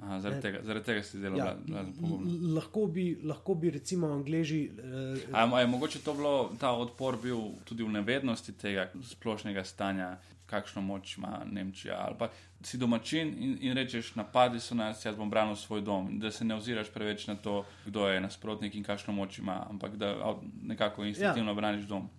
[0.02, 1.56] Aha, zaradi, tega, zaradi tega si zelo ja,
[2.02, 2.54] pogumno.
[2.56, 4.64] Lahko bi, lahko bi recimo Angliji.
[4.66, 9.64] Eh, a, a je mogoče to bilo, ta odpor bil tudi v nevednosti tega splošnega
[9.64, 10.16] stanja,
[10.52, 11.98] kakšno moč ima Nemčija.
[12.08, 12.30] Ali pa
[12.64, 16.20] si domačin in, in rečeš, napadi so nas, jaz bom branil svoj dom.
[16.20, 19.96] Da se ne oziraš preveč na to, kdo je nasprotnik in kakšno moč ima, ampak
[19.96, 21.56] da nekako instinktivno ja.
[21.56, 22.10] braniš dom.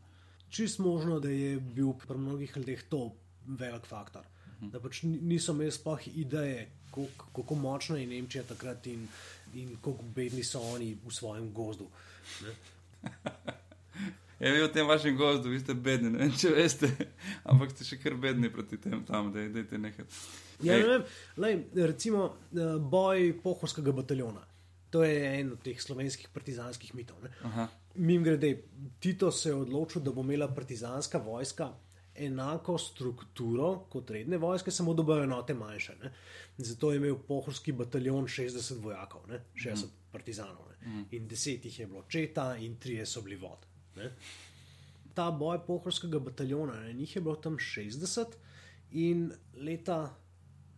[0.51, 3.11] Čist možno, da je bil pri mnogih ljudeh to
[3.47, 4.25] velik faktor.
[4.59, 4.71] Mhm.
[4.71, 7.07] Da pač niso imeli sploh ideje, kako,
[7.37, 9.09] kako močna je Nemčija takrat in,
[9.55, 11.89] in kako bedni so oni v svojem gozdu.
[14.43, 16.89] Je bil v tem vašem gozdu, vi ste bedni, ne vem, če veste,
[17.51, 20.09] ampak ste še kar bedni proti tem tam, da idete nekaj.
[20.67, 21.05] Ja, ne vem,
[21.45, 24.43] lej, recimo eh, boj pohorskega bataljona.
[24.93, 27.23] To je en od teh slovenskih partizanskih mitov.
[27.95, 28.51] Mim grede,
[29.01, 31.71] Tito se je odločil, da bo imela partizanska vojska
[32.15, 35.95] enako strukturo kot redne vojske, samo da bojo enote manjše.
[36.03, 36.13] Ne?
[36.59, 39.41] Zato je imel pohorski bataljon 60 vojakov, ne?
[39.55, 39.91] 60 mm.
[40.13, 40.69] partizanov.
[40.85, 41.05] Mm.
[41.11, 43.72] In 10 jih je bilo četa, in 3 so bili vod.
[43.97, 44.13] Ne?
[45.15, 48.37] Ta boj pohorskega bataljona, ne, njih je bilo tam 60,
[48.93, 50.15] in leta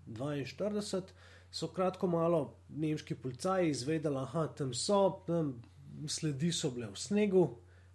[0.07, 1.03] 42
[1.51, 5.63] so kratko malo nemški policaji izvedeli, da tam so, tam
[6.09, 7.45] sledi so bile v snegu,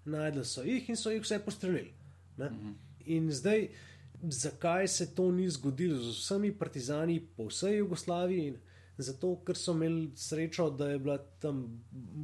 [0.05, 1.93] najdel so jih in so jih vse postrelili.
[2.39, 2.71] Mhm.
[3.05, 3.67] In zdaj,
[4.23, 8.57] zakaj se to ni zgodilo z vsemi partizani po vsej Jugoslaviji?
[8.99, 11.61] Zato, ker so imeli srečo, da je bila tam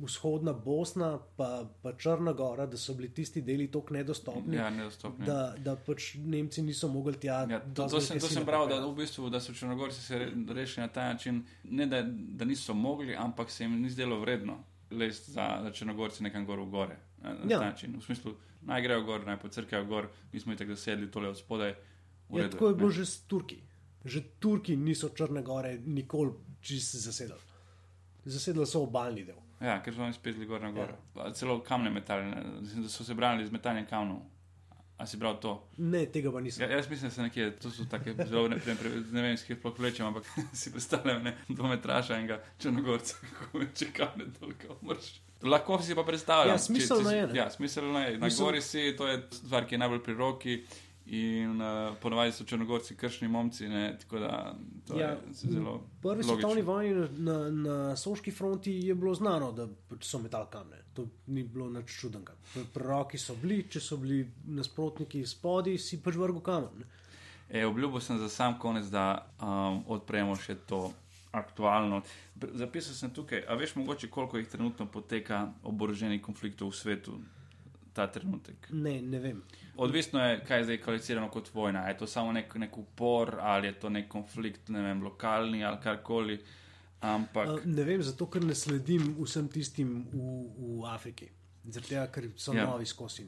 [0.04, 5.26] vzhodna Bosna, pa, pa Črna Gora, da so bili tisti deli tako nedostopni, ja, nedostopni.
[5.26, 7.46] Da, da pač Nemci niso mogli tja.
[7.50, 10.20] Ja, to, to sem, to sem bral, da, v bistvu, da so Črnogorci se
[10.50, 14.60] rešili na ta način, ne da, da niso mogli, ampak se jim ni zdelo vredno
[14.92, 16.98] lezti za, za Črnogorci nekam gor v gore.
[17.22, 17.60] Na, na ja.
[17.60, 17.96] način.
[17.98, 21.40] V smislu, naj grejo gor, naj pocrkajo gor, mi smo jih tako zasedli tole od
[21.40, 21.76] spodaj.
[22.34, 23.62] Ja, tako je bilo že s Turki.
[24.06, 26.32] Že Turki niso Črne gore nikoli
[26.66, 27.42] čisto zasedali.
[28.26, 29.42] Zasedali so obaljni del.
[29.62, 30.96] Ja, ker so oni spet zgor na gor.
[31.16, 31.32] Ja.
[31.34, 32.32] Celo kamne metali,
[32.76, 34.24] da so se branili z metanjem kamnov.
[34.98, 35.58] A si bral to?
[35.78, 36.64] Ne, tega pa nisem.
[36.64, 38.76] Ja, jaz mislim, da so nekje, to so tako zelo ne, ne,
[39.12, 40.30] ne vem, skje sploh vlečem, ampak
[40.60, 45.12] si predstavljam, ne, dvometraša enega črnogorca, kako me čeka, ne toliko umrš.
[45.44, 46.56] Lahko si pa predstavljam.
[46.56, 47.30] Ja, smiselno je.
[47.34, 48.18] Ja, smiselno je.
[48.18, 50.56] Na gori si, to je stvar, ki je najbolj pri roki.
[51.06, 53.68] In uh, ponovadi so črnogorci kršni momci.
[53.70, 54.56] Ne, da,
[54.98, 59.68] ja, zelo prvi svetovni vojni na, na Soški fronti je bilo znano, da
[60.02, 60.82] so metal kamne.
[60.94, 62.34] To ni bilo nič čudnega.
[62.74, 66.86] Proroki so bili, če so bili nasprotniki spodaj, si pač vrgo kamen.
[67.50, 70.88] E, obljubil sem za sam konec, da um, odpremo še to
[71.36, 72.02] aktualno.
[72.36, 77.20] Zapisal sem tukaj, a veš mogoče, koliko jih trenutno poteka oboroženih konfliktov v svetu
[77.96, 78.68] ta trenutek?
[78.76, 79.40] Ne, ne vem.
[79.78, 81.88] Odvisno je, kaj je zdaj kvalificirano kot vojna.
[81.88, 85.82] Je to samo nek, nek upor ali je to nek konflikt, ne vem, lokalni ali
[85.84, 86.40] karkoli.
[87.06, 87.50] Ampak...
[87.50, 91.30] Uh, ne vem, zato ker ne sledim vsem tistim v, v Afriki.
[91.66, 92.66] Zato, ker so ja.
[92.70, 93.26] novi skozi.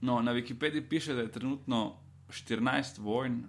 [0.00, 1.82] No, na Wikipediji piše, da je trenutno
[2.30, 3.42] 14 vojn,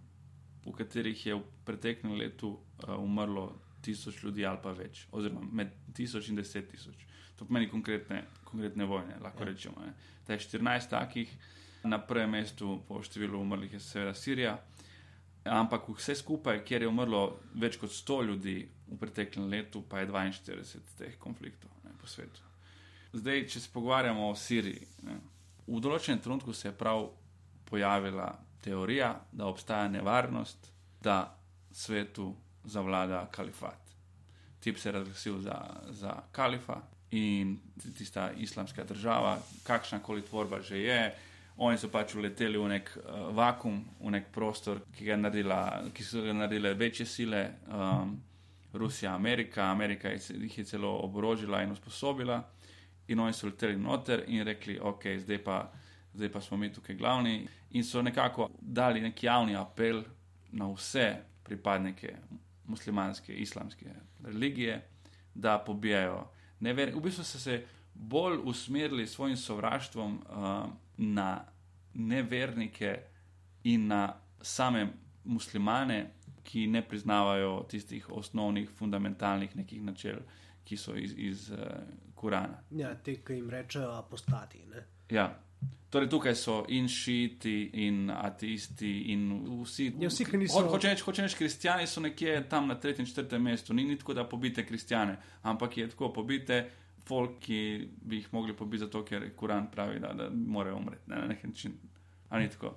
[0.65, 3.49] v katerih je v preteklem letu uh, umrlo
[3.81, 7.05] tisoč ljudi ali pa več, oziroma med tisoč in deset tisoč.
[7.39, 9.51] To pomeni konkretne, konkretne vojne, lahko ja.
[9.51, 9.87] rečemo.
[10.27, 11.31] Da je 14 takih.
[11.83, 14.57] Na prvem mestu po številu umrlih je seveda Sirija.
[15.47, 18.57] Ampak vse skupaj, kjer je umrlo več kot 100 ljudi
[18.89, 22.43] v preteklem letu, pa je 42 teh konfliktov ne, po svetu.
[23.15, 25.15] Zdaj, če se pogovarjamo o Siriji, ne,
[25.69, 27.07] v določenem trenutku se je prav
[27.69, 28.27] pojavila
[28.61, 30.67] teorija, da obstaja nevarnost,
[31.01, 31.21] da
[31.71, 32.33] svetu
[32.65, 33.95] zavlada kalifat.
[34.59, 35.57] Tip se je razglasil za,
[35.95, 36.81] za kalifa
[37.11, 37.57] in
[37.97, 41.15] tista islamska država, kakršna koli tvorba že je.
[41.57, 46.21] Oni so pač uleteli v nek uh, vakum, v nek prostor, ki, naredila, ki so
[46.23, 48.15] ga naredile večje sile, um,
[48.73, 49.71] Rusija, Amerika.
[49.71, 52.43] Amerika jih je celo oborožila in usposobila,
[53.07, 55.71] in oni so leteli noter in rekli, ok, zdaj pa,
[56.13, 57.47] zdaj pa smo mi tukaj glavni.
[57.71, 60.03] In so nekako dali nek javni apel
[60.51, 62.15] na vse pripadnike
[62.65, 63.85] muslimanske, islamske
[64.23, 64.81] religije,
[65.33, 66.27] da pobijajo.
[66.59, 67.63] V bistvu so se
[67.93, 70.21] bolj usmerili s svojim sovraštvom.
[70.29, 70.69] Uh,
[70.99, 71.45] na
[71.93, 72.99] nevernike
[73.63, 74.87] in na same
[75.23, 76.11] muslimane,
[76.43, 80.19] ki ne priznavajo tistih osnovnih, fundamentalnih nekih načel,
[80.63, 81.57] ki so iz, iz uh,
[82.15, 82.63] Korana.
[82.71, 84.65] Ja, te, ki jim rečejo apostati.
[84.65, 84.83] Ne?
[85.09, 85.29] Ja.
[85.89, 89.23] Torej, tukaj so in šiti, in ateisti, in
[89.57, 89.87] vsi.
[89.99, 93.05] Ja, vsi, ki niso- Ho- Hoče reči, hoče reči, kristijani so nekje tam na tretjem,
[93.05, 93.73] četrtem mestu.
[93.73, 96.69] Ni, ni tako, da pobite kristijane, ampak je tako, pobite
[97.01, 97.57] folk, ki
[98.01, 101.03] bi jih mogli pobiti zato, ker Kuran pravi, da, da morajo umreti.
[101.07, 101.73] Ne, na nek način.
[102.29, 102.75] A ni tako.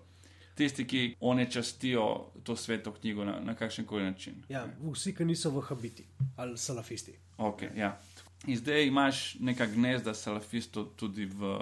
[0.55, 2.07] Tisti, ki onečastijo
[2.43, 4.35] to sveto knjigo na, na kakšen koli način.
[4.49, 6.05] Ja, vsi, ki niso vahabiti
[6.37, 7.13] ali salafisti.
[7.39, 8.01] Okay, ja.
[8.47, 11.53] In zdaj imaš neka gnezda salafistov tudi v,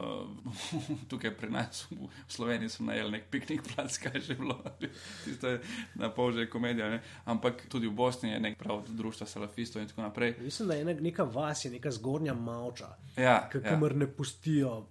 [1.11, 4.57] tukaj pri nas, v Sloveniji, so najeli nek piknik plac, kaj že bilo,
[5.25, 5.61] tisto je
[5.95, 7.03] na pol že komedija, ne?
[7.25, 10.35] ampak tudi v Bosni je nek prav društvo salafistov in tako naprej.
[10.41, 13.23] Mislim, da je ena, neka vas, je neka zgornja malča, Ja,
[13.55, 13.61] ja.
[13.61, 14.87] kamor ne pustijo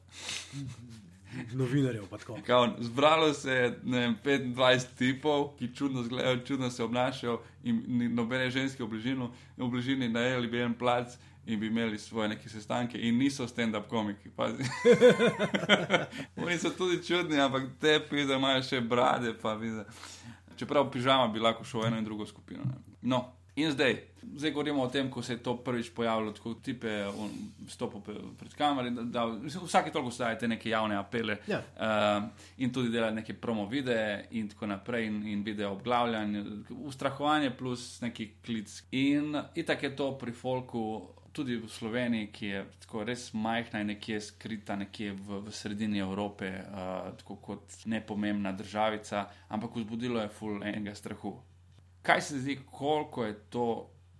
[1.53, 2.05] novinarjev.
[2.09, 2.37] pa tako.
[2.45, 7.83] Kao, zbralo se je vem, 25 tipov, ki čudno izgledajo, čudno se obnašajo, in
[8.15, 11.17] nobene ženske v bližini, v bližini najeli bi en plac
[11.49, 14.29] in bi imeli svoje neke sestanke, in niso stand-up komiki.
[16.45, 19.33] Oni so tudi čudni, ampak te pide imajo še brade.
[20.59, 22.63] Čeprav pižama bi lahko šel v eno in drugo skupino.
[22.67, 22.75] Ne.
[23.01, 23.23] No,
[23.55, 23.95] in zdaj,
[24.35, 26.91] zdaj govorimo o tem, ko se je to prvič pojavilo, tako tipe
[27.71, 28.01] stopil
[28.37, 28.91] pred kameri,
[29.65, 31.61] vsake toliko stavite neke javne apele Ja.
[31.75, 32.23] uh,
[32.57, 38.01] in tudi delati neke promo videe in tako naprej, in, in video obglavljanje, ustrahovanje plus
[38.01, 38.83] neki klic.
[38.91, 41.07] In itak je to pri folku.
[41.39, 46.01] Tudi v Sloveniji, ki je tako res majhna in nekje skrita, nekje v, v sredini
[46.03, 51.31] Evrope, uh, tako kot nepomembna državica, ampak vzbudilo je ful enega strahu.
[52.03, 53.67] Kaj se zdi, koliko je to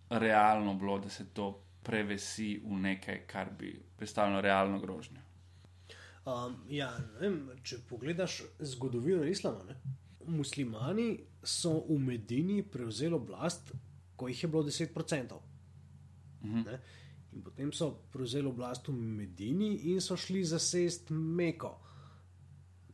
[0.10, 1.52] realno bilo, da se to
[1.84, 5.20] prevesi v nekaj, kar bi predstavljalo realno grožnjo?
[6.24, 6.88] Um, ja,
[7.20, 9.76] vem, če pogledaš zgodovino islama, ne?
[10.30, 13.74] muslimani so v Medini prevzeli oblast,
[14.16, 15.40] ko jih je bilo 10%.
[16.44, 16.80] Ne?
[17.34, 21.80] In potem so prevzeli oblast v Medini in so šli zasest Meko.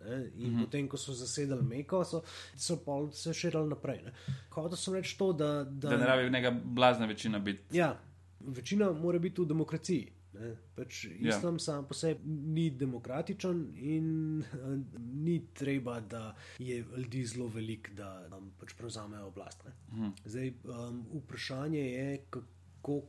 [0.06, 0.32] Ne?
[0.36, 0.64] In mm -hmm.
[0.66, 2.22] potem, ko so zasedali Meko, so,
[2.56, 4.02] so pol se širili naprej.
[4.04, 4.12] ne.
[4.50, 5.64] Hotel sem reči to, da.
[5.64, 7.78] da, Da ne rabi neka blazna večina biti.
[7.78, 8.00] Ja,
[8.40, 10.12] večina mora biti v demokraciji.
[10.34, 10.56] Ne?
[10.76, 11.38] Pač Ja.
[11.38, 14.78] islam sam po sebi ni demokratičen in eh,
[15.14, 19.64] ni treba, da je ljudi zelo velik, da um, pač prevzamejo oblast.
[19.66, 19.72] Ne?
[19.92, 20.10] Mhm.
[20.26, 22.46] Zdaj, um, vprašanje je, kako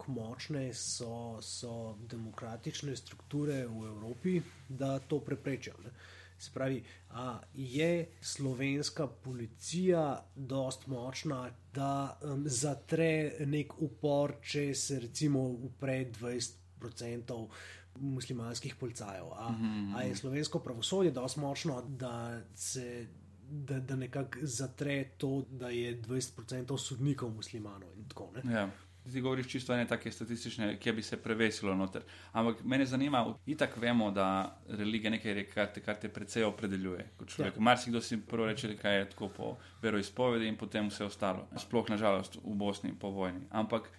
[0.06, 5.74] močne so, so demokratične strukture v Evropi, da to preprečijo.
[5.84, 5.90] Ne?
[6.38, 15.00] Se pravi, a je slovenska policija dost močna, da um, zatre nek upor, če se
[15.00, 17.46] recimo upre 20%
[18.00, 19.32] muslimanskih policajev?
[19.32, 19.54] A,
[19.96, 23.06] a je slovensko pravosodje dost močno, da se.
[23.48, 28.54] Da, da nekako zatre to, da je 20% sodnikov muslimanov in tako naprej.
[28.54, 28.64] Ja.
[29.12, 32.02] Ti govoriš čisto ene take statistične, ki bi se prevesilo noter.
[32.32, 37.08] Ampak mene zanima, itak vemo, da religija nekaj je, kar te, kar te precej opredeljuje
[37.16, 37.56] kot človek.
[37.56, 37.62] Ja.
[37.62, 39.52] Marsikdo si prvo reče, kaj je tako po
[39.82, 41.46] veroizpovedi in potem vse ostalo.
[41.56, 43.46] Sploh nažalost v Bosni po vojni.
[43.50, 43.90] Ampak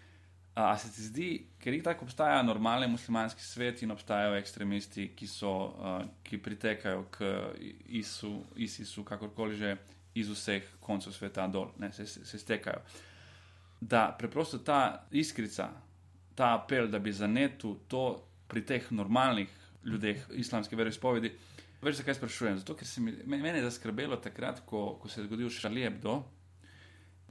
[0.55, 1.31] a, a se ti zdi,
[1.61, 7.35] ker itak obstaja normalni muslimanski svet in obstajajo ekstremisti, ki, so, a, ki pritekajo k
[8.01, 9.75] ISU, ISIS-u, kakorkoli že
[10.17, 12.81] iz vseh koncev sveta dol, ne, se, se, se stekajo
[13.81, 14.79] da preprosto ta
[15.11, 15.69] iskrica,
[16.35, 18.03] ta apel, da bi zanetil to
[18.47, 19.49] pri teh normalnih
[19.85, 21.31] ljudeh islamske veroizpovedi.
[21.81, 22.57] Veš, zakaj sprašujem?
[22.57, 25.83] Zato, ker se mi, me- mene je zaskrbelo takrat, ko, ko se je zgodil Charlie
[25.83, 26.23] Hebdo,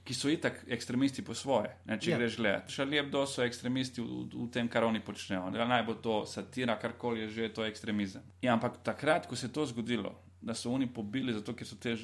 [0.04, 1.72] ki so itak ekstremisti po svoje.
[1.84, 2.18] Ne, če Ja.
[2.18, 2.72] greš gledati.
[2.72, 5.50] Charlie Hebdo so ekstremisti v, v, v tem, kar oni počnejo.
[5.50, 8.22] Da naj bo to satira, karkoli je že, to je ekstremizem.
[8.42, 11.74] Ja, ampak takrat, ko se je to zgodilo, da so oni pobili, zato ker so
[11.76, 11.96] te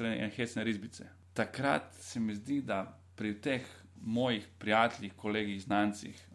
[0.00, 2.84] ene hecne risbice, takrat se mi zdi, da
[3.16, 3.66] pri teh
[4.00, 6.26] mojih prijateljih, kolegih, znancih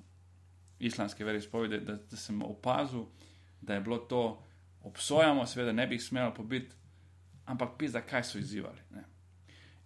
[0.80, 3.06] islamske veroizpovedi, da, da sem opazil,
[3.62, 4.44] da je bilo to
[4.84, 6.76] obsojamo, seveda ne bi jih smelo pobiti,
[7.46, 8.82] ampak pisa, kaj so izzivali.
[8.92, 9.04] Ne.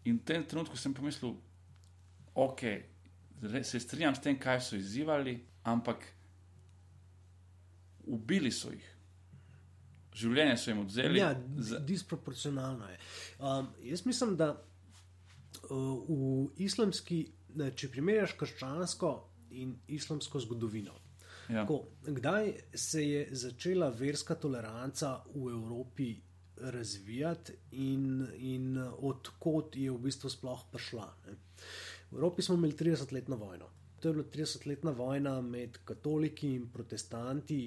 [0.03, 1.35] In v tem trenutku sem pomislil,
[2.35, 2.61] ok,
[3.63, 6.05] se strinjam s tem, kaj so izzivali, ampak
[8.09, 8.87] ubili so jih.
[10.19, 11.19] Življenje so jim vzeli.
[11.19, 11.33] Ja,
[11.87, 12.97] disproporcionalno je.
[13.39, 17.21] Um, jaz mislim, da uh, v islamski,
[17.75, 19.11] če primerjaš krščansko
[19.59, 20.93] in islamsko zgodovino,
[21.49, 21.63] ja.
[21.63, 26.09] tako, kdaj se je začela verska toleranca v Evropi
[26.59, 31.07] razvijati in, in odkot je v bistvu sploh prišla.
[31.27, 31.37] Ne?
[32.11, 33.69] V Evropi smo imeli 30-letno vojno.
[33.99, 37.61] To je bila 30-letna vojna med katoliki in protestanti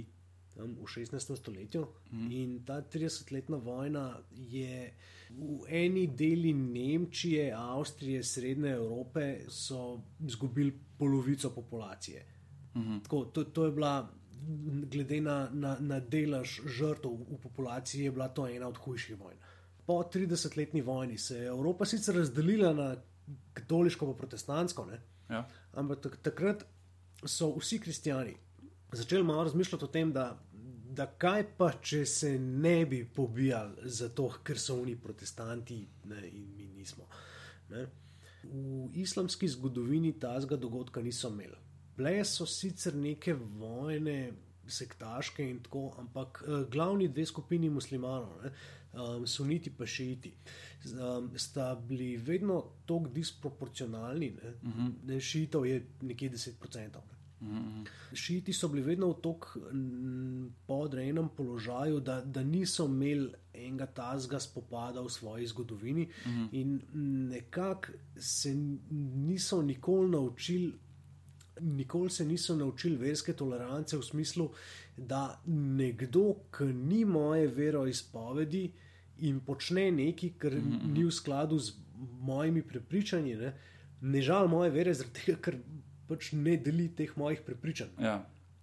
[0.56, 1.36] tam, v 16.
[1.36, 1.86] stoletju.
[2.12, 2.30] Mm.
[2.30, 4.92] In ta 30-letna vojna je
[5.30, 12.26] v eni deli Nemčije, Avstrije, Srednje Evrope so izgubili polovico populacije.
[12.74, 13.02] Mm -hmm.
[13.02, 14.08] Tako, to, to je bila
[14.90, 19.36] glede na, na, na delež žrtev v populaciji, je bila to ena od hujših vojn.
[19.86, 22.96] Po 30-letni vojni se je Evropa sicer razdelila na
[23.52, 24.88] katoliško in protestantsko,
[25.30, 25.48] Ja.
[25.72, 26.64] ampak tak, takrat
[27.24, 28.34] so vsi kristijani
[28.92, 30.26] začeli malo razmišljati o tem, da,
[30.90, 36.48] da kaj pa, če se ne bi pobijali zato, ker so oni protestanti ne, in
[36.56, 37.08] mi nismo.
[37.70, 37.86] Ne.
[38.42, 41.58] V islamski zgodovini tazga dogodka niso imeli.
[41.96, 44.32] Bile so sicer neke vojne,
[44.68, 48.52] sektaške in tako, ampak uh, glavni dve skupini muslimanov, ne,
[48.92, 50.32] um, suniti pa šiiti,
[50.92, 54.30] um, sta bili vedno tako disproporcionalni.
[54.30, 54.92] Ne, uh -huh.
[55.04, 56.78] ne, šiitov je nekje 10%.
[56.78, 57.21] Ne.
[58.14, 59.60] Šiti so bili vedno v tako
[60.66, 66.48] podrejenem položaju, da, da niso imeli enega tazga spopada v svoji zgodovini, uh -huh.
[66.52, 66.80] in
[67.28, 68.54] nekako se
[69.26, 70.72] niso nikoli naučili.
[71.60, 74.50] Nikoli se niso naučili verske tolerance v smislu,
[74.96, 78.72] da nekdo, ki ni moje veroizpovedi
[79.18, 80.92] in počne nekaj, kar mm -hmm.
[80.92, 81.72] ni v skladu z
[82.20, 83.54] mojimi prepričanji, ne,
[84.00, 85.56] ne žal moje vere, zaradi tega, ker
[86.12, 87.96] pač ne deli teh mojih prepričanj.
[88.04, 88.20] Ja.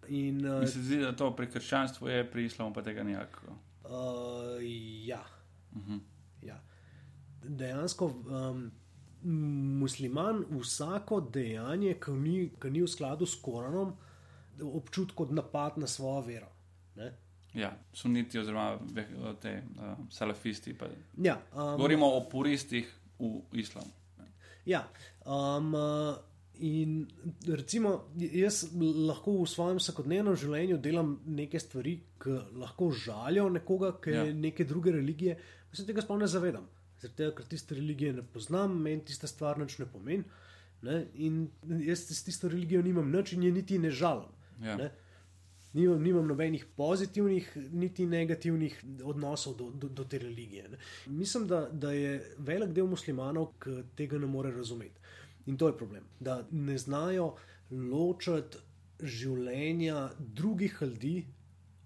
[0.10, 3.58] In, uh, Mi se zdi, da to pri krščanstvu je, pri islamu pa tega nijako.
[3.84, 4.62] uh,
[5.06, 5.24] ja.
[5.76, 6.00] Uh -huh.
[6.42, 6.62] ja.
[7.44, 8.06] Dejansko.
[8.06, 8.70] Um,
[9.80, 13.92] Musliman vsako dejanje, ki ni, ki ni v skladu s Koranom,
[14.64, 16.48] občuti kot napad na svojo vero.
[16.96, 17.12] Ne?
[17.54, 18.78] Ja, suniti oziroma
[19.42, 20.74] te uh, salafisti.
[20.78, 20.88] Pa.
[21.18, 22.88] Ja, um, Govorimo o puristih
[23.20, 23.92] v islamu.
[24.66, 24.88] ja,
[25.26, 26.16] um, uh,
[26.60, 27.08] in
[27.48, 34.10] recimo, jaz lahko v svojem vsakodnevnem življenju delam neke stvari, ki lahko žalijo nekoga, ki
[34.10, 34.34] je Ja.
[34.34, 35.38] neke druge religije,
[35.70, 36.68] pa se tega sploh ne zavedam.
[37.02, 40.24] Tega, ker tiste religije ne poznam, meni tista stvar nič ne pomeni.
[40.82, 41.06] Ne?
[41.16, 41.50] In
[41.86, 44.30] jaz s tisto religijo nimam nič in je niti ne žalim.
[44.62, 44.76] Ja.
[44.78, 44.92] Ne?
[45.74, 50.70] Nimam, nimam nobenih pozitivnih, niti negativnih odnosov do, do, do te religije.
[50.70, 50.78] Ne?
[51.08, 54.99] Mislim, da, da je velik del muslimanov, ki tega ne more razumeti.
[55.50, 57.34] In to je problem, da ne znajo
[57.72, 58.62] ločiti
[59.02, 61.26] življenja drugih ljudi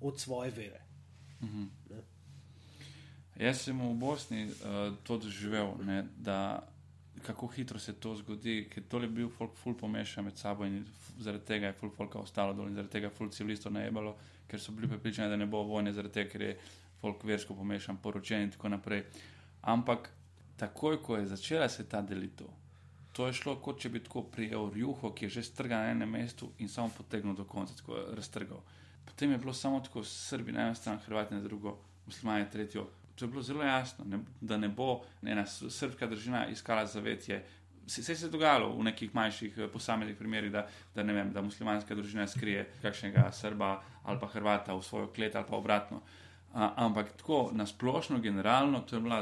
[0.02, 0.82] od svoje vere.
[3.40, 6.38] Jaz sem v Bosni uh, to doživel, ne, da
[7.24, 10.84] kako hitro se to zgodi, ker to je bil folk ful pomešan med sabo in
[11.20, 14.16] zaradi tega je ful folka ostalo dol in zaradi tega je ful civilistov najebalo,
[14.48, 16.58] ker so bili prepričani, da ne bo vojne, zaradi tega, ker je
[17.02, 19.06] folk versko pomešan, poročen in tako naprej.
[19.62, 20.10] Ampak
[20.60, 22.52] takoj, ko je začela se ta delitev,
[23.14, 26.10] to je šlo kot če bi tako prijel rjuho, ki je že strgal na enem
[26.10, 28.62] mestu in samo potegnil do konca, tako raztrgal.
[29.06, 31.76] Potem je bilo samo tako Srbi na eno stran, Hrvati na drugo,
[32.06, 32.88] muslimani tretjo.
[33.16, 37.44] To je bilo zelo jasno, ne, da ne bo ena s- srpska država iskala zavetje.
[37.86, 41.42] Vse se je dogajalo v nekih manjših eh, posameznih primerih, da, da, ne vem, da
[41.42, 43.74] muslimanska družina skrije kakšnega Srba
[44.04, 46.02] ali pa Hrvata v svojo klet ali pa obratno.
[46.54, 49.22] A, ampak tako na splošno, generalno, to je bila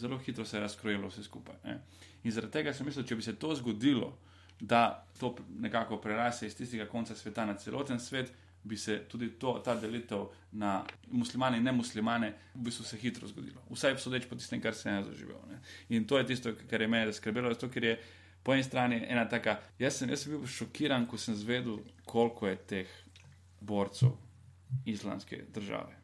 [0.00, 1.56] zelo hitro se je razkrojilo vse skupaj.
[1.64, 1.80] Ne.
[2.24, 4.12] In zaradi tega sem mislil, če bi se to zgodilo,
[4.60, 8.32] da to nekako prerase iz tistega konca sveta na celoten svet,
[8.62, 13.62] bi se tudi to, ta delitev na muslimane in nemuslimane v bistvu se hitro zgodilo.
[13.70, 15.40] Vsaj sodeč po tistem, kar sem jaz doživel.
[15.48, 15.60] Ne.
[15.96, 17.94] In to je tisto, kar je mene skrbelo, zato ker je
[18.42, 19.58] po eni strani ena taka.
[19.78, 22.98] Jaz sem, jaz sem bil šokiran, ko sem zvedel, koliko je teh
[23.60, 24.12] borcev
[24.86, 25.96] islamske države.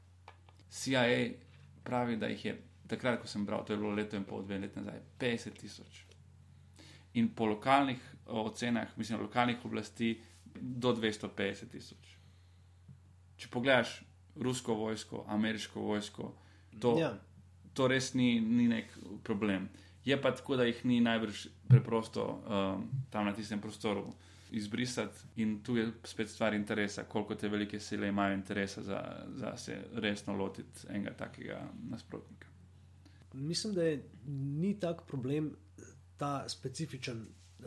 [0.70, 1.05] CIA
[1.85, 2.56] pravi, da jih je
[2.88, 6.02] takrat, ko sem bral, to je bilo leto in pol, dve leti nazaj, 50 tisoč.
[7.14, 10.14] In po lokalnih o, ocenah, mislim, lokalnih oblasti,
[10.60, 12.16] do 250 tisoč.
[13.36, 14.02] Če pogledaš
[14.36, 16.30] rusko vojsko, ameriško vojsko,
[16.80, 17.14] to, Ja.
[17.74, 18.92] to res ni, ni nek
[19.24, 19.68] problem.
[20.04, 24.06] Je pa tako, da jih ni najbrž preprosto um, tam na tistem prostoru
[24.50, 29.00] izbrisati, in tu je spet stvar interesa, koliko te velike sile imajo interesa za,
[29.34, 31.60] za se resno lotiti enega takega
[31.90, 32.45] nasprotnika.
[33.36, 33.98] Mislim, da je,
[34.56, 35.52] ni tak problem
[36.16, 37.26] ta specifičen
[37.60, 37.66] uh,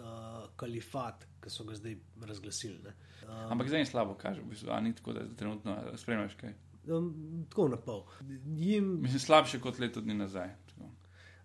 [0.56, 2.80] kalifat, ki so ga zdaj razglasili.
[2.80, 2.94] ne.
[3.24, 6.54] Um, Ampak zdaj jim slabo kaže, v bistvu, ni tako, da trenutno spremljaš kaj.
[6.88, 7.12] um,
[7.50, 8.04] tako na pol.
[8.48, 10.50] Jim, Mislim, slabše kot leto dni nazaj.
[10.68, 10.90] Tako.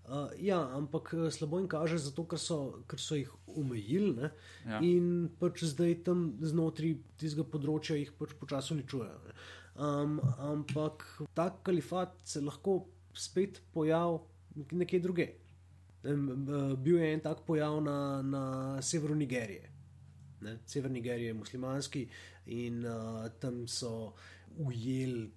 [0.07, 4.31] uh, ja, ampak eh, slabo jim kaže, zato ker so, ker so jih omejili ne,
[4.67, 4.81] Ja.
[4.81, 9.21] in pač zdaj tam znotraj tistega področja jih pač počasi uničujejo.
[9.77, 14.19] Um, ampak ta kalifat se lahko spet pojavi
[14.71, 15.29] nekje druge.
[16.79, 19.71] Bil je en tak pojav na, na severu Nigerije.
[20.45, 20.59] Ne?
[20.67, 22.09] Sever Nigerije je muslimanski
[22.47, 24.13] in uh, tam so
[24.57, 25.31] ujeli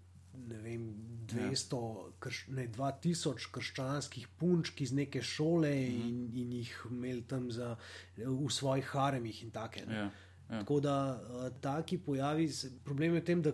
[0.48, 0.84] ne vem,
[1.28, 6.10] 200, krš, ne, 2000 krščanskih punčk iz neke šole -hmm.
[6.10, 7.76] in, in jih imeli tam za,
[8.18, 9.86] v svojih haremih in take.
[9.86, 9.96] ne.
[9.96, 10.12] Ja.
[10.50, 10.60] Ja.
[10.60, 12.52] Tako da uh, taki pojavi,
[12.84, 13.52] problem je v tem, da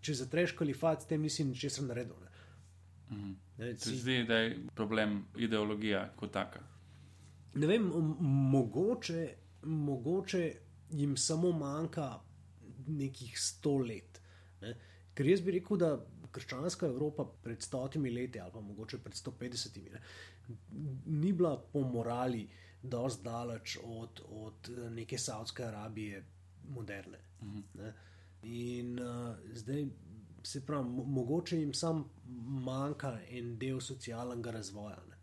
[0.00, 2.16] če zatreš kalifat, s tem nisi ničesar naredil.
[2.20, 2.27] Ne?
[3.10, 3.32] Mhm.
[3.58, 6.60] Ne, si, zdi, da je problem ideologija kot taka.
[7.54, 7.90] ne vem,
[8.20, 9.28] mogoče,
[9.62, 10.52] mogoče
[10.90, 12.20] jim samo manjka
[12.86, 14.20] nekih sto let.
[14.60, 14.74] Ne?
[15.14, 15.96] Ker jaz bi rekel, da
[16.32, 20.00] krščanska Evropa pred stotimi leti ali pa mogoče pred 150 ne,
[21.06, 22.48] ni bila po morali
[22.82, 26.24] dosti daleč od, od neke Saudske Arabije
[26.68, 27.18] moderne.
[27.74, 27.92] Ne?
[28.42, 29.86] In uh, zdaj,
[30.48, 32.04] se pravi, mo- mogoče jim sam
[32.64, 34.98] manjka en del socialnega razvoja.
[35.06, 35.16] Ne?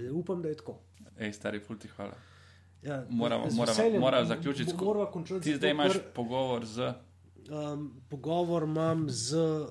[0.00, 0.78] Ne, upam, da je tako.
[1.18, 2.14] Ej, stari, ful ti hvala.
[2.82, 4.74] Ja, Moramo, moramo, moramo mo- zaključiti.
[4.74, 5.12] morava
[5.42, 6.92] Ti zdaj imaš pogovor z.
[7.44, 9.66] Um, pogovor imam z uh,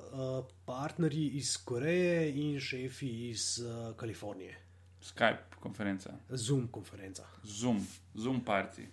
[0.66, 4.58] partnerji iz Koreje in šefi iz uh, Kalifornije.
[5.02, 7.24] Skype konferenca, Zoom konferenca.
[7.44, 8.86] Zoom, Zoom party.